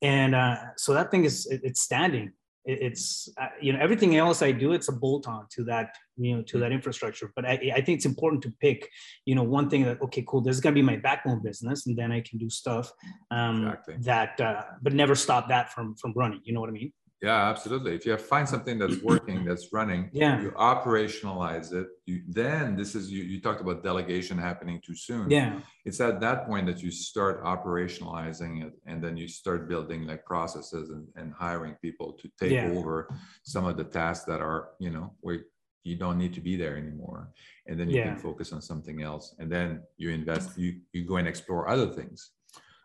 And 0.00 0.36
uh, 0.36 0.56
so 0.76 0.94
that 0.94 1.10
thing 1.10 1.24
is 1.24 1.46
it, 1.46 1.60
it's 1.64 1.82
standing 1.82 2.32
it's 2.64 3.28
uh, 3.40 3.46
you 3.60 3.72
know 3.72 3.78
everything 3.80 4.16
else 4.16 4.42
i 4.42 4.52
do 4.52 4.72
it's 4.72 4.88
a 4.88 4.92
bolt 4.92 5.26
on 5.26 5.46
to 5.50 5.64
that 5.64 5.94
you 6.18 6.36
know 6.36 6.42
to 6.42 6.58
that 6.58 6.72
infrastructure 6.72 7.32
but 7.34 7.46
I, 7.46 7.72
I 7.74 7.80
think 7.80 7.96
it's 7.96 8.04
important 8.04 8.42
to 8.42 8.52
pick 8.60 8.86
you 9.24 9.34
know 9.34 9.42
one 9.42 9.70
thing 9.70 9.84
that 9.84 10.00
okay 10.02 10.24
cool 10.28 10.42
this 10.42 10.56
is 10.56 10.60
going 10.60 10.74
to 10.74 10.78
be 10.78 10.84
my 10.84 10.96
backbone 10.96 11.42
business 11.42 11.86
and 11.86 11.96
then 11.96 12.12
i 12.12 12.20
can 12.20 12.38
do 12.38 12.50
stuff 12.50 12.92
um, 13.30 13.66
exactly. 13.66 13.96
that 14.00 14.40
uh, 14.40 14.62
but 14.82 14.92
never 14.92 15.14
stop 15.14 15.48
that 15.48 15.72
from 15.72 15.94
from 15.96 16.12
running 16.14 16.40
you 16.44 16.52
know 16.52 16.60
what 16.60 16.68
i 16.68 16.72
mean 16.72 16.92
yeah, 17.22 17.50
absolutely. 17.50 17.94
If 17.94 18.06
you 18.06 18.16
find 18.16 18.48
something 18.48 18.78
that's 18.78 18.98
working, 19.02 19.44
that's 19.44 19.72
running, 19.72 20.08
yeah. 20.12 20.40
you 20.40 20.52
operationalize 20.52 21.72
it. 21.72 21.88
You 22.06 22.22
then 22.26 22.76
this 22.76 22.94
is 22.94 23.12
you, 23.12 23.22
you 23.22 23.40
talked 23.42 23.60
about 23.60 23.82
delegation 23.82 24.38
happening 24.38 24.80
too 24.84 24.94
soon. 24.94 25.30
Yeah. 25.30 25.60
It's 25.84 26.00
at 26.00 26.20
that 26.20 26.46
point 26.46 26.66
that 26.66 26.82
you 26.82 26.90
start 26.90 27.44
operationalizing 27.44 28.64
it 28.64 28.72
and 28.86 29.04
then 29.04 29.18
you 29.18 29.28
start 29.28 29.68
building 29.68 30.06
like 30.06 30.24
processes 30.24 30.90
and, 30.90 31.06
and 31.14 31.34
hiring 31.34 31.74
people 31.82 32.14
to 32.14 32.30
take 32.40 32.52
yeah. 32.52 32.70
over 32.70 33.08
some 33.42 33.66
of 33.66 33.76
the 33.76 33.84
tasks 33.84 34.24
that 34.24 34.40
are, 34.40 34.70
you 34.78 34.90
know, 34.90 35.12
where 35.20 35.40
you 35.84 35.96
don't 35.96 36.18
need 36.18 36.32
to 36.34 36.40
be 36.40 36.56
there 36.56 36.76
anymore. 36.76 37.30
And 37.66 37.78
then 37.78 37.90
you 37.90 37.98
yeah. 37.98 38.04
can 38.04 38.16
focus 38.16 38.52
on 38.52 38.62
something 38.62 39.02
else. 39.02 39.34
And 39.38 39.52
then 39.52 39.82
you 39.98 40.10
invest, 40.10 40.58
you 40.58 40.80
you 40.92 41.04
go 41.04 41.16
and 41.16 41.28
explore 41.28 41.68
other 41.68 41.88
things. 41.88 42.30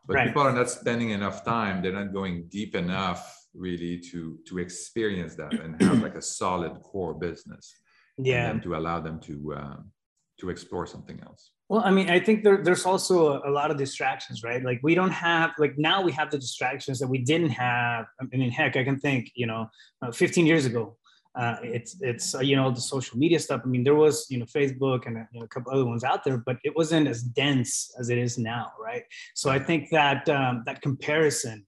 But 0.08 0.16
right. 0.16 0.28
people 0.28 0.44
are 0.44 0.54
not 0.54 0.70
spending 0.70 1.12
enough 1.12 1.46
time, 1.46 1.82
they're 1.82 1.94
not 1.94 2.14
going 2.14 2.48
deep 2.50 2.76
enough 2.76 3.45
really 3.58 4.00
to 4.00 4.38
to 4.48 4.60
experience 4.60 5.36
that 5.36 5.54
and 5.54 5.82
have 5.82 6.02
like 6.02 6.16
a 6.16 6.22
solid 6.22 6.74
core 6.82 7.14
business 7.14 7.74
yeah 8.18 8.50
and 8.50 8.62
to 8.64 8.76
allow 8.76 9.00
them 9.00 9.20
to 9.20 9.56
um, 9.56 9.92
to 10.40 10.50
explore 10.50 10.86
something 10.86 11.20
else 11.26 11.52
well 11.70 11.82
i 11.86 11.92
mean 11.92 12.10
i 12.10 12.20
think 12.20 12.44
there, 12.44 12.64
there's 12.64 12.86
also 12.86 13.34
a, 13.34 13.50
a, 13.50 13.52
lot 13.52 13.72
of 13.72 13.78
distractions 13.78 14.44
right 14.44 14.64
like 14.64 14.80
we 14.84 14.94
don't 14.96 15.12
have 15.12 15.52
like 15.58 15.78
now 15.78 16.02
we 16.02 16.12
have 16.12 16.30
the 16.32 16.38
distractions 16.38 17.00
that 17.00 17.08
we 17.08 17.20
didn't 17.20 17.50
have 17.50 18.06
i 18.22 18.36
mean 18.36 18.52
heck 18.52 18.76
i 18.76 18.84
can 18.84 19.00
think 19.00 19.32
you 19.36 19.48
know 19.48 19.68
uh, 20.02 20.12
15 20.12 20.46
years 20.46 20.66
ago 20.66 20.98
uh, 21.36 21.58
it's 21.64 21.98
it's 22.00 22.34
uh, 22.34 22.40
you 22.40 22.56
know 22.56 22.72
the 22.72 22.80
social 22.80 23.18
media 23.18 23.38
stuff. 23.40 23.62
I 23.64 23.68
mean, 23.68 23.84
there 23.84 23.96
was 23.96 24.26
you 24.30 24.38
know 24.38 24.46
Facebook 24.46 25.06
and 25.06 25.18
you 25.34 25.40
know, 25.40 25.46
a 25.46 25.48
couple 25.50 25.74
other 25.74 25.86
ones 25.86 26.04
out 26.04 26.24
there, 26.24 26.38
but 26.38 26.58
it 26.64 26.76
wasn't 26.76 27.08
as 27.08 27.24
dense 27.24 27.94
as 28.00 28.10
it 28.10 28.18
is 28.18 28.38
now, 28.38 28.72
right? 28.80 29.04
So 29.34 29.50
I 29.50 29.60
think 29.60 29.90
that 29.90 30.30
um, 30.30 30.64
that 30.66 30.82
comparison 30.82 31.66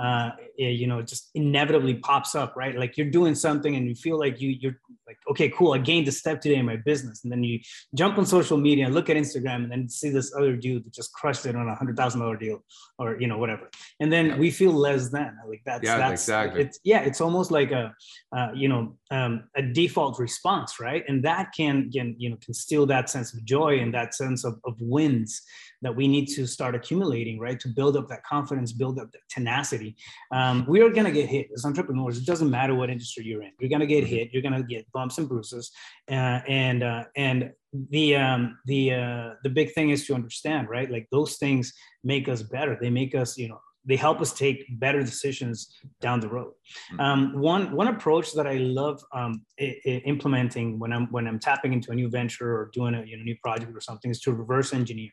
uh, 0.00 0.30
you 0.56 0.86
know, 0.86 1.02
just 1.02 1.30
inevitably 1.34 1.94
pops 1.94 2.34
up, 2.34 2.54
right? 2.56 2.74
Like 2.76 2.96
you're 2.96 3.10
doing 3.10 3.34
something 3.34 3.76
and 3.76 3.86
you 3.86 3.94
feel 3.94 4.18
like 4.18 4.40
you 4.40 4.56
you're 4.58 4.80
like, 5.06 5.18
okay, 5.30 5.50
cool, 5.50 5.72
I 5.72 5.78
gained 5.78 6.08
a 6.08 6.12
step 6.12 6.40
today 6.40 6.56
in 6.56 6.64
my 6.64 6.76
business, 6.76 7.22
and 7.24 7.32
then 7.32 7.42
you 7.44 7.60
jump 7.94 8.16
on 8.16 8.24
social 8.24 8.56
media 8.56 8.86
and 8.86 8.94
look 8.94 9.10
at 9.10 9.16
Instagram 9.16 9.64
and 9.64 9.70
then 9.70 9.88
see 9.88 10.08
this 10.08 10.32
other 10.34 10.56
dude 10.56 10.84
that 10.84 10.94
just 10.94 11.12
crushed 11.12 11.44
it 11.44 11.54
on 11.54 11.68
a 11.68 11.74
hundred 11.74 11.96
thousand 11.96 12.20
dollar 12.20 12.36
deal, 12.36 12.64
or 12.98 13.20
you 13.20 13.26
know 13.26 13.36
whatever, 13.36 13.68
and 14.00 14.10
then 14.10 14.26
yeah. 14.26 14.36
we 14.38 14.50
feel 14.50 14.72
less 14.72 15.10
than 15.10 15.36
like 15.46 15.60
that's 15.66 15.84
yeah, 15.84 15.98
that's 15.98 16.22
exactly. 16.22 16.62
It's 16.62 16.80
yeah, 16.82 17.00
it's 17.00 17.20
almost 17.20 17.50
like 17.50 17.70
a 17.70 17.94
uh, 18.34 18.48
you 18.54 18.68
know 18.68 18.96
um, 19.10 19.44
a 19.56 19.62
default 19.62 20.18
response, 20.18 20.78
right? 20.80 21.04
And 21.08 21.24
that 21.24 21.52
can 21.56 21.90
can 21.90 22.14
you 22.18 22.30
know 22.30 22.36
can 22.44 22.54
steal 22.54 22.86
that 22.86 23.10
sense 23.10 23.34
of 23.34 23.44
joy 23.44 23.78
and 23.80 23.92
that 23.94 24.14
sense 24.14 24.44
of 24.44 24.60
of 24.64 24.74
wins 24.80 25.42
that 25.82 25.94
we 25.94 26.06
need 26.06 26.26
to 26.26 26.46
start 26.46 26.74
accumulating, 26.74 27.38
right? 27.38 27.58
To 27.60 27.68
build 27.68 27.96
up 27.96 28.08
that 28.08 28.24
confidence, 28.24 28.72
build 28.72 28.98
up 28.98 29.10
that 29.12 29.22
tenacity. 29.30 29.96
Um, 30.30 30.66
we 30.68 30.82
are 30.82 30.90
going 30.90 31.06
to 31.06 31.12
get 31.12 31.28
hit 31.28 31.48
as 31.54 31.64
entrepreneurs. 31.64 32.18
It 32.18 32.26
doesn't 32.26 32.50
matter 32.50 32.74
what 32.74 32.90
industry 32.90 33.24
you're 33.24 33.42
in. 33.42 33.52
You're 33.58 33.70
going 33.70 33.80
to 33.80 33.86
get 33.86 34.04
mm-hmm. 34.04 34.14
hit. 34.14 34.32
You're 34.32 34.42
going 34.42 34.54
to 34.54 34.62
get 34.62 34.90
bumps 34.92 35.18
and 35.18 35.28
bruises. 35.28 35.70
Uh, 36.10 36.40
and, 36.46 36.82
uh, 36.82 37.04
and 37.16 37.52
the, 37.72 38.16
um, 38.16 38.58
the, 38.66 38.94
uh, 38.94 39.30
the 39.42 39.50
big 39.50 39.72
thing 39.72 39.90
is 39.90 40.06
to 40.06 40.14
understand, 40.14 40.68
right? 40.68 40.90
Like 40.90 41.08
those 41.10 41.36
things 41.36 41.72
make 42.04 42.28
us 42.28 42.42
better. 42.42 42.76
They 42.78 42.90
make 42.90 43.14
us, 43.14 43.38
you 43.38 43.48
know, 43.48 43.60
they 43.84 43.96
help 43.96 44.20
us 44.20 44.32
take 44.32 44.66
better 44.78 45.00
decisions 45.00 45.74
down 46.00 46.20
the 46.20 46.28
road. 46.28 46.52
Mm-hmm. 46.92 47.00
Um, 47.00 47.40
one 47.40 47.72
one 47.72 47.88
approach 47.88 48.32
that 48.32 48.46
I 48.46 48.54
love 48.54 49.02
um, 49.12 49.44
I- 49.58 49.80
I 49.86 50.02
implementing 50.04 50.78
when 50.78 50.92
I'm 50.92 51.06
when 51.10 51.26
I'm 51.26 51.38
tapping 51.38 51.72
into 51.72 51.90
a 51.92 51.94
new 51.94 52.08
venture 52.08 52.50
or 52.54 52.70
doing 52.72 52.94
a 52.94 53.04
you 53.04 53.16
know, 53.16 53.22
new 53.22 53.36
project 53.42 53.74
or 53.74 53.80
something 53.80 54.10
is 54.10 54.20
to 54.22 54.32
reverse 54.32 54.74
engineer. 54.74 55.10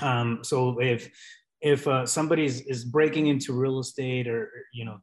Um, 0.00 0.40
so 0.42 0.80
if 0.80 1.10
if 1.60 1.86
uh, 1.88 2.06
somebody 2.06 2.44
is, 2.44 2.60
is 2.62 2.84
breaking 2.84 3.26
into 3.26 3.52
real 3.52 3.80
estate 3.80 4.28
or 4.28 4.50
you 4.72 4.84
know 4.84 4.98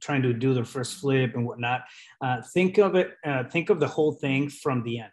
trying 0.00 0.22
to 0.22 0.32
do 0.32 0.52
their 0.52 0.64
first 0.64 0.98
flip 0.98 1.34
and 1.34 1.46
whatnot, 1.46 1.80
uh, 2.20 2.42
think 2.52 2.78
of 2.78 2.94
it. 2.94 3.14
Uh, 3.24 3.44
think 3.44 3.70
of 3.70 3.80
the 3.80 3.88
whole 3.88 4.12
thing 4.12 4.48
from 4.48 4.82
the 4.84 5.00
end. 5.00 5.10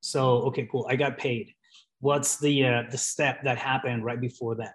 So 0.00 0.42
okay, 0.48 0.66
cool. 0.70 0.86
I 0.88 0.96
got 0.96 1.18
paid. 1.18 1.52
What's 2.00 2.38
the 2.38 2.64
uh, 2.66 2.82
the 2.90 2.98
step 2.98 3.44
that 3.44 3.58
happened 3.58 4.04
right 4.04 4.20
before 4.20 4.54
that? 4.56 4.74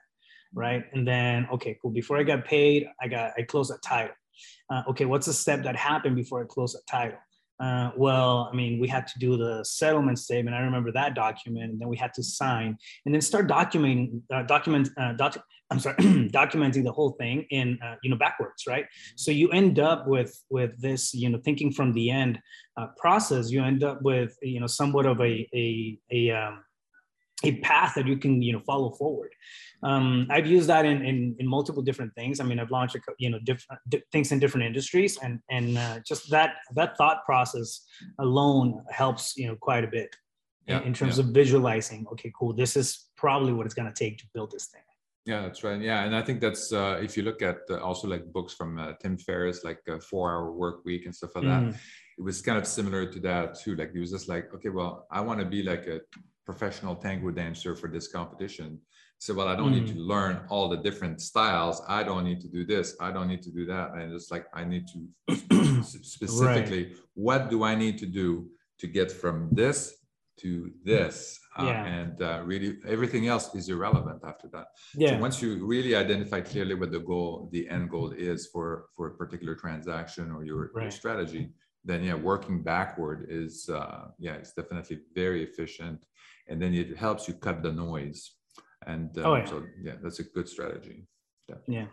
Right, 0.54 0.84
and 0.94 1.08
then 1.08 1.48
okay, 1.54 1.78
cool. 1.82 1.92
Before 1.92 2.18
I 2.18 2.24
got 2.24 2.46
paid, 2.46 2.88
I 3.02 3.08
got 3.08 3.32
I 3.38 3.44
closed 3.44 3.72
that 3.72 3.82
title. 3.82 4.16
Uh, 4.70 4.84
okay, 4.90 5.06
what's 5.06 5.28
the 5.28 5.34
step 5.34 5.64
that 5.64 5.76
happened 5.76 6.16
before 6.16 6.42
I 6.42 6.46
closed 6.46 6.76
that 6.76 6.86
title? 6.90 7.18
Uh, 7.60 7.90
well, 7.98 8.50
I 8.52 8.56
mean, 8.56 8.80
we 8.80 8.88
had 8.88 9.08
to 9.08 9.20
do 9.20 9.36
the 9.36 9.64
settlement 9.64 10.20
statement. 10.20 10.56
I 10.56 10.60
remember 10.60 10.92
that 10.92 11.16
document, 11.16 11.72
and 11.72 11.82
then 11.82 11.88
we 11.88 11.98
had 11.98 12.14
to 12.14 12.24
sign, 12.24 12.78
and 13.06 13.14
then 13.14 13.22
start 13.22 13.48
documenting, 13.48 14.22
uh, 14.32 14.44
document, 14.44 14.90
uh, 14.98 15.14
docu- 15.14 15.42
I'm 15.72 15.80
sorry, 15.80 15.96
documenting 16.32 16.84
the 16.84 16.92
whole 16.92 17.12
thing 17.12 17.48
in, 17.50 17.80
uh, 17.84 17.96
you 18.04 18.12
know, 18.12 18.16
backwards, 18.16 18.66
right? 18.68 18.86
So 19.16 19.32
you 19.32 19.50
end 19.50 19.80
up 19.80 20.08
with 20.08 20.40
with 20.50 20.80
this, 20.80 21.14
you 21.14 21.30
know, 21.30 21.40
thinking 21.44 21.72
from 21.72 21.94
the 21.94 22.12
end 22.12 22.40
uh, 22.78 22.88
process. 22.96 23.50
You 23.50 23.64
end 23.64 23.84
up 23.84 24.02
with, 24.04 24.38
you 24.42 24.60
know, 24.60 24.68
somewhat 24.68 25.08
of 25.08 25.20
a 25.20 25.50
a 25.54 26.00
a 26.12 26.32
um, 26.32 26.64
a 27.44 27.58
path 27.60 27.94
that 27.96 28.08
you 28.08 28.18
can, 28.18 28.42
you 28.42 28.54
know, 28.54 28.62
follow 28.62 28.92
forward 28.92 29.32
um, 29.84 30.28
I've 30.30 30.48
used 30.48 30.68
that 30.70 30.86
in, 30.86 31.06
in, 31.06 31.36
in 31.40 31.48
multiple 31.48 31.84
different 31.84 32.14
things. 32.16 32.40
I 32.40 32.44
mean, 32.44 32.60
I've 32.60 32.72
launched 32.72 32.98
you 33.20 33.30
know 33.30 33.40
different 33.40 33.82
di- 33.90 34.04
things 34.12 34.32
in 34.32 34.40
different 34.40 34.66
industries, 34.66 35.18
and 35.18 35.40
and 35.52 35.78
uh, 35.78 36.00
just 36.06 36.30
that 36.32 36.56
that 36.76 36.98
thought 36.98 37.24
process 37.26 37.86
alone 38.20 38.84
helps 38.90 39.38
you 39.38 39.48
know 39.48 39.56
quite 39.56 39.84
a 39.84 39.88
bit 39.88 40.16
yeah, 40.68 40.80
in, 40.80 40.88
in, 40.88 40.94
terms 40.94 41.18
yeah. 41.18 41.26
of 41.26 41.30
visualizing. 41.30 42.08
Okay, 42.14 42.32
cool. 42.38 42.54
This 42.54 42.76
is 42.76 43.10
probably 43.16 43.54
what 43.54 43.66
it's 43.66 43.76
going 43.76 43.92
to 43.92 43.94
take 43.94 44.18
to 44.18 44.26
build 44.34 44.52
this 44.52 44.68
thing. 44.68 44.82
Yeah, 45.26 45.42
that's 45.42 45.64
right. 45.64 45.80
Yeah, 45.80 46.06
and 46.06 46.16
I 46.16 46.24
think 46.24 46.42
that's 46.42 46.74
uh, 46.74 47.00
if 47.02 47.16
you 47.16 47.22
look 47.22 47.42
at 47.44 47.58
uh, 47.70 47.78
also 47.80 48.08
like 48.08 48.26
books 48.34 48.54
from 48.54 48.80
uh, 48.80 48.94
Tim 49.00 49.18
Ferriss, 49.18 49.64
like 49.64 49.80
Four 50.10 50.32
Hour 50.32 50.54
Work 50.54 50.86
Week 50.86 51.06
and 51.06 51.14
stuff 51.14 51.36
like 51.36 51.44
mm. 51.44 51.72
that 51.72 51.80
it 52.18 52.24
was 52.24 52.42
kind 52.42 52.58
of 52.58 52.66
similar 52.66 53.06
to 53.12 53.20
that 53.20 53.60
too. 53.60 53.76
Like 53.76 53.92
he 53.94 54.00
was 54.00 54.10
just 54.10 54.28
like, 54.28 54.52
okay, 54.56 54.70
well, 54.70 55.06
I 55.12 55.22
want 55.22 55.40
to 55.40 55.46
be 55.46 55.62
like 55.62 55.86
a 55.86 56.00
professional 56.48 56.96
tango 56.96 57.30
dancer 57.30 57.76
for 57.76 57.90
this 57.96 58.08
competition. 58.08 58.80
So, 59.20 59.34
well, 59.34 59.50
I 59.50 59.56
don't 59.60 59.74
mm. 59.74 59.80
need 59.80 59.88
to 59.96 60.00
learn 60.14 60.36
all 60.50 60.70
the 60.70 60.82
different 60.88 61.18
styles. 61.32 61.82
I 61.90 62.04
don't 62.04 62.24
need 62.24 62.40
to 62.46 62.48
do 62.48 62.62
this. 62.74 62.96
I 63.02 63.10
don't 63.12 63.28
need 63.28 63.44
to 63.48 63.52
do 63.60 63.66
that. 63.74 63.88
And 63.96 64.14
it's 64.14 64.32
like 64.32 64.46
I 64.54 64.64
need 64.64 64.86
to 64.94 65.84
specifically, 65.84 66.84
right. 66.86 66.96
what 67.16 67.50
do 67.50 67.58
I 67.72 67.76
need 67.76 67.98
to 68.04 68.06
do 68.06 68.28
to 68.80 68.88
get 68.88 69.12
from 69.12 69.50
this 69.52 69.80
to 70.44 70.72
this? 70.86 71.16
Uh, 71.58 71.66
yeah. 71.66 71.86
And 71.86 72.22
uh, 72.22 72.42
really, 72.46 72.78
everything 72.88 73.28
else 73.28 73.54
is 73.56 73.68
irrelevant 73.68 74.22
after 74.32 74.48
that. 74.54 74.68
Yeah. 74.96 75.10
So 75.10 75.18
once 75.18 75.42
you 75.42 75.66
really 75.66 75.96
identify 75.96 76.40
clearly 76.42 76.76
what 76.76 76.92
the 76.92 77.00
goal, 77.00 77.50
the 77.52 77.68
end 77.70 77.90
goal 77.90 78.12
is 78.12 78.48
for 78.54 78.86
for 78.96 79.08
a 79.08 79.16
particular 79.22 79.56
transaction 79.56 80.32
or 80.32 80.46
your, 80.46 80.62
right. 80.76 80.84
your 80.84 80.92
strategy, 80.92 81.50
then 81.88 82.04
yeah, 82.04 82.16
working 82.16 82.62
backward 82.62 83.28
is 83.30 83.70
uh, 83.70 84.10
yeah, 84.20 84.34
it's 84.34 84.54
definitely 84.54 85.00
very 85.16 85.42
efficient 85.44 86.00
and 86.48 86.62
then 86.62 86.74
it 86.74 86.98
helps 86.98 87.28
you 87.28 87.34
cut 87.34 87.64
the 87.64 87.72
noise. 87.72 88.32
And 88.86 89.18
um, 89.20 89.26
oh, 89.26 89.36
yeah. 89.36 89.46
so 89.46 89.64
yeah, 89.82 89.96
that's 90.02 90.20
a 90.20 90.24
good 90.24 90.48
strategy. 90.48 91.08
Yeah. 91.50 91.56
yeah. 91.68 91.86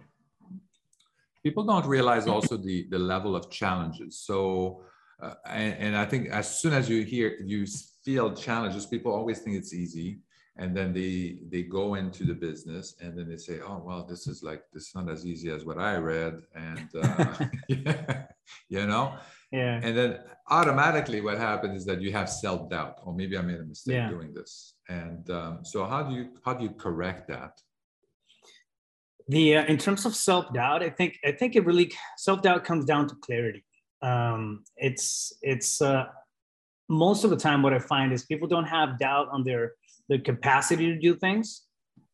People 1.42 1.64
don't 1.64 1.86
realize 1.86 2.26
also 2.26 2.56
the 2.56 2.88
the 2.90 2.98
level 2.98 3.36
of 3.36 3.50
challenges. 3.50 4.18
So 4.18 4.82
uh, 5.22 5.34
and, 5.46 5.74
and 5.84 5.96
I 5.96 6.04
think 6.04 6.28
as 6.28 6.46
soon 6.60 6.72
as 6.72 6.88
you 6.88 7.04
hear 7.04 7.36
you 7.44 7.66
feel 8.04 8.34
challenges, 8.34 8.86
people 8.86 9.12
always 9.12 9.38
think 9.40 9.56
it's 9.56 9.72
easy 9.72 10.18
and 10.56 10.76
then 10.76 10.92
they 10.92 11.38
they 11.50 11.62
go 11.62 11.94
into 11.94 12.24
the 12.24 12.34
business 12.34 12.94
and 13.00 13.18
then 13.18 13.28
they 13.28 13.36
say 13.36 13.58
oh 13.60 13.82
well 13.84 14.04
this 14.04 14.26
is 14.26 14.42
like 14.42 14.62
this 14.72 14.88
is 14.88 14.94
not 14.94 15.10
as 15.10 15.26
easy 15.26 15.50
as 15.50 15.64
what 15.64 15.78
i 15.78 15.96
read 15.96 16.42
and 16.54 16.88
uh, 17.02 17.34
yeah, 17.68 18.26
you 18.68 18.86
know 18.86 19.14
yeah. 19.54 19.80
And 19.84 19.96
then 19.96 20.18
automatically 20.50 21.20
what 21.20 21.38
happens 21.38 21.76
is 21.80 21.86
that 21.86 22.00
you 22.02 22.10
have 22.10 22.28
self-doubt. 22.28 22.98
Or 23.04 23.12
oh, 23.12 23.16
maybe 23.16 23.38
i 23.38 23.42
made 23.42 23.60
a 23.60 23.64
mistake 23.64 23.94
yeah. 23.94 24.08
doing 24.08 24.34
this. 24.34 24.74
And 24.88 25.30
um, 25.30 25.60
so 25.62 25.86
how 25.86 26.02
do 26.02 26.14
you 26.14 26.30
how 26.44 26.54
do 26.54 26.64
you 26.64 26.70
correct 26.70 27.28
that? 27.28 27.52
The 29.28 29.58
uh, 29.58 29.64
in 29.66 29.78
terms 29.78 30.04
of 30.04 30.14
self-doubt 30.14 30.82
i 30.82 30.90
think 30.90 31.18
i 31.24 31.32
think 31.32 31.56
it 31.56 31.64
really 31.64 31.92
self-doubt 32.18 32.64
comes 32.64 32.84
down 32.84 33.08
to 33.08 33.14
clarity. 33.26 33.64
Um, 34.02 34.64
it's 34.76 35.32
it's 35.40 35.80
uh, 35.80 36.06
most 36.88 37.24
of 37.24 37.30
the 37.30 37.40
time 37.46 37.62
what 37.62 37.72
i 37.72 37.78
find 37.78 38.12
is 38.12 38.26
people 38.26 38.48
don't 38.48 38.70
have 38.78 38.98
doubt 38.98 39.28
on 39.30 39.44
their 39.44 39.72
the 40.08 40.18
capacity 40.18 40.86
to 40.92 40.98
do 40.98 41.14
things. 41.14 41.62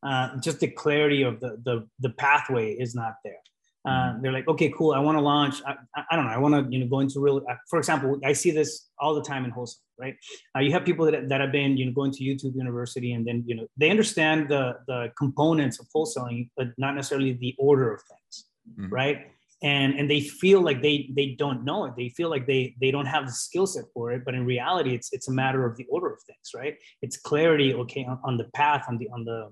Uh, 0.03 0.39
just 0.41 0.61
the 0.61 0.69
clarity 0.69 1.23
of 1.23 1.41
the, 1.41 1.51
the 1.65 1.87
the 1.99 2.11
pathway 2.11 2.73
is 2.85 2.95
not 2.95 3.15
there 3.25 3.43
uh, 3.85 3.91
mm-hmm. 3.91 4.23
they're 4.23 4.33
like 4.33 4.47
okay 4.49 4.73
cool 4.77 4.93
i 4.93 4.99
want 4.99 5.17
to 5.17 5.23
launch 5.23 5.63
I, 5.67 5.75
I, 6.11 6.17
don't 6.17 6.27
know 6.27 6.33
i 6.33 6.39
want 6.39 6.55
to 6.55 6.73
you 6.73 6.81
know 6.83 6.87
go 6.87 7.01
into 7.01 7.21
real 7.21 7.43
uh, 7.49 7.55
for 7.69 7.79
example 7.79 8.19
i 8.25 8.33
see 8.33 8.51
this 8.51 8.89
all 8.99 9.15
the 9.15 9.23
time 9.23 9.45
in 9.45 9.51
wholesale 9.51 9.81
right 9.99 10.17
uh, 10.55 10.61
you 10.61 10.73
have 10.73 10.85
people 10.85 11.07
that, 11.11 11.29
that 11.29 11.41
have 11.41 11.53
been 11.53 11.77
you 11.77 11.87
know 11.87 11.93
going 11.93 12.13
to 12.13 12.23
youtube 12.23 12.55
university 12.55 13.13
and 13.13 13.27
then 13.27 13.43
you 13.47 13.55
know 13.55 13.67
they 13.77 13.91
understand 13.91 14.49
the 14.49 14.77
the 14.87 15.11
components 15.17 15.81
of 15.81 15.87
wholesaling 15.95 16.51
but 16.57 16.69
not 16.77 16.95
necessarily 16.95 17.33
the 17.33 17.55
order 17.59 17.93
of 17.95 18.01
things 18.03 18.45
mm-hmm. 18.79 18.93
right 18.93 19.27
and 19.63 19.95
and 19.95 20.11
they 20.11 20.21
feel 20.21 20.61
like 20.61 20.83
they 20.83 21.11
they 21.15 21.35
don't 21.39 21.65
know 21.65 21.85
it 21.85 21.93
they 21.97 22.09
feel 22.11 22.31
like 22.31 22.47
they 22.47 22.75
they 22.81 22.91
don't 22.91 23.07
have 23.07 23.27
the 23.27 23.33
skill 23.33 23.67
set 23.67 23.85
for 23.93 24.11
it 24.13 24.23
but 24.25 24.35
in 24.35 24.45
reality 24.45 24.95
it's 24.95 25.13
it's 25.13 25.29
a 25.29 25.33
matter 25.33 25.67
of 25.67 25.77
the 25.77 25.87
order 25.91 26.13
of 26.13 26.19
things 26.23 26.51
right 26.55 26.77
it's 27.03 27.17
clarity 27.19 27.75
okay 27.75 28.05
on, 28.05 28.19
on 28.25 28.37
the 28.37 28.45
path 28.55 28.85
on 28.89 28.97
the 28.99 29.09
on 29.13 29.25
the 29.25 29.51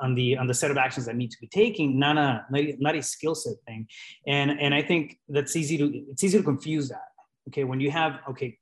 on 0.00 0.14
the 0.14 0.36
on 0.36 0.46
the 0.46 0.54
set 0.54 0.70
of 0.70 0.76
actions 0.76 1.06
that 1.06 1.16
need 1.16 1.30
to 1.30 1.38
be 1.40 1.48
taken 1.48 1.98
not 1.98 2.16
a 2.16 2.44
not 2.78 2.94
a, 2.94 3.02
skill 3.02 3.34
set 3.34 3.54
thing. 3.66 3.86
And 4.26 4.50
and 4.60 4.74
i 4.74 4.82
think 4.82 5.18
that's 5.28 5.56
easy 5.56 5.76
to 5.78 5.86
it's 6.10 6.22
easy 6.24 6.38
to 6.38 6.44
confuse 6.44 6.88
that. 6.88 7.08
Okay 7.48 7.64
when 7.64 7.80
you 7.80 7.90
have 7.90 8.20
okay 8.30 8.58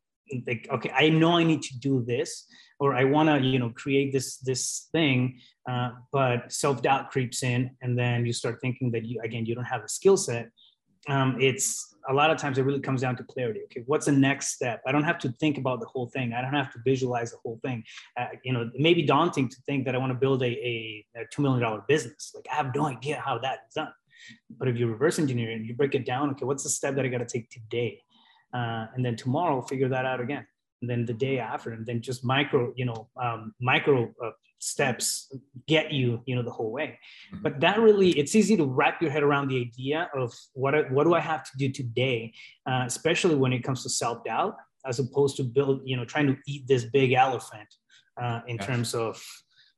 like 0.46 0.66
okay 0.70 0.90
i 0.90 1.08
know 1.08 1.36
i 1.36 1.44
need 1.44 1.62
to 1.62 1.78
do 1.78 2.02
this 2.04 2.46
or 2.80 2.94
i 2.94 3.04
want 3.04 3.28
to 3.28 3.40
you 3.40 3.60
know 3.60 3.70
create 3.70 4.12
this 4.12 4.38
this 4.38 4.88
thing 4.92 5.38
uh, 5.68 5.90
but 6.12 6.52
self-doubt 6.52 7.10
creeps 7.10 7.42
in 7.42 7.70
and 7.82 7.98
then 7.98 8.24
you 8.24 8.32
start 8.32 8.58
thinking 8.60 8.90
that 8.90 9.04
you 9.04 9.20
again 9.22 9.44
you 9.44 9.54
don't 9.54 9.64
have 9.64 9.82
a 9.82 9.88
skill 9.88 10.16
set. 10.16 10.50
Um, 11.08 11.36
it's 11.40 11.94
a 12.08 12.12
lot 12.12 12.30
of 12.30 12.38
times 12.38 12.58
it 12.58 12.62
really 12.62 12.80
comes 12.80 13.00
down 13.00 13.16
to 13.16 13.24
clarity. 13.24 13.60
Okay, 13.64 13.82
what's 13.86 14.06
the 14.06 14.12
next 14.12 14.54
step? 14.54 14.80
I 14.86 14.92
don't 14.92 15.04
have 15.04 15.18
to 15.20 15.28
think 15.40 15.58
about 15.58 15.80
the 15.80 15.86
whole 15.86 16.08
thing. 16.08 16.32
I 16.32 16.40
don't 16.40 16.54
have 16.54 16.72
to 16.72 16.78
visualize 16.84 17.32
the 17.32 17.38
whole 17.42 17.58
thing. 17.64 17.84
Uh, 18.16 18.26
you 18.44 18.52
know, 18.52 18.62
it 18.62 18.80
may 18.80 18.94
be 18.94 19.02
daunting 19.02 19.48
to 19.48 19.56
think 19.66 19.84
that 19.84 19.94
I 19.94 19.98
want 19.98 20.10
to 20.10 20.18
build 20.18 20.42
a, 20.42 20.46
a, 20.46 21.06
a 21.16 21.20
two 21.30 21.42
million 21.42 21.62
dollar 21.62 21.82
business. 21.88 22.32
Like 22.34 22.46
I 22.50 22.54
have 22.54 22.74
no 22.74 22.86
idea 22.86 23.22
how 23.24 23.38
that's 23.38 23.74
done. 23.74 23.92
But 24.58 24.68
if 24.68 24.76
you 24.76 24.86
reverse 24.86 25.18
engineer 25.18 25.50
and 25.50 25.66
you 25.66 25.74
break 25.74 25.94
it 25.94 26.06
down, 26.06 26.30
okay, 26.30 26.44
what's 26.44 26.62
the 26.62 26.70
step 26.70 26.94
that 26.96 27.04
I 27.04 27.08
got 27.08 27.18
to 27.18 27.26
take 27.26 27.50
today? 27.50 28.02
Uh, 28.54 28.86
and 28.94 29.04
then 29.04 29.16
tomorrow, 29.16 29.60
figure 29.62 29.88
that 29.88 30.04
out 30.04 30.20
again. 30.20 30.46
And 30.82 30.90
then 30.90 31.04
the 31.04 31.12
day 31.12 31.38
after, 31.38 31.72
and 31.72 31.86
then 31.86 32.00
just 32.02 32.24
micro, 32.24 32.72
you 32.76 32.84
know, 32.84 33.08
um, 33.20 33.54
micro 33.60 34.12
uh, 34.24 34.30
steps 34.58 35.32
get 35.68 35.92
you 35.92 36.20
you 36.26 36.34
know 36.34 36.42
the 36.42 36.50
whole 36.50 36.72
way. 36.72 36.98
Mm-hmm. 37.32 37.42
but 37.42 37.60
that 37.60 37.78
really 37.78 38.10
it's 38.10 38.34
easy 38.34 38.56
to 38.56 38.64
wrap 38.64 39.02
your 39.02 39.10
head 39.10 39.22
around 39.22 39.48
the 39.48 39.60
idea 39.60 40.10
of 40.14 40.32
what 40.54 40.74
I, 40.74 40.82
what 40.82 41.04
do 41.04 41.14
i 41.14 41.20
have 41.20 41.44
to 41.44 41.50
do 41.58 41.70
today 41.70 42.32
uh, 42.66 42.84
especially 42.86 43.34
when 43.34 43.52
it 43.52 43.62
comes 43.62 43.82
to 43.82 43.90
self-doubt 43.90 44.56
as 44.86 44.98
opposed 44.98 45.36
to 45.36 45.44
build 45.44 45.82
you 45.84 45.96
know 45.96 46.04
trying 46.04 46.26
to 46.28 46.36
eat 46.46 46.66
this 46.66 46.84
big 46.84 47.12
elephant 47.12 47.68
uh, 48.20 48.40
in 48.46 48.56
terms 48.56 48.94
of 48.94 49.22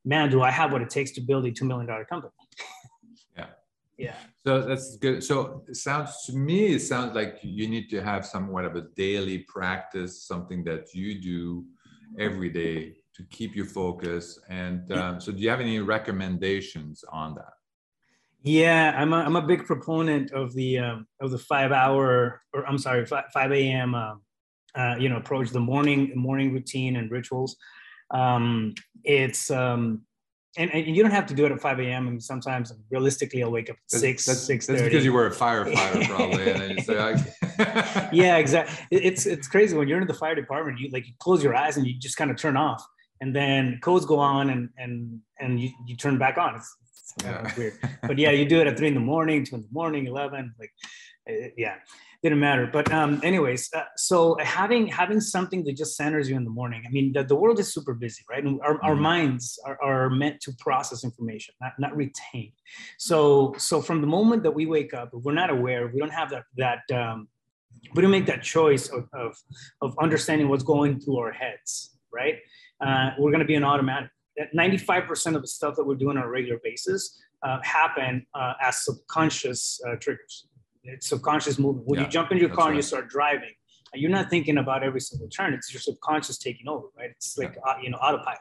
man 0.04 0.30
do 0.30 0.42
i 0.42 0.50
have 0.50 0.72
what 0.72 0.82
it 0.82 0.90
takes 0.90 1.10
to 1.12 1.20
build 1.20 1.44
a 1.44 1.50
$2 1.50 1.62
million 1.62 1.86
company? 2.08 2.32
Yeah. 3.36 3.46
Yeah. 3.96 4.14
So 4.46 4.62
that's 4.62 4.96
good. 4.96 5.24
So 5.24 5.64
it 5.68 5.76
sounds 5.76 6.24
to 6.26 6.32
me 6.32 6.74
it 6.74 6.80
sounds 6.80 7.16
like 7.16 7.38
you 7.42 7.68
need 7.68 7.90
to 7.90 8.00
have 8.00 8.24
somewhat 8.24 8.64
of 8.64 8.76
a 8.76 8.82
daily 8.96 9.38
practice 9.48 10.22
something 10.22 10.62
that 10.64 10.94
you 10.94 11.20
do 11.20 11.64
every 12.18 12.48
day 12.48 12.97
to 13.18 13.24
keep 13.24 13.54
you 13.54 13.64
focused. 13.64 14.40
And 14.48 14.90
um, 14.92 15.20
so, 15.20 15.32
do 15.32 15.38
you 15.38 15.50
have 15.50 15.60
any 15.60 15.80
recommendations 15.80 17.04
on 17.12 17.34
that? 17.34 17.52
Yeah, 18.42 18.94
I'm 18.96 19.12
a, 19.12 19.16
I'm 19.16 19.36
a 19.36 19.42
big 19.42 19.66
proponent 19.66 20.30
of 20.30 20.54
the 20.54 20.78
um, 20.78 21.06
of 21.20 21.32
the 21.32 21.38
five 21.38 21.72
hour 21.72 22.40
or 22.54 22.66
I'm 22.66 22.78
sorry, 22.78 23.04
five, 23.04 23.24
5 23.34 23.52
a.m. 23.52 23.94
Uh, 23.94 24.14
uh, 24.74 24.96
you 24.98 25.08
know 25.08 25.16
approach 25.16 25.50
the 25.50 25.60
morning 25.60 26.12
morning 26.14 26.52
routine 26.52 26.96
and 26.96 27.10
rituals. 27.10 27.56
Um, 28.12 28.74
it's 29.02 29.50
um, 29.50 30.02
and, 30.56 30.72
and, 30.72 30.96
you 30.96 31.02
don't 31.02 31.12
have 31.12 31.26
to 31.26 31.34
do 31.34 31.44
it 31.46 31.52
at 31.52 31.60
5 31.60 31.80
a.m. 31.80 32.08
And 32.08 32.22
sometimes 32.22 32.72
realistically, 32.90 33.42
I'll 33.42 33.50
wake 33.50 33.70
up 33.70 33.76
at 33.76 33.82
that's, 33.90 34.00
6, 34.00 34.26
that's, 34.26 34.40
6 34.40 34.66
That's 34.66 34.82
because 34.82 35.04
you 35.04 35.12
were 35.12 35.26
a 35.26 35.30
firefighter, 35.30 36.06
probably. 36.06 36.50
and 36.50 36.60
then 36.60 36.70
you 36.70 36.80
say, 36.80 36.98
I... 36.98 38.08
yeah, 38.12 38.36
exactly. 38.44 38.86
It's 38.90 39.26
it's 39.26 39.48
crazy 39.48 39.76
when 39.76 39.88
you're 39.88 40.00
in 40.00 40.06
the 40.06 40.14
fire 40.14 40.36
department. 40.36 40.78
You 40.78 40.90
like 40.90 41.08
you 41.08 41.12
close 41.18 41.42
your 41.42 41.56
eyes 41.56 41.76
and 41.76 41.86
you 41.86 41.98
just 41.98 42.16
kind 42.16 42.30
of 42.30 42.36
turn 42.36 42.56
off 42.56 42.86
and 43.20 43.34
then 43.34 43.78
codes 43.82 44.06
go 44.06 44.18
on 44.18 44.50
and 44.50 44.68
and 44.78 45.20
and 45.40 45.60
you, 45.60 45.70
you 45.86 45.96
turn 45.96 46.18
back 46.18 46.38
on. 46.38 46.56
It's, 46.56 46.76
it's 46.82 47.14
yeah. 47.24 47.52
weird, 47.56 47.74
but 48.02 48.18
yeah, 48.18 48.30
you 48.30 48.44
do 48.46 48.60
it 48.60 48.66
at 48.66 48.76
three 48.76 48.88
in 48.88 48.94
the 48.94 49.00
morning, 49.00 49.44
two 49.44 49.56
in 49.56 49.62
the 49.62 49.68
morning, 49.72 50.06
eleven, 50.06 50.54
like 50.58 50.72
uh, 51.28 51.48
yeah, 51.56 51.76
didn't 52.22 52.40
matter. 52.40 52.68
But 52.70 52.92
um, 52.92 53.20
anyways, 53.22 53.70
uh, 53.74 53.84
so 53.96 54.36
having 54.40 54.86
having 54.88 55.20
something 55.20 55.64
that 55.64 55.76
just 55.76 55.96
centers 55.96 56.28
you 56.28 56.36
in 56.36 56.44
the 56.44 56.50
morning. 56.50 56.82
I 56.86 56.90
mean, 56.90 57.12
the, 57.12 57.24
the 57.24 57.36
world 57.36 57.58
is 57.58 57.72
super 57.72 57.94
busy, 57.94 58.22
right? 58.28 58.44
And 58.44 58.60
our, 58.62 58.74
mm-hmm. 58.74 58.86
our 58.86 58.96
minds 58.96 59.58
are, 59.64 59.78
are 59.82 60.10
meant 60.10 60.40
to 60.42 60.52
process 60.58 61.04
information, 61.04 61.54
not 61.60 61.72
not 61.78 61.96
retain. 61.96 62.52
So 62.98 63.54
so 63.58 63.80
from 63.80 64.00
the 64.00 64.06
moment 64.06 64.42
that 64.42 64.52
we 64.52 64.66
wake 64.66 64.94
up, 64.94 65.10
if 65.12 65.22
we're 65.22 65.32
not 65.32 65.50
aware, 65.50 65.88
we 65.88 65.98
don't 65.98 66.12
have 66.12 66.30
that 66.30 66.44
that 66.56 66.82
um, 66.92 67.28
we 67.94 68.02
don't 68.02 68.10
make 68.10 68.26
that 68.26 68.42
choice 68.42 68.88
of, 68.88 69.08
of, 69.12 69.36
of 69.80 69.96
understanding 70.00 70.48
what's 70.48 70.64
going 70.64 71.00
through 71.00 71.18
our 71.18 71.32
heads, 71.32 71.96
right? 72.12 72.36
Uh, 72.80 73.10
we're 73.18 73.30
going 73.30 73.40
to 73.40 73.46
be 73.46 73.54
an 73.54 73.64
automatic. 73.64 74.10
95% 74.56 75.34
of 75.34 75.42
the 75.42 75.48
stuff 75.48 75.74
that 75.76 75.84
we're 75.84 75.96
doing 75.96 76.16
on 76.16 76.22
a 76.22 76.28
regular 76.28 76.60
basis 76.62 77.20
uh, 77.42 77.58
happen 77.62 78.24
uh, 78.34 78.54
as 78.62 78.84
subconscious 78.84 79.80
uh, 79.86 79.96
triggers. 79.96 80.46
It's 80.84 81.08
subconscious 81.08 81.58
movement. 81.58 81.86
When 81.86 81.98
yeah, 81.98 82.06
you 82.06 82.10
jump 82.10 82.30
in 82.30 82.38
your 82.38 82.48
car 82.48 82.66
right. 82.66 82.68
and 82.68 82.76
you 82.76 82.82
start 82.82 83.08
driving, 83.08 83.52
you're 83.94 84.10
not 84.10 84.30
thinking 84.30 84.58
about 84.58 84.82
every 84.82 85.00
single 85.00 85.28
turn. 85.28 85.54
It's 85.54 85.72
your 85.72 85.80
subconscious 85.80 86.38
taking 86.38 86.68
over, 86.68 86.86
right? 86.96 87.10
It's 87.10 87.36
like 87.36 87.56
yeah. 87.56 87.72
Uh, 87.72 87.76
you 87.82 87.90
know 87.90 87.98
autopilot. 87.98 88.38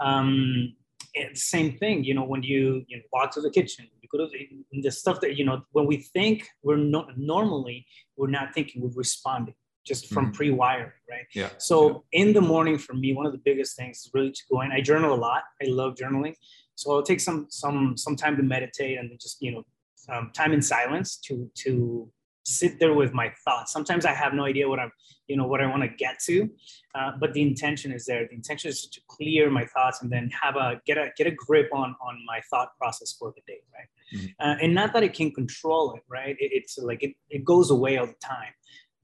Um, 0.00 0.74
it's 1.14 1.44
same 1.44 1.76
thing, 1.78 2.04
you 2.04 2.14
know, 2.14 2.24
when 2.24 2.42
you 2.42 2.84
you 2.88 2.96
know, 2.96 3.02
walk 3.12 3.32
to 3.32 3.40
the 3.40 3.50
kitchen, 3.50 3.86
you 4.00 4.08
go 4.10 4.24
to 4.24 4.30
the, 4.30 4.80
the 4.80 4.90
stuff 4.90 5.20
that 5.20 5.36
you 5.36 5.44
know. 5.44 5.62
When 5.72 5.86
we 5.86 5.98
think, 5.98 6.48
we're 6.62 6.76
not 6.76 7.18
normally 7.18 7.86
we're 8.16 8.30
not 8.30 8.54
thinking, 8.54 8.82
we're 8.82 8.90
responding 8.94 9.54
just 9.84 10.08
from 10.08 10.26
mm-hmm. 10.26 10.34
pre-wiring, 10.34 10.92
right? 11.10 11.26
Yeah. 11.34 11.50
So 11.58 12.04
yeah. 12.12 12.22
in 12.22 12.32
the 12.32 12.40
morning 12.40 12.78
for 12.78 12.94
me, 12.94 13.14
one 13.14 13.26
of 13.26 13.32
the 13.32 13.40
biggest 13.44 13.76
things 13.76 13.98
is 13.98 14.10
really 14.14 14.30
to 14.30 14.42
go 14.50 14.60
in. 14.60 14.72
I 14.72 14.80
journal 14.80 15.14
a 15.14 15.16
lot. 15.16 15.42
I 15.62 15.66
love 15.66 15.94
journaling. 15.94 16.34
So 16.74 16.92
I'll 16.92 17.02
take 17.02 17.20
some 17.20 17.46
some 17.50 17.96
some 17.96 18.16
time 18.16 18.36
to 18.36 18.42
meditate 18.42 18.98
and 18.98 19.10
just 19.20 19.40
you 19.40 19.52
know 19.52 19.64
um, 20.08 20.30
time 20.34 20.52
in 20.52 20.62
silence 20.62 21.16
to 21.18 21.50
to 21.56 22.10
sit 22.44 22.80
there 22.80 22.92
with 22.92 23.12
my 23.12 23.32
thoughts. 23.44 23.72
Sometimes 23.72 24.04
I 24.04 24.12
have 24.12 24.34
no 24.34 24.44
idea 24.44 24.68
what 24.68 24.80
I'm 24.80 24.90
you 25.28 25.36
know 25.36 25.46
what 25.46 25.60
I 25.60 25.66
want 25.66 25.82
to 25.82 25.88
get 25.88 26.18
to, 26.26 26.48
uh, 26.94 27.12
but 27.20 27.32
the 27.34 27.42
intention 27.42 27.92
is 27.92 28.04
there. 28.04 28.26
The 28.26 28.34
intention 28.34 28.70
is 28.70 28.86
to 28.86 29.00
clear 29.08 29.50
my 29.50 29.64
thoughts 29.66 30.02
and 30.02 30.10
then 30.10 30.30
have 30.30 30.56
a 30.56 30.80
get 30.86 30.98
a 30.98 31.10
get 31.16 31.26
a 31.26 31.30
grip 31.30 31.68
on 31.72 31.94
on 32.00 32.18
my 32.26 32.40
thought 32.50 32.76
process 32.78 33.12
for 33.12 33.32
the 33.36 33.42
day, 33.46 33.60
right? 33.72 34.20
Mm-hmm. 34.20 34.48
Uh, 34.48 34.56
and 34.62 34.74
not 34.74 34.92
that 34.94 35.02
I 35.02 35.08
can 35.08 35.30
control 35.30 35.94
it, 35.94 36.02
right? 36.08 36.36
It, 36.38 36.50
it's 36.52 36.78
like 36.78 37.02
it, 37.02 37.14
it 37.30 37.44
goes 37.44 37.70
away 37.70 37.98
all 37.98 38.06
the 38.06 38.14
time 38.14 38.54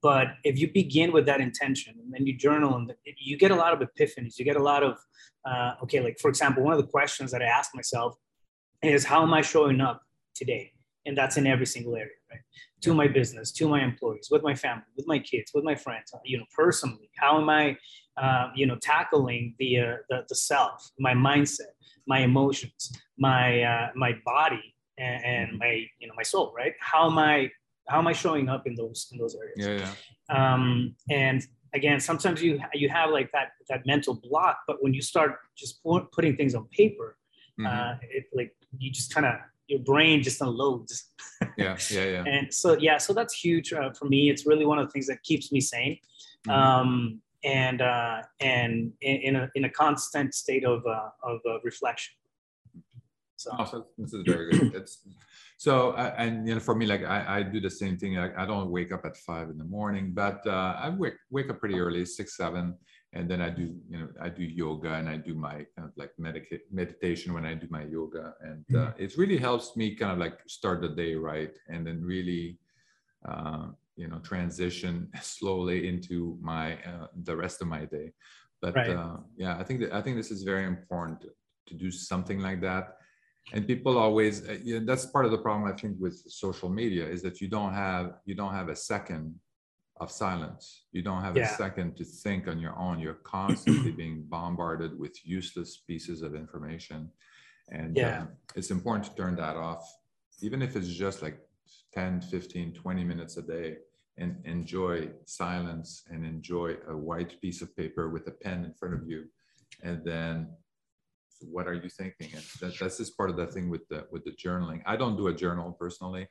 but 0.03 0.29
if 0.45 0.59
you 0.59 0.71
begin 0.73 1.13
with 1.13 1.27
that 1.27 1.41
intention 1.41 1.95
and 2.03 2.13
then 2.13 2.27
you 2.27 2.37
journal 2.37 2.75
and 2.77 2.93
you 3.19 3.37
get 3.37 3.51
a 3.51 3.55
lot 3.55 3.73
of 3.73 3.81
epiphanies. 3.81 4.39
You 4.39 4.45
get 4.45 4.57
a 4.57 4.63
lot 4.63 4.83
of 4.83 4.99
uh, 5.49 5.75
okay 5.83 6.01
like 6.01 6.19
for 6.21 6.29
example 6.29 6.63
one 6.63 6.73
of 6.73 6.81
the 6.81 6.87
questions 6.87 7.31
that 7.31 7.43
i 7.43 7.47
ask 7.47 7.75
myself 7.75 8.15
is 8.83 9.05
how 9.05 9.23
am 9.23 9.33
i 9.35 9.41
showing 9.41 9.81
up 9.81 10.03
today? 10.35 10.73
And 11.07 11.17
that's 11.17 11.37
in 11.37 11.47
every 11.47 11.67
single 11.67 11.97
area 11.97 12.19
right? 12.31 12.41
To 12.83 12.95
my 12.95 13.09
business 13.09 13.51
to 13.53 13.69
my 13.69 13.83
employees 13.83 14.29
with 14.31 14.43
my 14.43 14.55
family 14.55 14.85
with 14.97 15.07
my 15.07 15.19
kids 15.19 15.51
with 15.55 15.65
my 15.65 15.75
friends 15.75 16.13
you 16.25 16.39
know 16.39 16.45
personally. 16.55 17.11
How 17.17 17.41
am 17.41 17.49
i 17.49 17.77
uh, 18.17 18.49
you 18.55 18.67
know 18.67 18.77
tackling 18.77 19.55
the, 19.59 19.79
uh, 19.79 19.97
the, 20.11 20.25
the 20.29 20.35
self 20.35 20.91
my 20.99 21.15
mindset 21.15 21.75
my 22.07 22.21
emotions 22.21 22.93
my 23.19 23.63
uh, 23.63 23.89
my 23.95 24.13
body 24.25 24.75
and, 24.99 25.25
and, 25.25 25.59
my 25.59 25.85
you 25.99 26.07
know 26.07 26.15
my 26.17 26.23
soul 26.23 26.53
right? 26.57 26.75
How 26.81 27.11
am 27.11 27.19
i 27.19 27.51
how 27.89 27.99
am 27.99 28.07
i 28.07 28.13
showing 28.13 28.49
up 28.49 28.67
in 28.67 28.75
those 28.75 29.09
in 29.13 29.19
those 29.19 29.37
areas 29.37 29.83
yeah, 29.83 29.87
yeah. 30.31 30.55
Um, 30.55 30.95
and 31.11 31.43
again 31.75 32.01
sometimes 32.01 32.43
you 32.43 32.61
you 32.75 32.89
have 32.89 33.11
like 33.11 33.31
that 33.33 33.53
that 33.69 33.87
mental 33.87 34.15
block 34.15 34.59
but 34.67 34.83
when 34.83 34.95
you 34.95 35.03
start 35.03 35.37
just 35.57 35.83
putting 36.13 36.37
things 36.37 36.55
on 36.55 36.67
paper 36.67 37.17
mm-hmm. 37.59 37.67
uh, 37.67 37.95
it 38.03 38.25
like 38.35 38.55
you 38.79 38.91
just 38.91 39.13
kind 39.13 39.27
of 39.27 39.35
your 39.67 39.81
brain 39.81 40.23
just 40.23 40.41
unloads 40.41 41.11
yeah 41.59 41.77
yeah 41.91 42.05
yeah 42.05 42.25
and 42.27 42.53
so 42.53 42.77
yeah 42.79 42.97
so 42.97 43.13
that's 43.13 43.35
huge 43.35 43.73
uh, 43.73 43.91
for 43.93 44.07
me 44.07 44.31
it's 44.31 44.47
really 44.47 44.65
one 44.65 44.79
of 44.79 44.87
the 44.87 44.93
things 44.93 45.07
that 45.07 45.23
keeps 45.23 45.53
me 45.53 45.61
sane 45.61 45.99
mm-hmm. 46.47 46.51
um, 46.51 47.21
and 47.45 47.81
uh, 47.83 48.23
and 48.41 48.93
in, 49.01 49.17
in, 49.17 49.37
a 49.37 49.51
in 49.55 49.65
a 49.65 49.71
constant 49.71 50.35
state 50.35 50.65
of 50.65 50.85
uh, 50.87 51.11
of 51.23 51.41
uh, 51.49 51.61
reflection 51.63 52.15
so. 53.39 53.51
Oh, 53.57 53.65
so 53.65 53.87
this 53.97 54.13
is 54.13 54.23
very 54.27 54.51
good 54.51 54.75
it's 54.75 55.07
so 55.59 55.91
uh, 55.93 56.15
and 56.19 56.47
you 56.47 56.55
know 56.55 56.61
for 56.61 56.75
me 56.75 56.87
like 56.87 57.05
I, 57.05 57.39
I 57.39 57.43
do 57.43 57.61
the 57.61 57.71
same 57.71 57.97
thing 57.97 58.15
like 58.15 58.37
i 58.37 58.45
don't 58.45 58.71
wake 58.71 58.93
up 58.93 59.05
at 59.05 59.17
five 59.17 59.49
in 59.49 59.59
the 59.59 59.65
morning 59.65 60.13
but 60.13 60.45
uh, 60.47 60.75
i 60.79 60.89
wake, 60.91 61.15
wake 61.31 61.49
up 61.49 61.61
pretty 61.61 61.79
early 61.79 62.05
six 62.05 62.37
seven 62.37 62.75
and 63.13 63.31
then 63.31 63.41
i 63.41 63.49
do 63.49 63.75
you 63.89 63.99
know 63.99 64.09
i 64.21 64.29
do 64.29 64.43
yoga 64.43 64.95
and 64.95 65.09
i 65.09 65.17
do 65.17 65.35
my 65.35 65.65
kind 65.75 65.89
of 65.89 65.93
like 65.97 66.11
medica- 66.19 66.67
meditation 66.73 67.33
when 67.33 67.47
i 67.47 67.55
do 67.55 67.67
my 67.71 67.85
yoga 67.85 68.35
and 68.43 68.65
uh, 68.75 68.79
mm-hmm. 68.79 69.03
it 69.03 69.17
really 69.17 69.39
helps 69.39 69.77
me 69.77 69.95
kind 69.95 70.13
of 70.13 70.19
like 70.19 70.41
start 70.49 70.81
the 70.81 70.89
day 70.89 71.15
right 71.15 71.57
and 71.69 71.87
then 71.87 72.05
really 72.05 72.59
uh, 73.29 73.67
you 73.97 74.09
know 74.09 74.19
transition 74.19 75.09
slowly 75.23 75.89
into 75.89 76.37
my 76.41 76.75
uh, 76.85 77.07
the 77.23 77.37
rest 77.37 77.63
of 77.63 77.69
my 77.69 77.85
day 77.85 78.13
but 78.61 78.75
right. 78.75 78.91
Uh, 78.91 79.17
yeah 79.37 79.57
i 79.59 79.63
think 79.63 79.81
that 79.81 79.93
i 79.93 80.03
think 80.03 80.17
this 80.17 80.31
is 80.31 80.43
very 80.43 80.67
important 80.67 81.25
to 81.67 81.75
do 81.75 81.91
something 81.91 82.41
like 82.41 82.61
that 82.61 82.98
and 83.53 83.67
people 83.67 83.99
always 83.99 84.49
uh, 84.49 84.59
you 84.63 84.79
know, 84.79 84.87
that's 84.87 85.07
part 85.07 85.25
of 85.25 85.31
the 85.31 85.39
problem 85.39 85.71
i 85.71 85.77
think 85.77 85.97
with 85.99 86.23
social 86.29 86.69
media 86.69 87.07
is 87.07 87.23
that 87.23 87.41
you 87.41 87.49
don't 87.49 87.73
have 87.73 88.15
you 88.25 88.35
don't 88.35 88.55
have 88.55 88.69
a 88.69 88.77
second 88.77 89.35
of 90.01 90.11
silence 90.11 90.85
you 90.93 91.03
don't 91.03 91.23
have 91.23 91.37
yeah. 91.37 91.53
a 91.53 91.57
second 91.57 91.97
to 91.97 92.05
think 92.05 92.47
on 92.47 92.59
your 92.59 92.77
own 92.79 92.99
you're 92.99 93.23
constantly 93.25 93.91
being 93.91 94.23
bombarded 94.29 94.99
with 94.99 95.15
useless 95.25 95.83
pieces 95.87 96.23
of 96.23 96.35
information 96.35 97.11
and 97.71 97.97
yeah. 97.97 98.23
Um, 98.23 98.29
it's 98.55 98.71
important 98.71 99.05
to 99.07 99.15
turn 99.15 99.37
that 99.37 99.57
off 99.57 99.85
even 100.41 100.63
if 100.63 100.77
it's 100.77 100.89
just 100.89 101.23
like 101.23 101.39
10 101.95 102.21
15 102.21 102.75
20 102.75 103.05
minutes 103.05 103.37
a 103.37 103.43
day 103.43 103.77
and 104.19 104.37
enjoy 104.45 105.09
silence 105.27 106.05
and 106.11 106.25
enjoy 106.25 106.77
a 106.89 106.97
white 106.97 107.41
piece 107.41 107.63
of 107.63 107.77
paper 107.77 108.09
with 108.11 108.27
a 108.27 108.31
pen 108.31 108.65
in 108.65 108.73
front 108.75 108.95
of 108.95 109.09
you 109.09 109.25
and 109.83 110.05
then 110.05 110.49
what 111.43 111.67
are 111.67 111.75
you 111.75 111.89
thinking? 111.89 112.31
And 112.35 112.43
that, 112.61 112.79
that's 112.79 112.99
just 112.99 113.17
part 113.17 113.31
of 113.31 113.37
the 113.37 113.47
thing 113.47 113.69
with 113.71 113.87
the 113.89 114.07
with 114.11 114.25
the 114.25 114.33
journaling. 114.33 114.83
I 114.87 114.97
don't 114.97 115.17
do 115.17 115.29
a 115.29 115.35
journal 115.35 115.73
personally, 115.73 116.29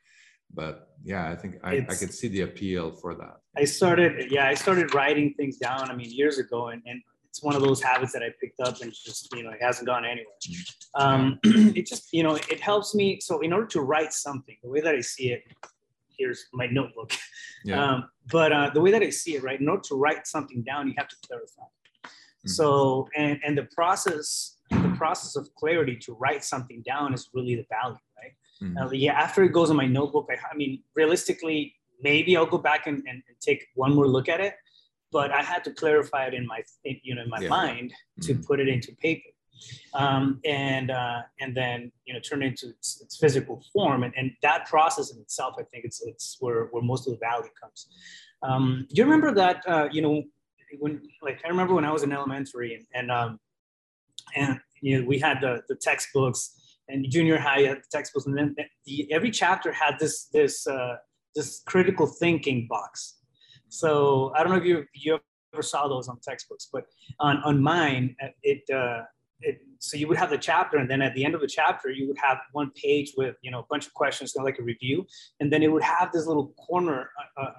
but 0.54 0.90
yeah, 1.04 1.30
I 1.30 1.36
think 1.36 1.56
I, 1.64 1.86
I 1.90 1.96
could 1.96 2.14
see 2.14 2.28
the 2.28 2.42
appeal 2.42 2.92
for 2.92 3.16
that. 3.16 3.38
I 3.56 3.66
started, 3.66 4.32
yeah, 4.32 4.48
I 4.48 4.54
started 4.54 4.94
writing 4.94 5.34
things 5.36 5.58
down. 5.58 5.90
I 5.90 5.96
mean, 5.96 6.12
years 6.12 6.38
ago, 6.38 6.68
and, 6.68 6.82
and 6.86 7.02
it's 7.38 7.44
one 7.44 7.56
of 7.56 7.62
those 7.62 7.82
habits 7.82 8.14
that 8.14 8.24
I 8.24 8.30
picked 8.42 8.60
up 8.60 8.82
and 8.82 8.92
just 8.92 9.34
you 9.36 9.44
know 9.44 9.52
it 9.52 9.62
hasn't 9.62 9.88
gone 9.88 10.06
anywhere. 10.06 10.26
Mm-hmm. 10.96 11.02
Um, 11.02 11.40
it 11.76 11.86
just 11.86 12.12
you 12.12 12.24
know 12.24 12.36
it 12.36 12.60
helps 12.60 12.96
me. 12.96 13.20
So 13.22 13.42
in 13.42 13.54
order 13.54 13.68
to 13.68 13.82
write 13.82 14.14
something, 14.14 14.56
the 14.64 14.70
way 14.70 14.82
that 14.82 14.96
I 14.96 15.02
see 15.02 15.32
it, 15.32 15.44
here's 16.18 16.46
my 16.54 16.68
notebook. 16.68 17.12
Yeah. 17.12 17.18
Um, 17.78 18.10
but 18.32 18.52
uh, 18.52 18.70
the 18.74 18.82
way 18.82 18.92
that 18.92 19.02
I 19.02 19.10
see 19.10 19.36
it, 19.36 19.44
right, 19.44 19.60
in 19.60 19.68
order 19.68 19.82
to 19.88 19.96
write 19.96 20.28
something 20.28 20.62
down, 20.64 20.88
you 20.88 20.94
have 20.98 21.08
to 21.08 21.16
clarify. 21.26 21.64
Mm-hmm. 21.64 22.50
So 22.50 23.08
and 23.16 23.40
and 23.44 23.58
the 23.58 23.64
process 23.64 24.58
process 24.98 25.36
of 25.36 25.54
clarity 25.56 25.96
to 25.96 26.14
write 26.14 26.44
something 26.44 26.82
down 26.82 27.14
is 27.14 27.30
really 27.34 27.56
the 27.56 27.66
value, 27.70 27.98
right? 28.18 28.34
Mm-hmm. 28.62 28.78
Uh, 28.78 28.92
yeah, 28.92 29.14
after 29.14 29.44
it 29.44 29.50
goes 29.50 29.70
in 29.70 29.78
my 29.78 29.88
notebook, 29.88 30.28
I, 30.30 30.36
I 30.52 30.56
mean, 30.56 30.84
realistically, 30.96 31.76
maybe 32.02 32.36
I'll 32.36 32.46
go 32.46 32.58
back 32.58 32.88
and, 32.88 32.98
and, 32.98 33.24
and, 33.28 33.40
take 33.40 33.68
one 33.76 33.94
more 33.94 34.08
look 34.08 34.30
at 34.30 34.40
it, 34.40 34.56
but 35.12 35.32
I 35.32 35.42
had 35.42 35.64
to 35.66 35.72
clarify 35.72 36.26
it 36.26 36.34
in 36.34 36.46
my, 36.46 36.62
you 36.84 37.16
know, 37.16 37.24
in 37.24 37.30
my 37.30 37.40
yeah. 37.40 37.50
mind 37.50 37.94
to 38.22 38.34
mm-hmm. 38.34 38.44
put 38.44 38.60
it 38.60 38.68
into 38.68 38.94
paper. 38.96 39.30
Um, 39.96 40.40
and 40.46 40.92
uh, 40.92 41.22
and 41.42 41.58
then 41.58 41.92
you 42.06 42.14
know 42.14 42.20
turn 42.20 42.44
it 42.44 42.48
into 42.48 42.70
its, 42.70 43.02
its 43.02 43.18
physical 43.18 43.64
form, 43.74 44.04
and, 44.04 44.14
and 44.16 44.32
that 44.44 44.68
process 44.68 45.12
in 45.12 45.20
itself, 45.20 45.56
I 45.58 45.64
think 45.64 45.84
it's 45.84 46.00
it's 46.06 46.38
where 46.40 46.66
where 46.66 46.84
most 46.84 47.08
of 47.08 47.14
the 47.14 47.20
value 47.20 47.50
comes. 47.60 47.88
Um, 48.44 48.86
do 48.90 48.96
you 48.96 49.04
remember 49.04 49.34
that 49.34 49.68
uh, 49.68 49.88
you 49.92 50.04
know 50.04 50.24
when 50.80 51.02
like 51.22 51.42
I 51.46 51.48
remember 51.48 51.74
when 51.74 51.86
I 51.86 51.92
was 51.92 52.04
in 52.04 52.12
elementary 52.12 52.76
and, 52.76 52.86
and 52.94 53.12
um, 53.12 53.40
and 54.36 54.60
you 54.82 55.00
know, 55.00 55.08
we 55.08 55.20
had 55.20 55.40
the, 55.42 55.62
the 55.68 55.76
textbooks 55.76 56.58
and 56.90 57.10
junior 57.10 57.38
high 57.38 57.62
had 57.62 57.78
the 57.78 57.90
textbooks 57.92 58.26
and 58.26 58.38
then 58.38 58.56
the, 58.86 59.12
every 59.12 59.32
chapter 59.32 59.72
had 59.72 59.96
this 60.00 60.26
this 60.34 60.66
uh, 60.68 60.96
this 61.36 61.62
critical 61.66 62.08
thinking 62.08 62.68
box. 62.70 63.20
So 63.70 64.32
i 64.36 64.44
don't 64.44 64.52
know 64.52 64.58
if 64.58 64.66
you 64.66 64.86
you 64.94 65.20
ever 65.54 65.62
saw 65.62 65.88
those 65.88 66.08
on 66.08 66.20
textbooks 66.20 66.70
but 66.72 66.86
on 67.20 67.38
on 67.44 67.62
mine 67.62 68.16
uh, 68.24 68.28
it 68.44 68.64
uh, 68.74 69.04
it, 69.42 69.60
so 69.80 69.98
you 69.98 70.08
would 70.08 70.18
have 70.18 70.30
the 70.30 70.38
chapter 70.38 70.78
and 70.78 70.90
then 70.90 71.02
at 71.02 71.14
the 71.14 71.24
end 71.24 71.36
of 71.36 71.42
the 71.42 71.48
chapter 71.48 71.90
you 71.92 72.08
would 72.08 72.18
have 72.18 72.40
one 72.54 72.72
page 72.72 73.14
with 73.18 73.36
you 73.42 73.52
know 73.52 73.60
a 73.60 73.66
bunch 73.70 73.86
of 73.86 73.94
questions 73.94 74.34
kind 74.34 74.44
of 74.44 74.46
like 74.46 74.60
a 74.60 74.64
review 74.64 75.06
and 75.40 75.52
then 75.52 75.62
it 75.62 75.72
would 75.72 75.84
have 75.84 76.12
this 76.12 76.26
little 76.26 76.48
corner 76.68 77.10
uh, 77.38 77.42
uh 77.42 77.52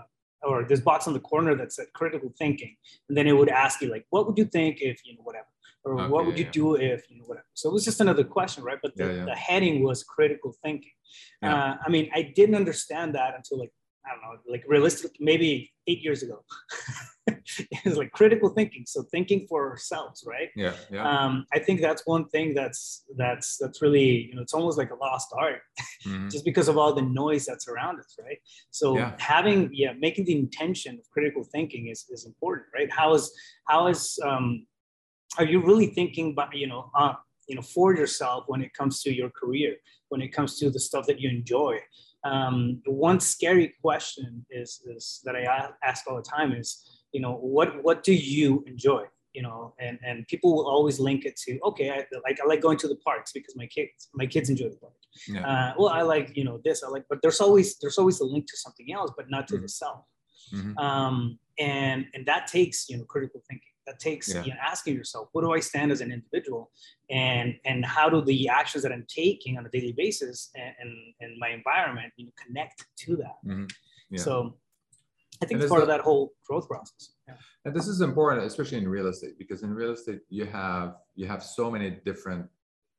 or 0.43 0.65
this 0.65 0.81
box 0.81 1.07
on 1.07 1.13
the 1.13 1.21
corner 1.21 1.55
that 1.55 1.73
said 1.73 1.87
critical 1.95 2.33
thinking 2.39 2.75
and 3.09 3.17
then 3.17 3.27
it 3.27 3.33
would 3.33 3.49
ask 3.49 3.81
you 3.81 3.91
like 3.91 4.07
what 4.11 4.27
would 4.27 4.39
you 4.39 4.45
think 4.45 4.79
if 4.81 5.01
you 5.05 5.15
know 5.15 5.23
whatever 5.23 5.47
or 5.85 6.01
okay, 6.01 6.11
what 6.11 6.27
would 6.27 6.39
you 6.39 6.45
yeah. 6.45 6.51
do 6.51 6.75
if 6.75 7.11
you 7.11 7.19
know 7.19 7.25
whatever. 7.25 7.47
So 7.55 7.71
it 7.71 7.73
was 7.73 7.85
just 7.85 8.01
another 8.01 8.25
question 8.25 8.65
right? 8.65 8.79
But 8.83 8.97
the, 8.97 9.07
yeah, 9.07 9.13
yeah. 9.13 9.25
the 9.25 9.37
heading 9.37 9.83
was 9.83 10.05
critical 10.05 10.55
thinking. 10.63 10.93
Uh, 11.43 11.77
i 11.85 11.89
mean 11.89 12.11
i 12.15 12.21
didn't 12.21 12.55
understand 12.55 13.15
that 13.15 13.35
until 13.35 13.59
like 13.59 13.73
i 14.05 14.11
don't 14.11 14.21
know 14.23 14.37
like 14.51 14.63
realistic 14.67 15.13
maybe 15.21 15.73
eight 15.87 16.03
years 16.03 16.23
ago. 16.23 16.45
It 17.59 17.85
was 17.85 17.97
like 17.97 18.13
critical 18.13 18.51
thinking. 18.51 18.85
So 18.87 19.03
thinking 19.03 19.47
for 19.49 19.71
ourselves 19.71 20.23
right? 20.27 20.49
Yeah, 20.55 20.75
yeah. 20.91 21.09
Um, 21.09 21.47
i 21.53 21.59
think 21.59 21.81
that's 21.81 22.03
one 22.07 22.29
thing 22.29 22.55
that's 22.55 23.05
that's 23.17 23.57
that's 23.57 23.81
really 23.83 24.11
you 24.29 24.35
know 24.35 24.43
it's 24.43 24.55
almost 24.55 24.79
like 24.79 24.91
a 24.91 24.95
lost 24.95 25.29
art 25.37 25.61
mm-hmm. 26.07 26.29
just 26.29 26.45
because 26.45 26.69
of 26.69 26.77
all 26.79 26.93
the 26.95 27.03
noise 27.03 27.45
that's 27.47 27.67
around 27.69 28.01
us 28.01 28.15
right? 28.23 28.39
So 28.71 28.87
having 29.19 29.71
yeah 29.73 29.93
making 29.99 30.25
the 30.27 30.37
intention 30.45 30.93
of 31.01 31.05
critical 31.11 31.43
thinking 31.55 31.89
is, 31.89 32.07
is 32.11 32.27
important 32.27 32.67
right? 32.75 32.91
How 32.91 33.15
is 33.15 33.25
how 33.67 33.89
is 33.89 34.19
um, 34.25 34.67
are 35.37 35.45
you 35.45 35.61
really 35.61 35.87
thinking 35.87 36.33
about 36.33 36.57
you 36.57 36.67
know 36.67 36.91
uh, 36.95 37.15
you 37.49 37.57
know 37.57 37.63
for 37.63 37.95
yourself 37.95 38.45
when 38.47 38.63
it 38.63 38.73
comes 38.73 39.03
to 39.03 39.15
your 39.15 39.31
career 39.31 39.77
when 40.09 40.23
it 40.23 40.29
comes 40.29 40.59
to 40.59 40.71
the 40.71 40.81
stuff 40.81 41.07
that 41.07 41.21
you 41.21 41.29
enjoy 41.29 41.79
um, 42.25 42.81
one 42.87 43.21
scary 43.21 43.75
question 43.81 44.45
is, 44.51 44.81
is 44.87 45.21
that 45.25 45.37
i 45.37 45.69
ask 45.85 46.07
all 46.07 46.17
the 46.17 46.23
time 46.23 46.53
is 46.53 47.03
you 47.13 47.21
know 47.21 47.35
what 47.35 47.83
what 47.83 48.03
do 48.03 48.13
you 48.13 48.65
enjoy 48.67 49.05
you 49.35 49.43
know 49.43 49.75
and 49.79 49.99
and 50.05 50.27
people 50.27 50.55
will 50.55 50.67
always 50.67 50.99
link 50.99 51.25
it 51.25 51.37
to 51.37 51.59
okay 51.61 51.91
I, 51.91 52.05
like 52.25 52.39
i 52.43 52.47
like 52.47 52.61
going 52.61 52.79
to 52.79 52.89
the 52.89 52.97
parks 52.97 53.33
because 53.33 53.55
my 53.57 53.67
kids 53.67 54.09
my 54.15 54.27
kids 54.27 54.51
enjoy 54.51 54.71
the 54.71 54.77
park 54.77 54.95
yeah. 55.29 55.47
uh, 55.47 55.75
well 55.79 55.91
i 55.91 56.03
like 56.03 56.37
you 56.37 56.45
know 56.45 56.61
this 56.65 56.83
i 56.83 56.89
like 56.89 57.05
but 57.09 57.21
there's 57.23 57.41
always 57.41 57.79
there's 57.79 57.99
always 57.99 58.21
a 58.21 58.25
link 58.25 58.47
to 58.47 58.57
something 58.57 58.93
else 58.93 59.13
but 59.17 59.31
not 59.31 59.47
to 59.49 59.55
mm-hmm. 59.55 59.63
the 59.63 59.69
self 59.69 60.05
mm-hmm. 60.53 60.77
um, 60.79 61.39
and 61.59 62.07
and 62.15 62.27
that 62.27 62.47
takes 62.47 62.89
you 62.89 62.97
know 62.97 63.05
critical 63.05 63.43
thinking 63.49 63.73
that 63.89 63.99
takes 63.99 64.33
yeah. 64.33 64.45
you 64.45 64.51
know, 64.51 64.59
asking 64.63 64.95
yourself 64.95 65.29
what 65.33 65.43
do 65.43 65.53
i 65.53 65.61
stand 65.61 65.91
as 65.91 66.01
an 66.01 66.13
individual 66.13 66.71
and 67.11 67.55
and 67.65 67.85
how 67.85 68.09
do 68.09 68.21
the 68.23 68.49
actions 68.49 68.83
that 68.83 68.93
i'm 68.93 69.07
taking 69.09 69.57
on 69.59 69.65
a 69.65 69.69
daily 69.71 69.93
basis 69.93 70.51
and 70.55 70.75
and, 70.81 70.93
and 71.21 71.39
my 71.39 71.49
environment 71.49 72.13
you 72.17 72.27
know 72.27 72.33
connect 72.45 72.85
to 72.97 73.17
that 73.17 73.39
mm-hmm. 73.47 73.65
yeah. 74.11 74.21
so 74.21 74.55
i 75.43 75.47
think 75.47 75.61
it's 75.61 75.71
part 75.71 75.83
of 75.83 75.89
that 75.89 76.01
whole 76.01 76.33
growth 76.47 76.69
process 76.69 77.13
yeah. 77.27 77.35
and 77.65 77.75
this 77.75 77.89
is 77.89 78.01
important 78.03 78.45
especially 78.45 78.79
in 78.79 78.89
real 78.89 79.07
estate 79.07 79.39
because 79.39 79.63
in 79.63 79.73
real 79.73 79.93
estate 79.93 80.21
you 80.29 80.45
have 80.45 80.97
you 81.15 81.27
have 81.27 81.43
so 81.43 81.71
many 81.71 81.91
different 82.05 82.47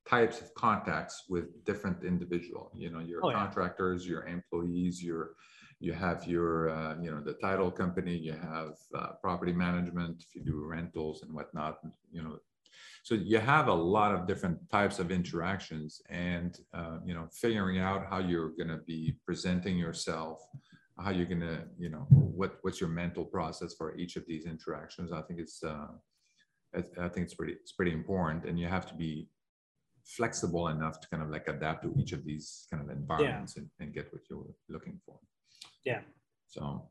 types 0.07 0.41
of 0.41 0.51
contacts 0.55 1.25
with 1.29 1.63
different 1.65 2.03
individual 2.03 2.71
you 2.73 2.89
know 2.89 2.99
your 2.99 3.23
oh, 3.23 3.31
contractors 3.31 4.07
your 4.07 4.25
employees 4.25 5.03
your 5.03 5.31
you 5.79 5.93
have 5.93 6.27
your 6.27 6.69
uh, 6.69 6.95
you 7.01 7.09
know 7.11 7.21
the 7.21 7.33
title 7.33 7.71
company 7.71 8.15
you 8.15 8.33
have 8.33 8.73
uh, 8.95 9.11
property 9.21 9.53
management 9.53 10.23
if 10.25 10.35
you 10.35 10.41
do 10.41 10.63
rentals 10.65 11.23
and 11.23 11.33
whatnot 11.33 11.79
you 12.11 12.21
know 12.21 12.37
so 13.03 13.15
you 13.15 13.39
have 13.39 13.67
a 13.67 13.73
lot 13.73 14.13
of 14.13 14.27
different 14.27 14.57
types 14.69 14.99
of 14.99 15.09
interactions 15.09 16.01
and 16.09 16.59
uh, 16.73 16.97
you 17.05 17.13
know 17.13 17.27
figuring 17.31 17.79
out 17.79 18.05
how 18.09 18.19
you're 18.19 18.49
going 18.49 18.67
to 18.67 18.81
be 18.85 19.15
presenting 19.25 19.77
yourself 19.77 20.41
how 21.01 21.11
you're 21.11 21.25
gonna, 21.25 21.63
you 21.77 21.89
know, 21.89 22.05
what 22.09 22.57
what's 22.61 22.79
your 22.79 22.89
mental 22.89 23.23
process 23.23 23.73
for 23.73 23.95
each 23.95 24.15
of 24.15 24.25
these 24.27 24.45
interactions. 24.45 25.11
I 25.11 25.21
think 25.21 25.39
it's, 25.39 25.63
uh, 25.63 25.87
I, 26.75 26.79
I 27.01 27.09
think 27.09 27.25
it's 27.25 27.33
pretty 27.33 27.53
it's 27.53 27.71
pretty 27.71 27.93
important, 27.93 28.45
and 28.45 28.59
you 28.59 28.67
have 28.67 28.85
to 28.87 28.93
be 28.93 29.29
flexible 30.03 30.67
enough 30.69 30.99
to 30.99 31.09
kind 31.09 31.23
of 31.23 31.29
like 31.29 31.47
adapt 31.47 31.83
to 31.83 31.93
each 31.97 32.13
of 32.13 32.25
these 32.25 32.67
kind 32.71 32.83
of 32.83 32.89
environments 32.89 33.53
yeah. 33.55 33.61
and, 33.61 33.69
and 33.79 33.93
get 33.93 34.11
what 34.11 34.21
you're 34.29 34.45
looking 34.67 34.99
for. 35.05 35.19
Yeah. 35.85 36.01
So, 36.47 36.89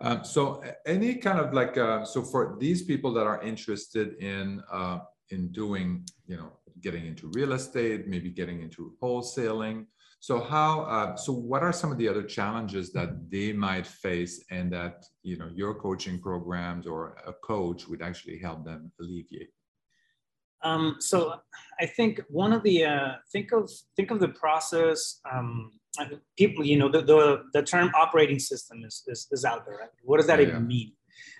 um, 0.00 0.24
so 0.24 0.62
any 0.86 1.16
kind 1.16 1.38
of 1.38 1.52
like, 1.52 1.76
uh, 1.76 2.04
so 2.04 2.22
for 2.22 2.56
these 2.58 2.82
people 2.82 3.12
that 3.14 3.26
are 3.26 3.42
interested 3.42 4.14
in, 4.22 4.62
uh, 4.70 5.00
in 5.30 5.48
doing, 5.52 6.06
you 6.26 6.36
know, 6.36 6.52
getting 6.80 7.06
into 7.06 7.30
real 7.34 7.52
estate, 7.52 8.06
maybe 8.06 8.30
getting 8.30 8.62
into 8.62 8.94
wholesaling. 9.02 9.86
So 10.20 10.40
how, 10.40 10.82
uh, 10.82 11.16
so 11.16 11.32
what 11.32 11.62
are 11.62 11.72
some 11.72 11.92
of 11.92 11.98
the 11.98 12.08
other 12.08 12.22
challenges 12.22 12.92
that 12.92 13.30
they 13.30 13.52
might 13.52 13.86
face 13.86 14.44
and 14.50 14.72
that, 14.72 15.04
you 15.22 15.36
know, 15.38 15.48
your 15.54 15.74
coaching 15.74 16.20
programs 16.20 16.86
or 16.86 17.16
a 17.26 17.32
coach 17.32 17.86
would 17.88 18.02
actually 18.02 18.38
help 18.38 18.64
them 18.64 18.90
alleviate? 19.00 19.50
Um, 20.64 20.96
so 20.98 21.34
I 21.80 21.86
think 21.86 22.20
one 22.28 22.52
of 22.52 22.64
the, 22.64 22.84
uh, 22.84 23.12
think 23.32 23.52
of, 23.52 23.70
think 23.94 24.10
of 24.10 24.18
the 24.18 24.28
process, 24.30 25.20
um, 25.32 25.70
people, 26.36 26.64
you 26.64 26.78
know, 26.78 26.88
the, 26.88 27.02
the, 27.02 27.44
the 27.52 27.62
term 27.62 27.90
operating 27.94 28.38
system 28.38 28.84
is, 28.84 29.04
is, 29.06 29.26
is 29.30 29.44
out 29.44 29.64
there. 29.66 29.78
Right? 29.78 29.88
What 30.02 30.18
does 30.18 30.26
that 30.26 30.40
yeah, 30.40 30.48
even 30.48 30.66
mean? 30.66 30.92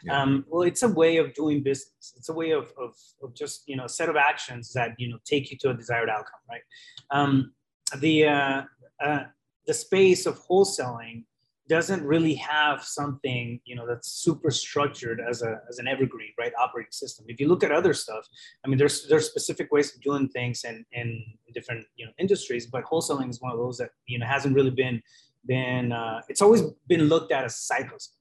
Yeah. 0.05 0.23
Um, 0.23 0.45
well, 0.49 0.63
it's 0.63 0.83
a 0.83 0.89
way 0.89 1.17
of 1.17 1.35
doing 1.35 1.63
business. 1.63 2.15
It's 2.17 2.29
a 2.29 2.33
way 2.33 2.51
of, 2.53 2.73
of, 2.79 2.95
of, 3.23 3.35
just, 3.35 3.63
you 3.67 3.77
know, 3.77 3.85
a 3.85 3.89
set 3.89 4.09
of 4.09 4.17
actions 4.17 4.73
that, 4.73 4.93
you 4.99 5.09
know, 5.09 5.19
take 5.25 5.51
you 5.51 5.59
to 5.59 5.71
a 5.71 5.75
desired 5.75 6.09
outcome, 6.09 6.41
right? 6.49 6.63
Um, 7.11 7.53
the, 7.99 8.27
uh, 8.27 8.63
uh, 9.03 9.25
the 9.67 9.75
space 9.75 10.27
of 10.27 10.41
wholesaling 10.47 11.25
doesn't 11.69 12.03
really 12.05 12.35
have 12.35 12.83
something 12.83 13.61
you 13.65 13.77
know 13.77 13.87
that's 13.87 14.11
super 14.11 14.51
structured 14.51 15.21
as 15.21 15.43
a 15.43 15.61
as 15.69 15.79
an 15.79 15.87
evergreen 15.87 16.33
right 16.39 16.53
operating 16.59 16.93
system. 16.93 17.25
If 17.29 17.41
you 17.41 17.49
look 17.49 17.63
at 17.63 17.73
other 17.73 17.95
stuff 17.95 18.25
i 18.65 18.69
mean 18.69 18.79
there's 18.79 19.07
there's 19.09 19.27
specific 19.27 19.71
ways 19.73 19.95
of 19.95 20.01
doing 20.03 20.29
things 20.29 20.65
in 20.65 20.85
in 20.93 21.23
different 21.55 21.85
you 21.97 22.07
know 22.07 22.13
industries 22.19 22.67
but 22.67 22.85
wholesaling 22.85 23.31
is 23.31 23.41
one 23.41 23.53
of 23.53 23.59
those 23.59 23.79
that 23.79 23.91
you 24.07 24.19
know 24.19 24.27
hasn't 24.27 24.55
really 24.55 24.71
been 24.71 25.03
been 25.47 25.93
uh, 25.93 26.21
it's 26.29 26.43
always 26.43 26.63
been 26.89 27.05
looked 27.05 27.33
at 27.33 27.45
as 27.45 27.57
cycles 27.57 28.13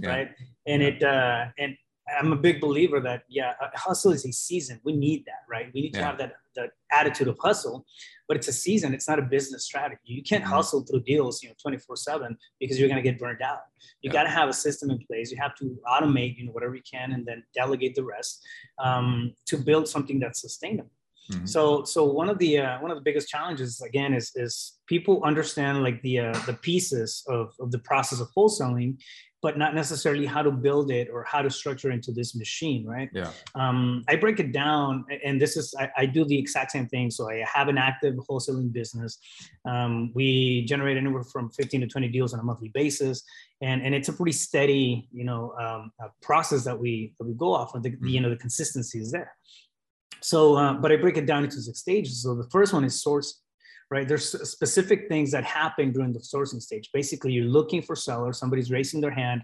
yeah. 0.00 0.08
right? 0.08 0.28
And 0.66 0.82
it 0.82 1.02
uh 1.02 1.46
and 1.58 1.76
I'm 2.18 2.32
a 2.32 2.36
big 2.36 2.60
believer 2.60 3.00
that 3.00 3.22
yeah, 3.28 3.54
hustle 3.74 4.12
is 4.12 4.24
a 4.24 4.32
season. 4.32 4.80
We 4.84 4.94
need 4.94 5.24
that, 5.26 5.42
right? 5.48 5.70
We 5.74 5.82
need 5.82 5.94
yeah. 5.94 6.00
to 6.00 6.06
have 6.06 6.18
that 6.18 6.32
the 6.54 6.68
attitude 6.90 7.28
of 7.28 7.38
hustle, 7.38 7.86
but 8.26 8.36
it's 8.36 8.48
a 8.48 8.52
season. 8.52 8.92
It's 8.92 9.08
not 9.08 9.18
a 9.18 9.22
business 9.22 9.64
strategy. 9.64 10.00
You 10.04 10.22
can't 10.22 10.42
mm-hmm. 10.42 10.52
hustle 10.52 10.82
through 10.82 11.00
deals, 11.00 11.42
you 11.42 11.48
know, 11.48 11.54
24 11.62 11.96
seven 11.96 12.36
because 12.58 12.78
you're 12.78 12.88
going 12.88 13.02
to 13.02 13.08
get 13.08 13.18
burned 13.18 13.42
out. 13.42 13.60
You 14.02 14.08
yeah. 14.08 14.12
got 14.12 14.22
to 14.24 14.30
have 14.30 14.48
a 14.48 14.52
system 14.52 14.90
in 14.90 14.98
place. 15.06 15.30
You 15.30 15.38
have 15.40 15.54
to 15.56 15.78
automate, 15.86 16.36
you 16.36 16.46
know, 16.46 16.52
whatever 16.52 16.74
you 16.74 16.82
can, 16.90 17.12
and 17.12 17.24
then 17.24 17.44
delegate 17.54 17.94
the 17.94 18.04
rest 18.04 18.44
um, 18.78 19.32
to 19.46 19.56
build 19.56 19.88
something 19.88 20.18
that's 20.18 20.40
sustainable. 20.40 20.90
Mm-hmm. 21.30 21.46
So, 21.46 21.84
so 21.84 22.04
one 22.04 22.28
of 22.28 22.38
the 22.38 22.58
uh, 22.58 22.80
one 22.80 22.90
of 22.90 22.96
the 22.96 23.02
biggest 23.02 23.28
challenges 23.28 23.80
again 23.82 24.14
is 24.14 24.32
is 24.34 24.78
people 24.86 25.22
understand 25.22 25.82
like 25.82 26.02
the 26.02 26.18
uh, 26.18 26.38
the 26.46 26.54
pieces 26.54 27.22
of, 27.28 27.54
of 27.60 27.70
the 27.70 27.78
process 27.80 28.20
of 28.20 28.28
wholesaling, 28.36 28.98
but 29.42 29.56
not 29.56 29.74
necessarily 29.74 30.26
how 30.26 30.42
to 30.42 30.50
build 30.50 30.90
it 30.90 31.08
or 31.10 31.24
how 31.24 31.40
to 31.40 31.50
structure 31.50 31.90
into 31.90 32.12
this 32.12 32.34
machine, 32.34 32.86
right? 32.86 33.08
Yeah. 33.12 33.30
Um, 33.54 34.04
I 34.08 34.16
break 34.16 34.38
it 34.38 34.52
down, 34.52 35.04
and 35.24 35.40
this 35.40 35.56
is 35.56 35.74
I, 35.78 35.90
I, 35.96 36.06
do 36.06 36.24
the 36.26 36.38
exact 36.38 36.72
same 36.72 36.86
thing. 36.88 37.10
So 37.10 37.30
I 37.30 37.44
have 37.52 37.68
an 37.68 37.78
active 37.78 38.16
wholesaling 38.28 38.72
business. 38.72 39.18
Um, 39.64 40.12
we 40.14 40.64
generate 40.66 40.98
anywhere 40.98 41.24
from 41.24 41.50
15 41.50 41.80
to 41.80 41.86
20 41.86 42.08
deals 42.08 42.34
on 42.34 42.40
a 42.40 42.42
monthly 42.42 42.68
basis, 42.68 43.22
and 43.62 43.82
and 43.82 43.94
it's 43.94 44.08
a 44.08 44.12
pretty 44.12 44.32
steady, 44.32 45.08
you 45.10 45.24
know, 45.24 45.54
um, 45.58 45.92
process 46.20 46.64
that 46.64 46.78
we 46.78 47.14
that 47.18 47.26
we 47.26 47.34
go 47.34 47.54
off 47.54 47.74
of. 47.74 47.82
The, 47.82 47.90
mm-hmm. 47.90 48.06
you 48.06 48.20
know 48.20 48.30
the 48.30 48.36
consistency 48.36 49.00
is 49.00 49.10
there. 49.10 49.32
So, 50.22 50.56
uh, 50.56 50.74
but 50.74 50.92
I 50.92 50.96
break 50.96 51.16
it 51.16 51.24
down 51.24 51.44
into 51.44 51.62
six 51.62 51.80
stages. 51.80 52.22
So 52.22 52.34
the 52.34 52.48
first 52.50 52.74
one 52.74 52.84
is 52.84 53.02
source 53.02 53.40
right? 53.90 54.06
There's 54.06 54.48
specific 54.48 55.08
things 55.08 55.32
that 55.32 55.44
happen 55.44 55.92
during 55.92 56.12
the 56.12 56.20
sourcing 56.20 56.62
stage. 56.62 56.90
Basically, 56.94 57.32
you're 57.32 57.46
looking 57.46 57.82
for 57.82 57.96
sellers, 57.96 58.38
somebody's 58.38 58.70
raising 58.70 59.00
their 59.00 59.10
hand. 59.10 59.42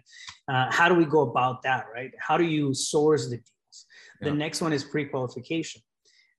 Uh, 0.49 0.71
how 0.71 0.89
do 0.89 0.95
we 0.95 1.05
go 1.05 1.21
about 1.23 1.63
that, 1.63 1.87
right? 1.93 2.13
How 2.19 2.37
do 2.39 2.45
you 2.45 2.73
source 2.73 3.25
the 3.25 3.37
deals? 3.37 3.87
Yeah. 4.21 4.31
The 4.31 4.35
next 4.37 4.61
one 4.61 4.73
is 4.73 4.85
pre-qualification. 4.85 5.83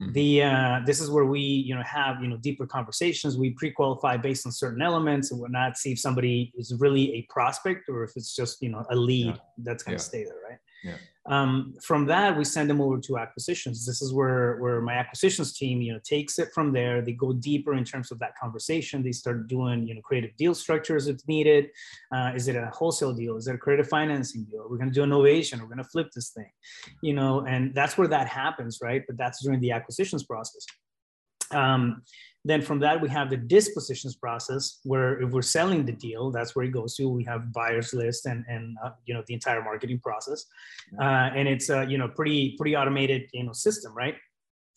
Mm-hmm. 0.01 0.11
The 0.13 0.43
uh, 0.43 0.79
this 0.85 1.01
is 1.01 1.09
where 1.09 1.25
we 1.25 1.39
you 1.39 1.73
know 1.73 1.81
have 1.81 2.21
you 2.21 2.27
know 2.27 2.37
deeper 2.37 2.67
conversations. 2.67 3.35
We 3.35 3.51
pre-qualify 3.51 4.17
based 4.17 4.45
on 4.45 4.51
certain 4.51 4.83
elements 4.83 5.31
and 5.31 5.39
whatnot. 5.39 5.75
See 5.75 5.91
if 5.91 5.99
somebody 5.99 6.53
is 6.55 6.71
really 6.77 7.15
a 7.15 7.27
prospect 7.29 7.89
or 7.89 8.03
if 8.03 8.11
it's 8.15 8.35
just 8.35 8.61
you 8.61 8.69
know 8.69 8.85
a 8.91 8.95
lead 8.95 9.25
yeah. 9.25 9.37
that's 9.57 9.83
going 9.83 9.97
to 9.97 10.03
yeah. 10.03 10.07
stay 10.07 10.23
there, 10.23 10.37
right? 10.47 10.59
Yeah. 10.83 10.97
Um, 11.29 11.73
from 11.83 12.05
that, 12.05 12.37
we 12.37 12.45
send 12.45 12.69
them 12.69 12.79
over 12.79 12.99
to 12.99 13.17
acquisitions. 13.17 13.85
This 13.85 14.01
is 14.01 14.13
where, 14.13 14.57
where 14.59 14.79
my 14.81 14.93
acquisitions 14.93 15.57
team, 15.57 15.81
you 15.81 15.91
know, 15.91 15.99
takes 16.03 16.39
it 16.39 16.49
from 16.53 16.71
there. 16.71 17.01
They 17.01 17.11
go 17.11 17.33
deeper 17.33 17.73
in 17.73 17.83
terms 17.83 18.11
of 18.11 18.19
that 18.19 18.37
conversation. 18.41 19.03
They 19.03 19.11
start 19.11 19.47
doing, 19.47 19.85
you 19.85 19.95
know, 19.95 20.01
creative 20.01 20.35
deal 20.37 20.55
structures 20.55 21.07
if 21.07 21.17
needed. 21.27 21.69
Uh, 22.15 22.31
is 22.33 22.47
it 22.47 22.55
a 22.55 22.67
wholesale 22.73 23.13
deal? 23.13 23.35
Is 23.35 23.47
it 23.47 23.55
a 23.55 23.57
creative 23.57 23.89
financing 23.89 24.45
deal? 24.45 24.67
We're 24.69 24.77
going 24.77 24.89
to 24.89 24.93
do 24.93 25.03
a 25.03 25.07
novation. 25.07 25.59
We're 25.59 25.67
going 25.67 25.79
to 25.79 25.83
flip 25.83 26.11
this 26.15 26.29
thing, 26.29 26.49
you 27.01 27.13
know, 27.13 27.41
and 27.41 27.75
that's 27.75 27.97
where 27.97 28.07
that 28.07 28.27
happens, 28.27 28.79
right? 28.81 29.03
But 29.05 29.17
that's 29.17 29.43
during 29.43 29.59
the 29.59 29.71
acquisitions 29.71 30.23
process. 30.23 30.65
Um, 31.51 32.03
then 32.47 32.61
from 32.61 32.79
that, 32.79 33.01
we 33.01 33.09
have 33.09 33.29
the 33.29 33.37
dispositions 33.37 34.15
process, 34.15 34.79
where 34.83 35.21
if 35.21 35.31
we're 35.31 35.41
selling 35.41 35.85
the 35.85 35.91
deal, 35.91 36.31
that's 36.31 36.55
where 36.55 36.65
it 36.65 36.71
goes 36.71 36.95
to. 36.95 37.09
We 37.09 37.23
have 37.25 37.51
buyers 37.51 37.93
list 37.93 38.25
and 38.25 38.45
and 38.47 38.77
uh, 38.83 38.91
you 39.05 39.13
know 39.13 39.23
the 39.27 39.33
entire 39.33 39.61
marketing 39.61 39.99
process, 39.99 40.45
uh, 40.99 41.29
and 41.37 41.47
it's 41.47 41.69
a 41.69 41.85
you 41.87 41.97
know 41.97 42.07
pretty 42.07 42.55
pretty 42.57 42.75
automated 42.75 43.23
you 43.33 43.43
know 43.43 43.53
system, 43.53 43.93
right? 43.93 44.15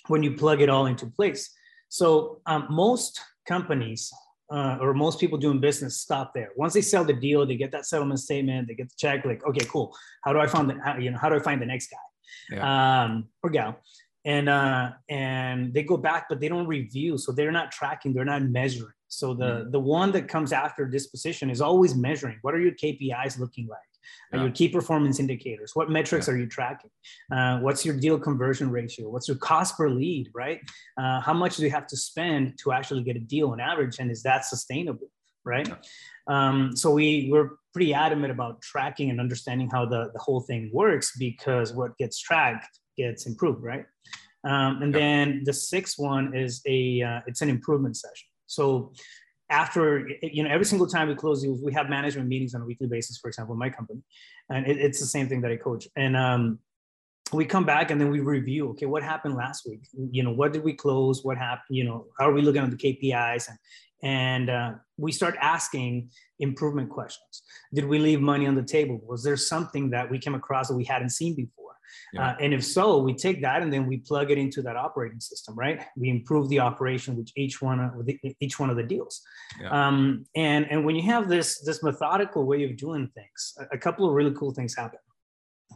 When 0.09 0.23
you 0.23 0.33
plug 0.35 0.61
it 0.61 0.69
all 0.69 0.87
into 0.87 1.07
place. 1.07 1.51
So 1.89 2.41
um, 2.47 2.67
most 2.71 3.21
companies 3.47 4.13
uh, 4.51 4.79
or 4.81 4.93
most 4.95 5.21
people 5.21 5.39
doing 5.39 5.61
business 5.61 5.99
stop 5.99 6.35
there. 6.35 6.51
Once 6.57 6.73
they 6.73 6.83
sell 6.83 7.05
the 7.05 7.13
deal, 7.13 7.47
they 7.47 7.57
get 7.57 7.71
that 7.73 7.87
settlement 7.87 8.21
statement, 8.21 8.67
they 8.67 8.75
get 8.75 8.89
the 8.89 8.97
check. 8.99 9.25
Like, 9.25 9.47
okay, 9.47 9.65
cool. 9.67 9.97
How 10.25 10.33
do 10.33 10.41
I 10.41 10.47
find 10.47 10.69
the 10.69 10.81
how, 10.85 10.97
you 10.99 11.11
know 11.11 11.19
how 11.19 11.29
do 11.29 11.37
I 11.37 11.41
find 11.41 11.63
the 11.63 11.67
next 11.67 11.89
guy 11.91 12.57
yeah. 12.57 13.05
um, 13.05 13.29
or 13.43 13.51
gal? 13.51 13.81
And 14.25 14.49
uh, 14.49 14.91
and 15.09 15.73
they 15.73 15.83
go 15.83 15.97
back, 15.97 16.27
but 16.29 16.41
they 16.41 16.49
don't 16.49 16.67
review, 16.67 17.17
so 17.17 17.33
they're 17.33 17.53
not 17.53 17.73
tracking, 17.73 18.13
they're 18.13 18.25
not 18.25 18.43
measuring. 18.43 18.93
So 19.09 19.35
the 19.35 19.45
mm-hmm. 19.45 19.71
the 19.71 19.81
one 19.81 20.13
that 20.13 20.29
comes 20.29 20.53
after 20.53 20.87
disposition 20.87 21.51
is 21.51 21.61
always 21.61 21.95
measuring. 21.95 22.39
What 22.43 22.55
are 22.55 22.61
your 22.61 22.73
KPIs 22.73 23.39
looking 23.39 23.67
like? 23.67 23.79
Yeah. 24.33 24.43
Your 24.43 24.51
key 24.51 24.69
performance 24.69 25.21
indicators. 25.21 25.73
What 25.75 25.91
metrics 25.91 26.27
yeah. 26.27 26.35
are 26.35 26.37
you 26.37 26.47
tracking? 26.47 26.91
Uh, 27.33 27.59
what's 27.61 27.85
your 27.85 27.97
deal 27.97 28.19
conversion 28.19 28.71
ratio? 28.71 29.09
What's 29.09 29.29
your 29.29 29.37
cost 29.37 29.77
per 29.77 29.89
lead? 29.89 30.29
Right? 30.35 30.61
Uh, 30.99 31.21
how 31.21 31.33
much 31.33 31.57
do 31.57 31.65
you 31.65 31.71
have 31.71 31.87
to 31.89 31.97
spend 31.97 32.59
to 32.63 32.73
actually 32.73 33.03
get 33.03 33.17
a 33.17 33.21
deal 33.21 33.51
on 33.51 33.61
average, 33.61 33.99
and 33.99 34.11
is 34.11 34.23
that 34.25 34.45
sustainable? 34.45 35.11
Right? 35.45 35.67
Yeah. 35.67 35.77
Um, 36.27 36.77
so 36.77 36.91
we 36.91 37.29
we're 37.33 37.51
pretty 37.73 37.95
adamant 37.95 38.33
about 38.33 38.61
tracking 38.61 39.11
and 39.11 39.21
understanding 39.21 39.71
how 39.71 39.87
the, 39.87 40.11
the 40.13 40.19
whole 40.19 40.41
thing 40.41 40.71
works 40.73 41.13
because 41.19 41.73
what 41.73 41.97
gets 41.97 42.19
tracked 42.19 42.80
gets 43.03 43.27
improved, 43.27 43.63
right? 43.63 43.85
Um, 44.45 44.83
and 44.83 44.95
then 44.95 45.43
the 45.45 45.53
sixth 45.53 45.99
one 45.99 46.35
is 46.35 46.63
a 46.67 47.03
uh, 47.03 47.21
it's 47.27 47.43
an 47.43 47.51
improvement 47.51 47.97
session. 47.97 48.29
So 48.47 48.93
after 49.51 50.09
you 50.23 50.43
know 50.43 50.51
every 50.51 50.65
single 50.65 50.87
time 50.87 51.09
we 51.09 51.15
close 51.15 51.43
deals, 51.43 51.61
we 51.63 51.73
have 51.73 51.91
management 51.91 52.29
meetings 52.29 52.55
on 52.55 52.63
a 52.63 52.65
weekly 52.65 52.87
basis. 52.87 53.19
For 53.19 53.29
example, 53.29 53.55
in 53.55 53.59
my 53.59 53.71
company, 53.71 54.01
and 54.49 54.67
it, 54.67 54.79
it's 54.79 55.01
the 55.01 55.07
same 55.07 55.29
thing 55.29 55.41
that 55.43 55.51
I 55.51 55.57
coach. 55.57 55.87
And 55.97 56.17
um, 56.17 56.59
we 57.33 57.45
come 57.45 57.65
back 57.65 57.91
and 57.91 58.01
then 58.01 58.11
we 58.11 58.21
review. 58.21 58.71
Okay, 58.71 58.87
what 58.87 59.03
happened 59.03 59.35
last 59.35 59.67
week? 59.69 59.81
You 59.93 60.23
know, 60.23 60.33
what 60.33 60.53
did 60.53 60.65
we 60.65 60.73
close? 60.73 61.23
What 61.23 61.37
happened? 61.37 61.77
You 61.77 61.85
know, 61.85 62.07
how 62.19 62.29
are 62.29 62.33
we 62.33 62.43
looking 62.43 62.63
at 62.63 62.71
the 62.71 62.77
KPIs? 62.77 63.49
And 63.49 63.59
and 64.03 64.51
uh, 64.51 64.73
we 64.97 65.13
start 65.13 65.37
asking 65.41 66.11
improvement 66.39 66.89
questions. 66.89 67.43
Did 67.75 67.85
we 67.85 67.99
leave 67.99 68.21
money 68.21 68.47
on 68.47 68.55
the 68.55 68.63
table? 68.63 69.01
Was 69.07 69.23
there 69.23 69.37
something 69.37 69.91
that 69.91 70.11
we 70.11 70.19
came 70.19 70.35
across 70.35 70.69
that 70.69 70.77
we 70.77 70.85
hadn't 70.85 71.11
seen 71.11 71.35
before? 71.35 71.60
Yeah. 72.12 72.31
Uh, 72.31 72.37
and 72.40 72.55
if 72.55 72.64
so, 72.64 72.98
we 72.98 73.14
take 73.14 73.42
that 73.42 73.62
and 73.62 73.72
then 73.72 73.87
we 73.87 73.98
plug 73.98 74.31
it 74.31 74.38
into 74.38 74.62
that 74.62 74.76
operating 74.76 75.20
system, 75.20 75.55
right? 75.55 75.83
We 75.96 76.11
improve 76.11 76.48
the 76.48 76.61
operation 76.61 77.16
with 77.16 77.31
each 77.37 77.62
one 77.62 77.81
of 77.81 78.07
the, 78.07 78.18
each 78.40 78.59
one 78.59 78.70
of 78.70 78.76
the 78.76 78.83
deals. 78.83 79.22
Yeah. 79.61 79.70
Um, 79.70 80.24
and 80.35 80.70
and 80.70 80.85
when 80.85 80.96
you 80.96 81.03
have 81.03 81.29
this 81.29 81.61
this 81.61 81.83
methodical 81.83 82.44
way 82.44 82.64
of 82.64 82.76
doing 82.76 83.09
things, 83.14 83.55
a, 83.59 83.76
a 83.76 83.79
couple 83.79 84.09
of 84.09 84.14
really 84.14 84.33
cool 84.33 84.53
things 84.53 84.74
happen. 84.76 84.98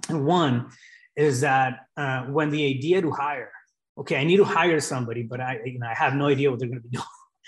And 0.09 0.25
one 0.27 0.71
is 1.17 1.41
that 1.43 1.81
uh, 1.97 2.23
when 2.25 2.51
the 2.51 2.67
idea 2.67 3.01
to 3.01 3.11
hire, 3.11 3.53
okay, 3.99 4.17
I 4.17 4.25
need 4.25 4.39
to 4.39 4.45
hire 4.45 4.81
somebody, 4.81 5.23
but 5.23 5.41
I 5.41 5.61
you 5.65 5.79
know 5.79 5.87
I 5.87 5.95
have 5.95 6.15
no 6.15 6.27
idea 6.27 6.51
what 6.51 6.59
they're 6.59 6.69
going 6.69 6.83
to 6.83 6.89
be 6.89 6.97
doing 6.97 7.07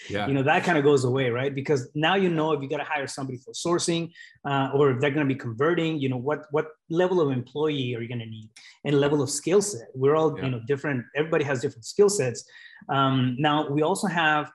yeah. 0.09 0.27
you 0.27 0.35
know 0.35 0.43
that 0.43 0.65
kind 0.65 0.79
of 0.79 0.85
goes 0.85 1.05
away 1.05 1.31
right 1.31 1.55
because 1.55 1.89
now 1.95 2.15
you 2.15 2.29
know 2.29 2.53
if 2.53 2.63
you 2.63 2.69
got 2.69 2.79
to 2.79 2.85
hire 2.85 3.07
somebody 3.07 3.39
for 3.39 3.53
sourcing 3.53 4.11
uh, 4.49 4.71
or 4.75 4.91
if 4.91 5.01
they're 5.01 5.11
going 5.11 5.27
to 5.27 5.35
be 5.35 5.39
converting 5.39 5.99
you 5.99 6.09
know 6.09 6.17
what 6.17 6.47
what 6.51 6.69
level 6.91 7.21
of 7.21 7.31
employee 7.31 7.95
are 7.95 8.01
you 8.01 8.09
going 8.09 8.19
to 8.19 8.27
need 8.27 8.49
and 8.85 9.01
level 9.01 9.23
of 9.23 9.31
skill 9.31 9.63
set 9.63 9.89
we're 9.95 10.15
all 10.15 10.37
yeah. 10.37 10.45
you 10.45 10.51
know 10.51 10.61
different 10.67 11.05
everybody 11.17 11.45
has 11.45 11.61
different 11.61 11.85
skill 11.85 12.09
sets 12.09 12.45
um, 12.89 13.37
now 13.39 13.69
we 13.69 13.83
also 13.83 14.07
have 14.07 14.51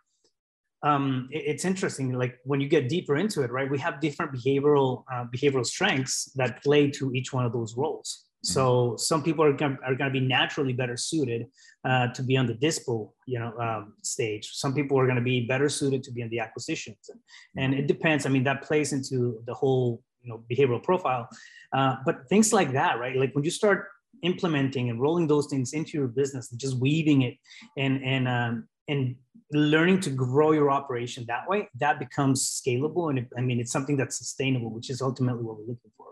um, 0.83 1.27
it, 1.31 1.43
it's 1.45 1.65
interesting. 1.65 2.13
Like 2.13 2.39
when 2.43 2.59
you 2.59 2.67
get 2.67 2.89
deeper 2.89 3.15
into 3.15 3.41
it, 3.43 3.51
right? 3.51 3.69
We 3.69 3.79
have 3.79 3.99
different 3.99 4.33
behavioral 4.33 5.03
uh, 5.11 5.25
behavioral 5.33 5.65
strengths 5.65 6.25
that 6.35 6.63
play 6.63 6.89
to 6.91 7.13
each 7.13 7.33
one 7.33 7.45
of 7.45 7.53
those 7.53 7.75
roles. 7.77 8.25
So 8.43 8.95
some 8.97 9.21
people 9.21 9.45
are 9.45 9.53
going 9.53 9.77
are 9.85 9.95
going 9.95 10.11
to 10.11 10.19
be 10.19 10.25
naturally 10.25 10.73
better 10.73 10.97
suited 10.97 11.45
uh, 11.85 12.07
to 12.07 12.23
be 12.23 12.37
on 12.37 12.47
the 12.47 12.55
dispo, 12.55 13.11
you 13.27 13.39
know, 13.39 13.55
um, 13.59 13.93
stage. 14.01 14.49
Some 14.53 14.73
people 14.73 14.97
are 14.99 15.05
going 15.05 15.17
to 15.17 15.21
be 15.21 15.45
better 15.45 15.69
suited 15.69 16.03
to 16.03 16.11
be 16.11 16.21
in 16.21 16.29
the 16.29 16.39
acquisitions, 16.39 17.09
and, 17.09 17.19
and 17.63 17.73
it 17.79 17.87
depends. 17.87 18.25
I 18.25 18.29
mean, 18.29 18.43
that 18.45 18.63
plays 18.63 18.93
into 18.93 19.41
the 19.45 19.53
whole 19.53 20.01
you 20.23 20.29
know 20.29 20.43
behavioral 20.51 20.81
profile. 20.81 21.29
Uh, 21.71 21.97
but 22.05 22.27
things 22.29 22.51
like 22.51 22.73
that, 22.73 22.99
right? 22.99 23.15
Like 23.15 23.33
when 23.33 23.43
you 23.43 23.51
start 23.51 23.87
implementing 24.23 24.89
and 24.89 24.99
rolling 24.99 25.27
those 25.27 25.47
things 25.47 25.73
into 25.73 25.97
your 25.97 26.07
business 26.07 26.51
and 26.51 26.59
just 26.59 26.77
weaving 26.77 27.21
it 27.23 27.35
and 27.77 28.03
and 28.03 28.27
um, 28.27 28.67
and 28.87 29.15
learning 29.51 29.99
to 29.99 30.09
grow 30.09 30.51
your 30.51 30.71
operation 30.71 31.25
that 31.27 31.47
way 31.49 31.67
that 31.77 31.99
becomes 31.99 32.61
scalable 32.61 33.09
and 33.09 33.19
it, 33.19 33.27
i 33.37 33.41
mean 33.41 33.59
it's 33.59 33.71
something 33.71 33.97
that's 33.97 34.17
sustainable 34.17 34.69
which 34.69 34.89
is 34.89 35.01
ultimately 35.01 35.43
what 35.43 35.57
we're 35.57 35.61
looking 35.61 35.91
for. 35.97 36.10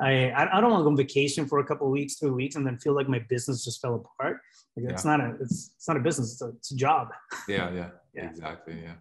I, 0.00 0.32
I 0.32 0.60
don't 0.60 0.70
want 0.70 0.80
to 0.80 0.84
go 0.84 0.90
on 0.90 0.96
vacation 0.96 1.46
for 1.46 1.58
a 1.58 1.64
couple 1.64 1.86
of 1.86 1.92
weeks 1.92 2.16
three 2.16 2.30
weeks 2.30 2.56
and 2.56 2.66
then 2.66 2.78
feel 2.78 2.94
like 2.94 3.08
my 3.08 3.20
business 3.28 3.64
just 3.64 3.80
fell 3.80 3.94
apart. 3.94 4.40
Like, 4.76 4.92
it's 4.92 5.04
not 5.04 5.20
a 5.20 5.36
it's, 5.40 5.72
it's 5.76 5.88
not 5.88 5.96
a 5.96 6.00
business 6.00 6.32
it's 6.32 6.42
a, 6.42 6.48
it's 6.48 6.70
a 6.70 6.76
job. 6.76 7.08
Yeah, 7.48 7.70
yeah 7.72 7.88
yeah. 8.14 8.24
exactly 8.24 8.78
yeah. 8.82 8.94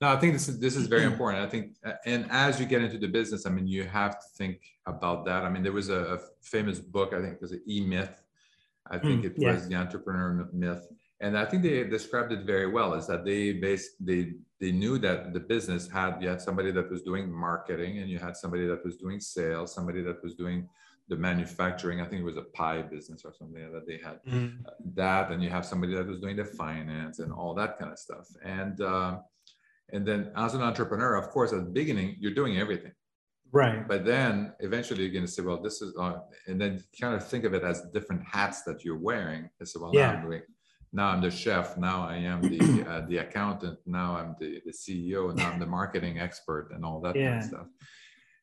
No 0.00 0.08
i 0.08 0.16
think 0.16 0.34
this 0.34 0.48
is 0.48 0.58
this 0.58 0.76
is 0.76 0.86
very 0.86 1.04
important. 1.12 1.44
I 1.44 1.48
think 1.48 1.76
and 2.04 2.26
as 2.30 2.60
you 2.60 2.66
get 2.66 2.82
into 2.82 2.98
the 2.98 3.08
business 3.08 3.46
i 3.46 3.50
mean 3.50 3.66
you 3.66 3.84
have 3.84 4.18
to 4.20 4.26
think 4.36 4.60
about 4.86 5.24
that. 5.26 5.44
I 5.44 5.48
mean 5.48 5.62
there 5.62 5.72
was 5.72 5.88
a, 5.88 6.00
a 6.16 6.18
famous 6.42 6.78
book 6.78 7.12
i 7.12 7.20
think 7.20 7.34
it 7.34 7.40
was 7.40 7.52
an 7.52 7.62
e-myth 7.66 8.22
i 8.90 8.98
think 8.98 9.22
mm, 9.22 9.26
it 9.26 9.34
yeah. 9.36 9.52
was 9.52 9.68
the 9.68 9.74
entrepreneur 9.74 10.48
myth 10.52 10.86
and 11.20 11.38
I 11.38 11.44
think 11.44 11.62
they 11.62 11.84
described 11.84 12.32
it 12.32 12.44
very 12.44 12.70
well. 12.70 12.94
Is 12.94 13.06
that 13.06 13.24
they 13.24 13.52
based 13.52 13.92
they 14.00 14.32
they 14.60 14.72
knew 14.72 14.98
that 14.98 15.32
the 15.32 15.40
business 15.40 15.88
had 15.88 16.20
you 16.20 16.28
had 16.28 16.40
somebody 16.40 16.70
that 16.72 16.90
was 16.90 17.02
doing 17.02 17.30
marketing, 17.32 17.98
and 17.98 18.10
you 18.10 18.18
had 18.18 18.36
somebody 18.36 18.66
that 18.66 18.84
was 18.84 18.96
doing 18.96 19.20
sales, 19.20 19.74
somebody 19.74 20.02
that 20.02 20.22
was 20.22 20.34
doing 20.34 20.68
the 21.08 21.16
manufacturing. 21.16 22.00
I 22.00 22.06
think 22.06 22.20
it 22.20 22.24
was 22.24 22.36
a 22.36 22.42
pie 22.42 22.82
business 22.82 23.22
or 23.24 23.32
something 23.32 23.72
that 23.72 23.86
they 23.86 23.98
had 24.02 24.22
mm-hmm. 24.24 24.62
that, 24.94 25.30
and 25.30 25.42
you 25.42 25.50
have 25.50 25.64
somebody 25.64 25.94
that 25.94 26.06
was 26.06 26.20
doing 26.20 26.36
the 26.36 26.44
finance 26.44 27.18
and 27.18 27.32
all 27.32 27.54
that 27.54 27.78
kind 27.78 27.92
of 27.92 27.98
stuff. 27.98 28.26
And 28.44 28.80
uh, 28.80 29.18
and 29.92 30.06
then 30.06 30.32
as 30.36 30.54
an 30.54 30.62
entrepreneur, 30.62 31.14
of 31.14 31.30
course, 31.30 31.52
at 31.52 31.64
the 31.64 31.70
beginning, 31.70 32.16
you're 32.18 32.34
doing 32.34 32.58
everything. 32.58 32.92
Right. 33.52 33.86
But 33.86 34.04
then 34.04 34.52
eventually 34.60 35.04
you're 35.04 35.12
going 35.12 35.24
to 35.24 35.30
say, 35.30 35.42
well, 35.42 35.62
this 35.62 35.80
is, 35.80 35.94
uh, 35.96 36.18
and 36.48 36.60
then 36.60 36.82
kind 37.00 37.14
of 37.14 37.26
think 37.26 37.44
of 37.44 37.54
it 37.54 37.62
as 37.62 37.82
different 37.94 38.22
hats 38.26 38.62
that 38.64 38.84
you're 38.84 38.98
wearing. 38.98 39.48
It's 39.60 39.78
well, 39.78 39.92
yeah. 39.94 40.12
now 40.12 40.18
I'm 40.18 40.22
doing 40.26 40.42
now 40.92 41.08
I'm 41.08 41.20
the 41.20 41.30
chef, 41.30 41.76
now 41.76 42.06
I 42.08 42.16
am 42.16 42.40
the 42.42 42.84
uh, 42.88 43.06
the 43.08 43.18
accountant, 43.18 43.78
now 43.86 44.16
I'm 44.16 44.36
the, 44.40 44.60
the 44.64 44.72
CEO, 44.72 45.34
now 45.34 45.50
I'm 45.50 45.60
the 45.60 45.66
marketing 45.66 46.18
expert 46.18 46.70
and 46.74 46.84
all 46.84 47.00
that 47.00 47.16
yeah. 47.16 47.30
kind 47.30 47.38
of 47.38 47.44
stuff. 47.44 47.66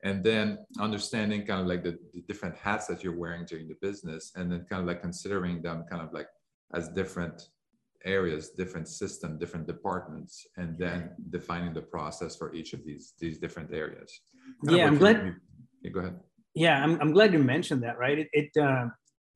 And 0.03 0.21
then 0.21 0.57
understanding 0.79 1.45
kind 1.45 1.61
of 1.61 1.67
like 1.67 1.83
the, 1.83 1.97
the, 2.13 2.21
different 2.27 2.57
hats 2.57 2.87
that 2.87 3.03
you're 3.03 3.17
wearing 3.17 3.45
during 3.45 3.69
the 3.69 3.77
business, 3.81 4.33
and 4.35 4.51
then 4.51 4.65
kind 4.69 4.81
of 4.81 4.87
like 4.87 5.01
considering 5.01 5.61
them 5.61 5.85
kind 5.89 6.01
of 6.01 6.11
like 6.13 6.27
as 6.73 6.89
different 6.89 7.47
areas, 8.05 8.49
different 8.49 8.89
system, 8.89 9.37
different 9.37 9.65
departments, 9.65 10.45
and 10.57 10.77
then 10.77 11.11
defining 11.29 11.73
the 11.73 11.81
process 11.81 12.35
for 12.35 12.53
each 12.53 12.73
of 12.73 12.83
these 12.85 13.13
these 13.19 13.37
different 13.39 13.73
areas. 13.73 14.11
Kind 14.65 14.77
yeah, 14.77 14.87
I'm 14.87 14.97
glad. 14.97 15.35
You, 15.81 15.91
go 15.91 16.01
ahead. 16.01 16.19
Yeah, 16.53 16.83
I'm, 16.83 16.99
I'm 17.01 17.13
glad 17.13 17.33
you 17.33 17.39
mentioned 17.39 17.81
that. 17.83 17.97
Right, 17.97 18.19
it, 18.19 18.27
it 18.33 18.51
uh, 18.61 18.87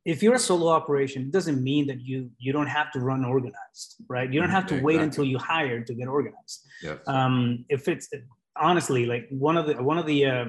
if 0.08 0.24
you're 0.24 0.36
a 0.36 0.40
solo 0.40 0.70
operation, 0.70 1.24
it 1.24 1.32
doesn't 1.32 1.62
mean 1.62 1.86
that 1.88 2.00
you 2.00 2.32
you 2.40 2.54
don't 2.54 2.72
have 2.80 2.92
to 2.94 3.00
run 3.02 3.26
organized, 3.26 3.96
right? 4.08 4.32
You 4.32 4.40
don't 4.40 4.50
have 4.50 4.66
to 4.68 4.76
exactly. 4.76 4.96
wait 4.96 5.02
until 5.04 5.26
you 5.26 5.38
hire 5.38 5.82
to 5.84 5.94
get 5.94 6.08
organized. 6.08 6.66
Yes. 6.82 7.00
Um, 7.08 7.66
if 7.68 7.90
it's 7.90 8.08
honestly 8.56 9.06
like 9.06 9.28
one 9.30 9.58
of 9.58 9.68
the 9.68 9.76
one 9.84 9.98
of 9.98 10.06
the 10.06 10.26
uh, 10.26 10.46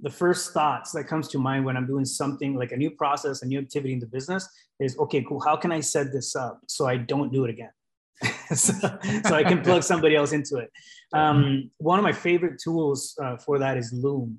the 0.00 0.08
first 0.08 0.54
thoughts 0.54 0.92
that 0.92 1.04
comes 1.04 1.28
to 1.28 1.38
mind 1.38 1.66
when 1.66 1.76
I'm 1.76 1.86
doing 1.86 2.06
something 2.06 2.54
like 2.54 2.72
a 2.72 2.76
new 2.76 2.90
process, 2.90 3.42
a 3.42 3.46
new 3.46 3.58
activity 3.58 3.92
in 3.92 4.00
the 4.00 4.06
business 4.06 4.48
is 4.80 4.98
okay, 4.98 5.22
cool. 5.28 5.40
How 5.40 5.56
can 5.56 5.72
I 5.72 5.80
set 5.80 6.10
this 6.10 6.34
up 6.34 6.60
so 6.66 6.86
I 6.86 6.96
don't 6.96 7.30
do 7.30 7.44
it 7.44 7.50
again? 7.50 7.72
so, 8.54 8.72
so, 9.28 9.34
I 9.34 9.42
can 9.42 9.62
plug 9.62 9.82
somebody 9.82 10.14
else 10.14 10.32
into 10.32 10.56
it. 10.56 10.70
Um, 11.12 11.70
one 11.78 11.98
of 11.98 12.04
my 12.04 12.12
favorite 12.12 12.60
tools 12.62 13.18
uh, 13.20 13.36
for 13.36 13.58
that 13.58 13.76
is 13.76 13.92
Loom. 13.92 14.38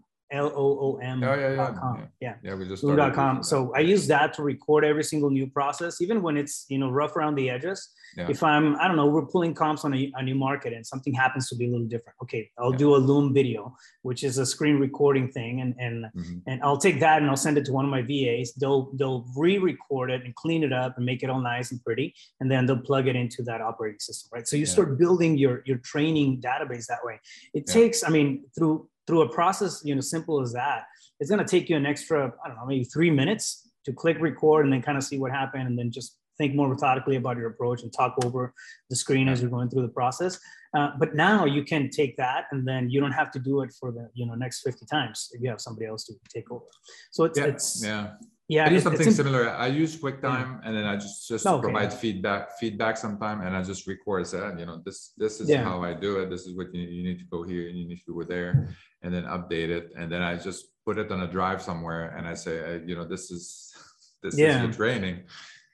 Oh, 1.24 1.36
yeah, 1.36 1.56
yeah, 1.56 1.74
com. 1.80 2.08
Yeah. 2.20 2.36
yeah. 2.44 2.56
we 2.56 2.68
just 2.68 2.84
com. 3.14 3.44
So 3.44 3.74
I 3.76 3.80
use 3.80 4.08
that 4.08 4.34
to 4.36 4.44
record 4.44 4.84
every 4.84 5.04
single 5.04 5.30
new 5.30 5.48
process, 5.48 6.02
even 6.02 6.22
when 6.22 6.38
it's, 6.38 6.66
you 6.70 6.80
know, 6.80 6.90
rough 6.90 7.16
around 7.16 7.36
the 7.36 7.50
edges. 7.50 7.90
Yeah. 8.18 8.28
If 8.30 8.44
I'm, 8.44 8.76
I 8.78 8.88
don't 8.88 8.96
know, 8.96 9.08
we're 9.08 9.26
pulling 9.26 9.54
comps 9.54 9.86
on 9.86 9.94
a, 9.94 10.12
a, 10.16 10.24
new 10.24 10.36
market 10.36 10.72
and 10.72 10.86
something 10.86 11.14
happens 11.14 11.50
to 11.50 11.56
be 11.56 11.68
a 11.68 11.72
little 11.72 11.88
different. 11.88 12.16
Okay, 12.22 12.50
I'll 12.60 12.72
yeah. 12.72 12.78
do 12.78 12.96
a 12.96 12.98
Loom 12.98 13.34
video, 13.34 13.76
which 14.04 14.24
is 14.24 14.38
a 14.38 14.46
screen 14.46 14.78
recording 14.80 15.32
thing. 15.32 15.62
And, 15.62 15.76
and, 15.80 16.06
mm-hmm. 16.16 16.38
and 16.46 16.62
I'll 16.64 16.78
take 16.78 17.00
that 17.00 17.22
and 17.22 17.30
I'll 17.30 17.36
send 17.36 17.58
it 17.58 17.66
to 17.66 17.72
one 17.72 17.86
of 17.86 17.92
my 17.92 18.02
VAs. 18.02 18.54
They'll, 18.54 18.92
they'll 18.94 19.26
re-record 19.36 20.12
it 20.12 20.24
and 20.26 20.36
clean 20.36 20.64
it 20.64 20.72
up 20.72 20.98
and 20.98 21.06
make 21.06 21.24
it 21.24 21.30
all 21.30 21.42
nice 21.42 21.72
and 21.72 21.84
pretty. 21.84 22.14
And 22.40 22.52
then 22.52 22.66
they'll 22.66 22.78
plug 22.78 23.08
it 23.08 23.16
into 23.16 23.42
that 23.44 23.62
operating 23.62 24.00
system, 24.00 24.30
right? 24.34 24.48
So 24.48 24.58
you 24.58 24.66
start 24.66 24.98
building 25.00 25.38
your, 25.38 25.64
your 25.66 25.78
training 25.78 26.42
database 26.42 26.86
that 26.88 27.00
way. 27.04 27.20
It 27.54 27.66
takes, 27.66 28.04
I 28.04 28.10
mean, 28.10 28.46
through 28.56 28.88
through 29.08 29.22
a 29.22 29.30
process, 29.30 29.82
you 29.84 29.96
know, 29.96 30.02
simple 30.02 30.42
as 30.42 30.54
that, 30.54 30.84
it's 31.20 31.30
going 31.30 31.44
to 31.44 31.50
take 31.50 31.70
you 31.70 31.76
an 31.76 31.86
extra, 31.86 32.32
I 32.44 32.48
don't 32.48 32.58
know, 32.58 32.66
maybe 32.66 32.84
three 32.86 33.12
minutes 33.12 33.70
to 33.86 33.94
click 33.94 34.18
record 34.20 34.66
and 34.66 34.74
then 34.74 34.82
kind 34.82 34.98
of 34.98 35.04
see 35.04 35.18
what 35.18 35.32
happened 35.32 35.68
and 35.68 35.78
then 35.78 35.92
just 35.92 36.18
think 36.38 36.56
more 36.56 36.68
methodically 36.68 37.16
about 37.16 37.38
your 37.38 37.48
approach 37.48 37.84
and 37.84 37.94
talk 37.94 38.16
over 38.24 38.54
the 38.90 38.96
screen 38.96 39.30
as 39.30 39.42
you're 39.42 39.52
going 39.52 39.70
through 39.70 39.84
the 39.84 39.94
process. 39.94 40.40
Uh, 40.76 40.90
but 40.98 41.16
now 41.16 41.46
you 41.46 41.64
can 41.64 41.90
take 41.90 42.18
that 42.18 42.46
and 42.52 42.68
then 42.68 42.90
you 42.90 43.00
don't 43.00 43.12
have 43.12 43.30
to 43.32 43.40
do 43.40 43.62
it 43.62 43.72
for 43.80 43.92
the 43.92 44.10
you 44.16 44.26
know 44.26 44.34
next 44.34 44.62
50 44.62 44.86
times 44.88 45.30
if 45.34 45.42
you 45.42 45.50
have 45.50 45.62
somebody 45.62 45.86
else 45.86 46.06
to 46.06 46.14
take 46.34 46.50
over. 46.50 46.66
So 47.12 47.26
it's 47.26 47.38
yeah, 47.38 47.46
it's 47.46 47.84
yeah 47.86 48.12
yeah, 48.50 48.66
I 48.66 48.70
do 48.70 48.80
something 48.80 49.10
similar. 49.12 49.50
I 49.50 49.68
use 49.68 49.96
QuickTime, 49.96 50.22
yeah. 50.22 50.60
and 50.66 50.76
then 50.76 50.86
I 50.86 50.96
just 50.96 51.28
just 51.28 51.46
okay, 51.46 51.62
provide 51.62 51.92
yeah. 51.92 51.98
feedback 51.98 52.58
feedback 52.60 52.98
sometime, 52.98 53.42
and 53.42 53.56
I 53.56 53.64
just 53.64 53.88
record. 53.88 54.28
Say, 54.28 54.40
you 54.58 54.66
know, 54.66 54.82
this 54.86 55.14
this 55.18 55.40
is 55.40 55.50
yeah. 55.50 55.64
how 55.64 55.82
I 55.82 55.94
do 55.94 56.20
it. 56.20 56.30
This 56.30 56.46
is 56.46 56.56
what 56.56 56.74
you, 56.74 56.82
you 56.82 57.04
need 57.04 57.20
to 57.20 57.26
go 57.26 57.44
here, 57.44 57.70
and 57.70 57.78
you 57.78 57.88
need 57.88 58.02
to 58.06 58.14
go 58.14 58.24
there, 58.24 58.76
and 59.02 59.14
then 59.14 59.24
update 59.24 59.70
it, 59.70 59.92
and 59.98 60.12
then 60.12 60.22
I 60.22 60.36
just 60.36 60.66
put 60.84 60.98
it 60.98 61.10
on 61.12 61.22
a 61.22 61.28
drive 61.28 61.62
somewhere, 61.62 62.16
and 62.18 62.28
I 62.28 62.34
say, 62.34 62.82
you 62.86 62.96
know, 62.96 63.06
this 63.06 63.32
is 63.32 63.74
this 64.24 64.34
is 64.38 64.62
the 64.62 64.74
training, 64.76 65.24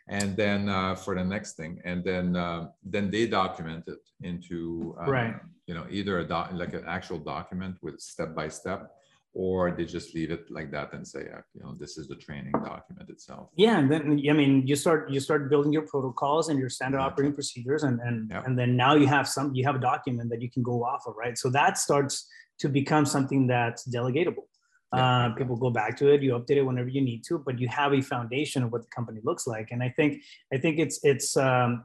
and 0.08 0.38
then 0.38 0.70
uh, 0.70 0.94
for 0.94 1.16
the 1.16 1.24
next 1.24 1.54
thing, 1.54 1.82
and 1.86 2.04
then 2.04 2.36
uh, 2.36 2.68
then 2.84 3.10
they 3.10 3.26
document 3.26 3.86
it 3.88 4.04
into 4.22 4.96
uh, 5.02 5.10
right. 5.10 5.36
You 5.66 5.76
know, 5.76 5.86
either 5.90 6.20
a 6.20 6.26
doc 6.26 6.52
like 6.54 6.74
an 6.74 6.86
actual 6.88 7.18
document 7.18 7.78
with 7.82 8.00
step 8.00 8.36
by 8.36 8.48
step 8.50 8.92
or 9.34 9.72
they 9.72 9.86
just 9.86 10.16
leave 10.16 10.32
it 10.32 10.50
like 10.50 10.72
that 10.72 10.92
and 10.94 11.08
say 11.08 11.28
you 11.54 11.62
know 11.62 11.76
this 11.80 11.98
is 11.98 12.08
the 12.08 12.16
training 12.16 12.52
document 12.52 13.10
itself. 13.10 13.50
Yeah 13.56 13.78
and 13.78 13.92
then 13.92 14.22
i 14.30 14.34
mean 14.34 14.66
you 14.66 14.76
start 14.76 15.10
you 15.10 15.20
start 15.20 15.50
building 15.50 15.72
your 15.72 15.84
protocols 15.84 16.50
and 16.50 16.60
your 16.60 16.70
standard 16.70 17.00
operating 17.00 17.34
procedures 17.34 17.84
and 17.84 18.00
and, 18.00 18.32
and 18.46 18.58
then 18.58 18.76
now 18.76 18.96
you 18.96 19.08
have 19.08 19.28
some 19.28 19.54
you 19.54 19.64
have 19.66 19.76
a 19.76 19.80
document 19.80 20.30
that 20.32 20.42
you 20.42 20.50
can 20.50 20.64
go 20.64 20.84
off 20.84 21.04
of 21.06 21.16
right? 21.16 21.38
So 21.38 21.50
that 21.52 21.78
starts 21.78 22.28
to 22.60 22.70
become 22.70 23.06
something 23.06 23.48
that's 23.48 23.88
delegatable. 23.88 24.48
Uh, 24.92 25.30
people 25.36 25.56
go 25.56 25.70
back 25.70 25.96
to 25.96 26.12
it 26.12 26.24
you 26.24 26.32
update 26.32 26.58
it 26.58 26.64
whenever 26.64 26.90
you 26.90 27.02
need 27.02 27.24
to 27.24 27.38
but 27.38 27.60
you 27.60 27.68
have 27.68 27.94
a 27.94 28.02
foundation 28.02 28.64
of 28.64 28.72
what 28.72 28.82
the 28.82 28.90
company 28.90 29.20
looks 29.24 29.46
like. 29.46 29.68
And 29.72 29.84
i 29.84 29.90
think 29.90 30.24
i 30.52 30.58
think 30.58 30.80
it's 30.80 31.00
it's 31.04 31.38
um, 31.38 31.84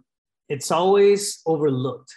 it's 0.49 0.71
always 0.71 1.41
overlooked 1.45 2.15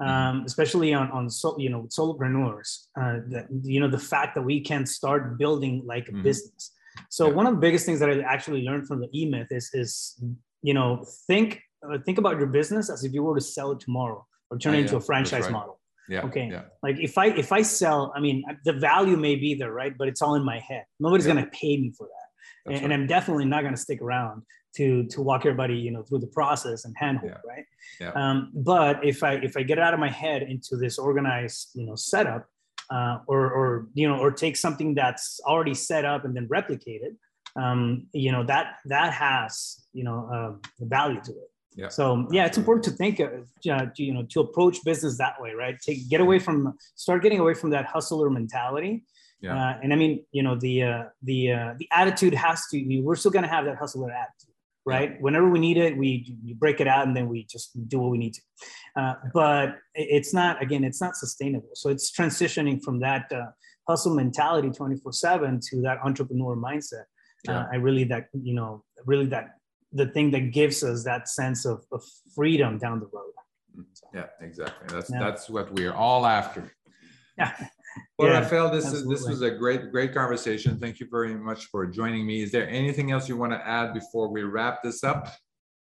um, 0.00 0.42
especially 0.46 0.94
on 0.94 1.10
on 1.10 1.30
so, 1.30 1.56
you 1.58 1.70
know 1.70 1.82
solopreneurs. 1.88 2.86
Uh, 3.00 3.20
that, 3.28 3.46
you 3.62 3.80
know 3.80 3.88
the 3.88 3.98
fact 3.98 4.34
that 4.34 4.42
we 4.42 4.60
can 4.60 4.86
start 4.86 5.38
building 5.38 5.82
like 5.84 6.08
a 6.08 6.12
mm. 6.12 6.22
business. 6.22 6.72
So 7.10 7.28
yeah. 7.28 7.34
one 7.34 7.46
of 7.46 7.54
the 7.54 7.60
biggest 7.60 7.86
things 7.86 8.00
that 8.00 8.10
I 8.10 8.20
actually 8.20 8.62
learned 8.62 8.86
from 8.86 9.00
the 9.00 9.08
E 9.14 9.28
Myth 9.28 9.48
is 9.50 9.70
is 9.72 10.22
you 10.62 10.74
know 10.74 11.04
think 11.26 11.60
uh, 11.88 11.98
think 12.04 12.18
about 12.18 12.38
your 12.38 12.46
business 12.46 12.90
as 12.90 13.04
if 13.04 13.12
you 13.12 13.22
were 13.22 13.34
to 13.34 13.40
sell 13.40 13.72
it 13.72 13.80
tomorrow 13.80 14.26
or 14.50 14.58
turn 14.58 14.74
oh, 14.74 14.78
it 14.78 14.82
into 14.82 14.96
a 14.96 15.00
franchise 15.00 15.44
right. 15.44 15.52
model. 15.52 15.80
Yeah. 16.08 16.22
Okay. 16.22 16.48
Yeah. 16.50 16.62
Like 16.82 16.98
if 16.98 17.16
I 17.16 17.26
if 17.26 17.52
I 17.52 17.62
sell, 17.62 18.12
I 18.16 18.20
mean 18.20 18.44
the 18.64 18.72
value 18.72 19.16
may 19.16 19.36
be 19.36 19.54
there, 19.54 19.72
right? 19.72 19.96
But 19.96 20.08
it's 20.08 20.20
all 20.20 20.34
in 20.34 20.44
my 20.44 20.58
head. 20.58 20.84
Nobody's 20.98 21.26
yeah. 21.26 21.34
gonna 21.34 21.50
pay 21.52 21.76
me 21.76 21.92
for 21.96 22.06
that, 22.06 22.72
and, 22.72 22.74
right. 22.74 22.84
and, 22.84 22.92
I'm 22.92 23.06
definitely 23.06 23.44
not 23.44 23.62
gonna 23.62 23.76
stick 23.76 24.02
around 24.02 24.42
to 24.74 25.04
to 25.06 25.22
walk 25.22 25.40
everybody 25.42 25.74
you 25.74 25.90
know 25.90 26.02
through 26.02 26.18
the 26.18 26.26
process 26.26 26.84
and 26.84 26.94
handhold 26.96 27.32
yeah. 27.32 27.50
right 27.52 27.64
yeah. 28.00 28.10
Um, 28.12 28.50
but 28.54 29.04
if 29.04 29.22
i 29.22 29.34
if 29.34 29.56
i 29.56 29.62
get 29.62 29.78
it 29.78 29.84
out 29.84 29.94
of 29.94 30.00
my 30.00 30.10
head 30.10 30.42
into 30.42 30.76
this 30.76 30.98
organized 30.98 31.70
you 31.74 31.86
know 31.86 31.94
setup 31.94 32.46
uh, 32.90 33.18
or 33.26 33.50
or 33.50 33.86
you 33.94 34.08
know 34.08 34.18
or 34.18 34.30
take 34.30 34.56
something 34.56 34.94
that's 34.94 35.40
already 35.46 35.74
set 35.74 36.04
up 36.04 36.24
and 36.24 36.34
then 36.36 36.46
replicate 36.48 37.02
it 37.02 37.14
um, 37.56 38.06
you 38.12 38.32
know 38.32 38.44
that 38.44 38.76
that 38.86 39.12
has 39.12 39.84
you 39.92 40.04
know 40.04 40.28
uh, 40.32 40.84
value 40.84 41.20
to 41.24 41.32
it 41.32 41.48
yeah. 41.74 41.88
So 41.88 42.28
yeah, 42.30 42.44
it's 42.44 42.58
important 42.58 42.84
to 42.84 42.90
think, 42.90 43.18
uh, 43.18 43.86
you 43.96 44.12
know, 44.12 44.26
to 44.32 44.40
approach 44.40 44.84
business 44.84 45.16
that 45.16 45.40
way, 45.40 45.54
right? 45.54 45.74
Take 45.80 46.06
get 46.10 46.20
away 46.20 46.38
from, 46.38 46.76
start 46.96 47.22
getting 47.22 47.40
away 47.40 47.54
from 47.54 47.70
that 47.70 47.86
hustler 47.86 48.28
mentality, 48.28 49.04
yeah. 49.42 49.56
Uh, 49.56 49.78
and 49.82 49.92
I 49.92 49.96
mean, 49.96 50.24
you 50.30 50.42
know, 50.42 50.54
the 50.54 50.82
uh, 50.84 51.04
the 51.22 51.52
uh, 51.52 51.74
the 51.76 51.88
attitude 51.90 52.32
has 52.32 52.62
to. 52.70 53.00
We're 53.00 53.16
still 53.16 53.32
going 53.32 53.42
to 53.42 53.48
have 53.48 53.64
that 53.64 53.76
hustler 53.76 54.10
attitude 54.10 54.51
right? 54.84 55.20
Whenever 55.20 55.48
we 55.48 55.58
need 55.58 55.76
it, 55.76 55.96
we, 55.96 56.36
we 56.44 56.54
break 56.54 56.80
it 56.80 56.88
out 56.88 57.06
and 57.06 57.16
then 57.16 57.28
we 57.28 57.44
just 57.44 57.70
do 57.88 58.00
what 58.00 58.10
we 58.10 58.18
need 58.18 58.34
to. 58.34 58.42
Uh, 58.96 59.14
but 59.32 59.76
it's 59.94 60.34
not, 60.34 60.62
again, 60.62 60.84
it's 60.84 61.00
not 61.00 61.16
sustainable. 61.16 61.70
So 61.74 61.88
it's 61.88 62.10
transitioning 62.10 62.82
from 62.82 63.00
that 63.00 63.30
uh, 63.32 63.46
hustle 63.88 64.14
mentality 64.14 64.70
24 64.70 65.12
seven 65.12 65.60
to 65.70 65.80
that 65.82 65.98
entrepreneur 66.04 66.56
mindset. 66.56 67.04
Uh. 67.48 67.64
I 67.72 67.76
really 67.76 68.04
that, 68.04 68.28
you 68.32 68.54
know, 68.54 68.84
really 69.04 69.26
that 69.26 69.56
the 69.92 70.06
thing 70.06 70.30
that 70.30 70.52
gives 70.52 70.82
us 70.82 71.04
that 71.04 71.28
sense 71.28 71.64
of, 71.64 71.84
of 71.92 72.02
freedom 72.34 72.78
down 72.78 73.00
the 73.00 73.06
road. 73.12 73.32
So, 73.94 74.06
yeah, 74.14 74.26
exactly. 74.40 74.86
That's, 74.88 75.10
yeah. 75.10 75.18
that's 75.20 75.48
what 75.48 75.72
we're 75.72 75.92
all 75.92 76.26
after. 76.26 76.72
Yeah. 77.38 77.52
Well, 78.18 78.28
yeah, 78.28 78.40
Rafael, 78.40 78.70
this 78.70 78.86
absolutely. 78.86 79.14
is 79.14 79.20
this 79.20 79.28
was 79.28 79.42
a 79.42 79.50
great 79.50 79.90
great 79.90 80.14
conversation. 80.14 80.78
Thank 80.78 81.00
you 81.00 81.08
very 81.10 81.34
much 81.34 81.66
for 81.66 81.86
joining 81.86 82.26
me. 82.26 82.42
Is 82.42 82.52
there 82.52 82.68
anything 82.68 83.10
else 83.10 83.28
you 83.28 83.36
want 83.36 83.52
to 83.52 83.66
add 83.66 83.94
before 83.94 84.28
we 84.28 84.42
wrap 84.42 84.82
this 84.82 85.02
up? 85.02 85.28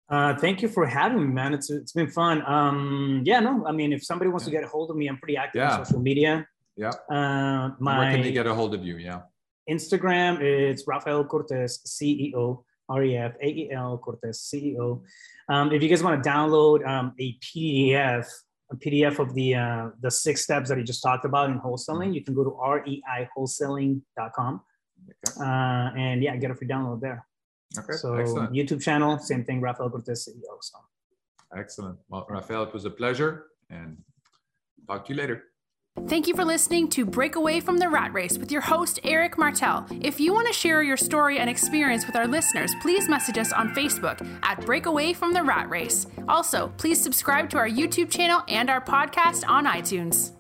Uh, 0.08 0.36
thank 0.36 0.62
you 0.62 0.68
for 0.68 0.86
having 0.86 1.18
me, 1.18 1.32
man. 1.32 1.54
It's 1.54 1.70
it's 1.70 1.92
been 1.92 2.10
fun. 2.10 2.42
Um, 2.46 3.22
yeah, 3.24 3.40
no, 3.40 3.66
I 3.66 3.72
mean, 3.72 3.92
if 3.92 4.04
somebody 4.04 4.30
wants 4.30 4.44
to 4.44 4.50
get 4.50 4.62
a 4.62 4.68
hold 4.68 4.90
of 4.90 4.96
me, 4.96 5.08
I'm 5.08 5.18
pretty 5.18 5.36
active 5.36 5.60
yeah. 5.60 5.78
on 5.78 5.84
social 5.84 6.00
media. 6.00 6.46
Yeah. 6.76 6.90
Uh, 7.10 7.70
my 7.80 7.98
Where 7.98 8.12
can 8.12 8.22
they 8.22 8.32
get 8.32 8.46
a 8.46 8.54
hold 8.54 8.74
of 8.74 8.84
you? 8.84 8.98
Yeah. 8.98 9.22
Instagram, 9.68 10.40
it's 10.40 10.86
Rafael 10.86 11.24
Cortez, 11.24 11.80
CEO, 11.86 12.62
R 12.88 13.02
E 13.02 13.16
F 13.16 13.32
A 13.40 13.46
E 13.46 13.70
L 13.72 13.98
Cortez, 13.98 14.48
CEO. 14.52 15.02
Um, 15.48 15.72
if 15.72 15.82
you 15.82 15.88
guys 15.88 16.02
want 16.02 16.22
to 16.22 16.28
download 16.28 16.86
um, 16.86 17.12
a 17.18 17.36
PDF 17.38 18.28
a 18.70 18.76
PDF 18.76 19.18
of 19.18 19.34
the 19.34 19.54
uh, 19.54 19.90
the 20.00 20.10
six 20.10 20.42
steps 20.42 20.68
that 20.68 20.78
he 20.78 20.84
just 20.84 21.02
talked 21.02 21.24
about 21.24 21.50
in 21.50 21.60
wholesaling, 21.60 22.14
you 22.14 22.22
can 22.22 22.34
go 22.34 22.44
to 22.44 22.50
reiwholesaling.com. 22.50 24.60
Okay. 25.08 25.40
Uh, 25.40 25.90
and 25.96 26.22
yeah, 26.22 26.36
get 26.36 26.50
a 26.50 26.54
free 26.54 26.66
download 26.66 27.00
there. 27.00 27.24
Okay. 27.78 27.92
So 27.92 28.14
Excellent. 28.14 28.52
YouTube 28.52 28.82
channel, 28.82 29.18
same 29.18 29.44
thing, 29.44 29.60
Rafael 29.60 29.90
Cortez 29.90 30.28
CEO. 30.28 30.58
So. 30.60 30.78
Excellent. 31.56 31.98
Well, 32.08 32.26
Rafael, 32.28 32.64
it 32.64 32.72
was 32.72 32.84
a 32.84 32.90
pleasure 32.90 33.46
and 33.70 33.96
talk 34.86 35.06
to 35.06 35.12
you 35.12 35.18
later. 35.18 35.44
Thank 36.04 36.28
you 36.28 36.36
for 36.36 36.44
listening 36.44 36.88
to 36.90 37.04
Break 37.04 37.34
Away 37.34 37.58
from 37.58 37.78
the 37.78 37.88
Rat 37.88 38.12
Race 38.12 38.38
with 38.38 38.52
your 38.52 38.60
host, 38.60 39.00
Eric 39.02 39.38
Martel. 39.38 39.86
If 39.90 40.20
you 40.20 40.32
want 40.32 40.46
to 40.46 40.52
share 40.52 40.82
your 40.82 40.96
story 40.96 41.38
and 41.38 41.50
experience 41.50 42.06
with 42.06 42.14
our 42.14 42.28
listeners, 42.28 42.74
please 42.80 43.08
message 43.08 43.38
us 43.38 43.52
on 43.52 43.74
Facebook 43.74 44.24
at 44.44 44.64
Break 44.64 44.86
Away 44.86 45.14
from 45.14 45.32
the 45.32 45.42
Rat 45.42 45.68
Race. 45.68 46.06
Also, 46.28 46.72
please 46.76 47.02
subscribe 47.02 47.50
to 47.50 47.58
our 47.58 47.68
YouTube 47.68 48.08
channel 48.08 48.44
and 48.46 48.70
our 48.70 48.80
podcast 48.80 49.42
on 49.48 49.64
iTunes. 49.64 50.30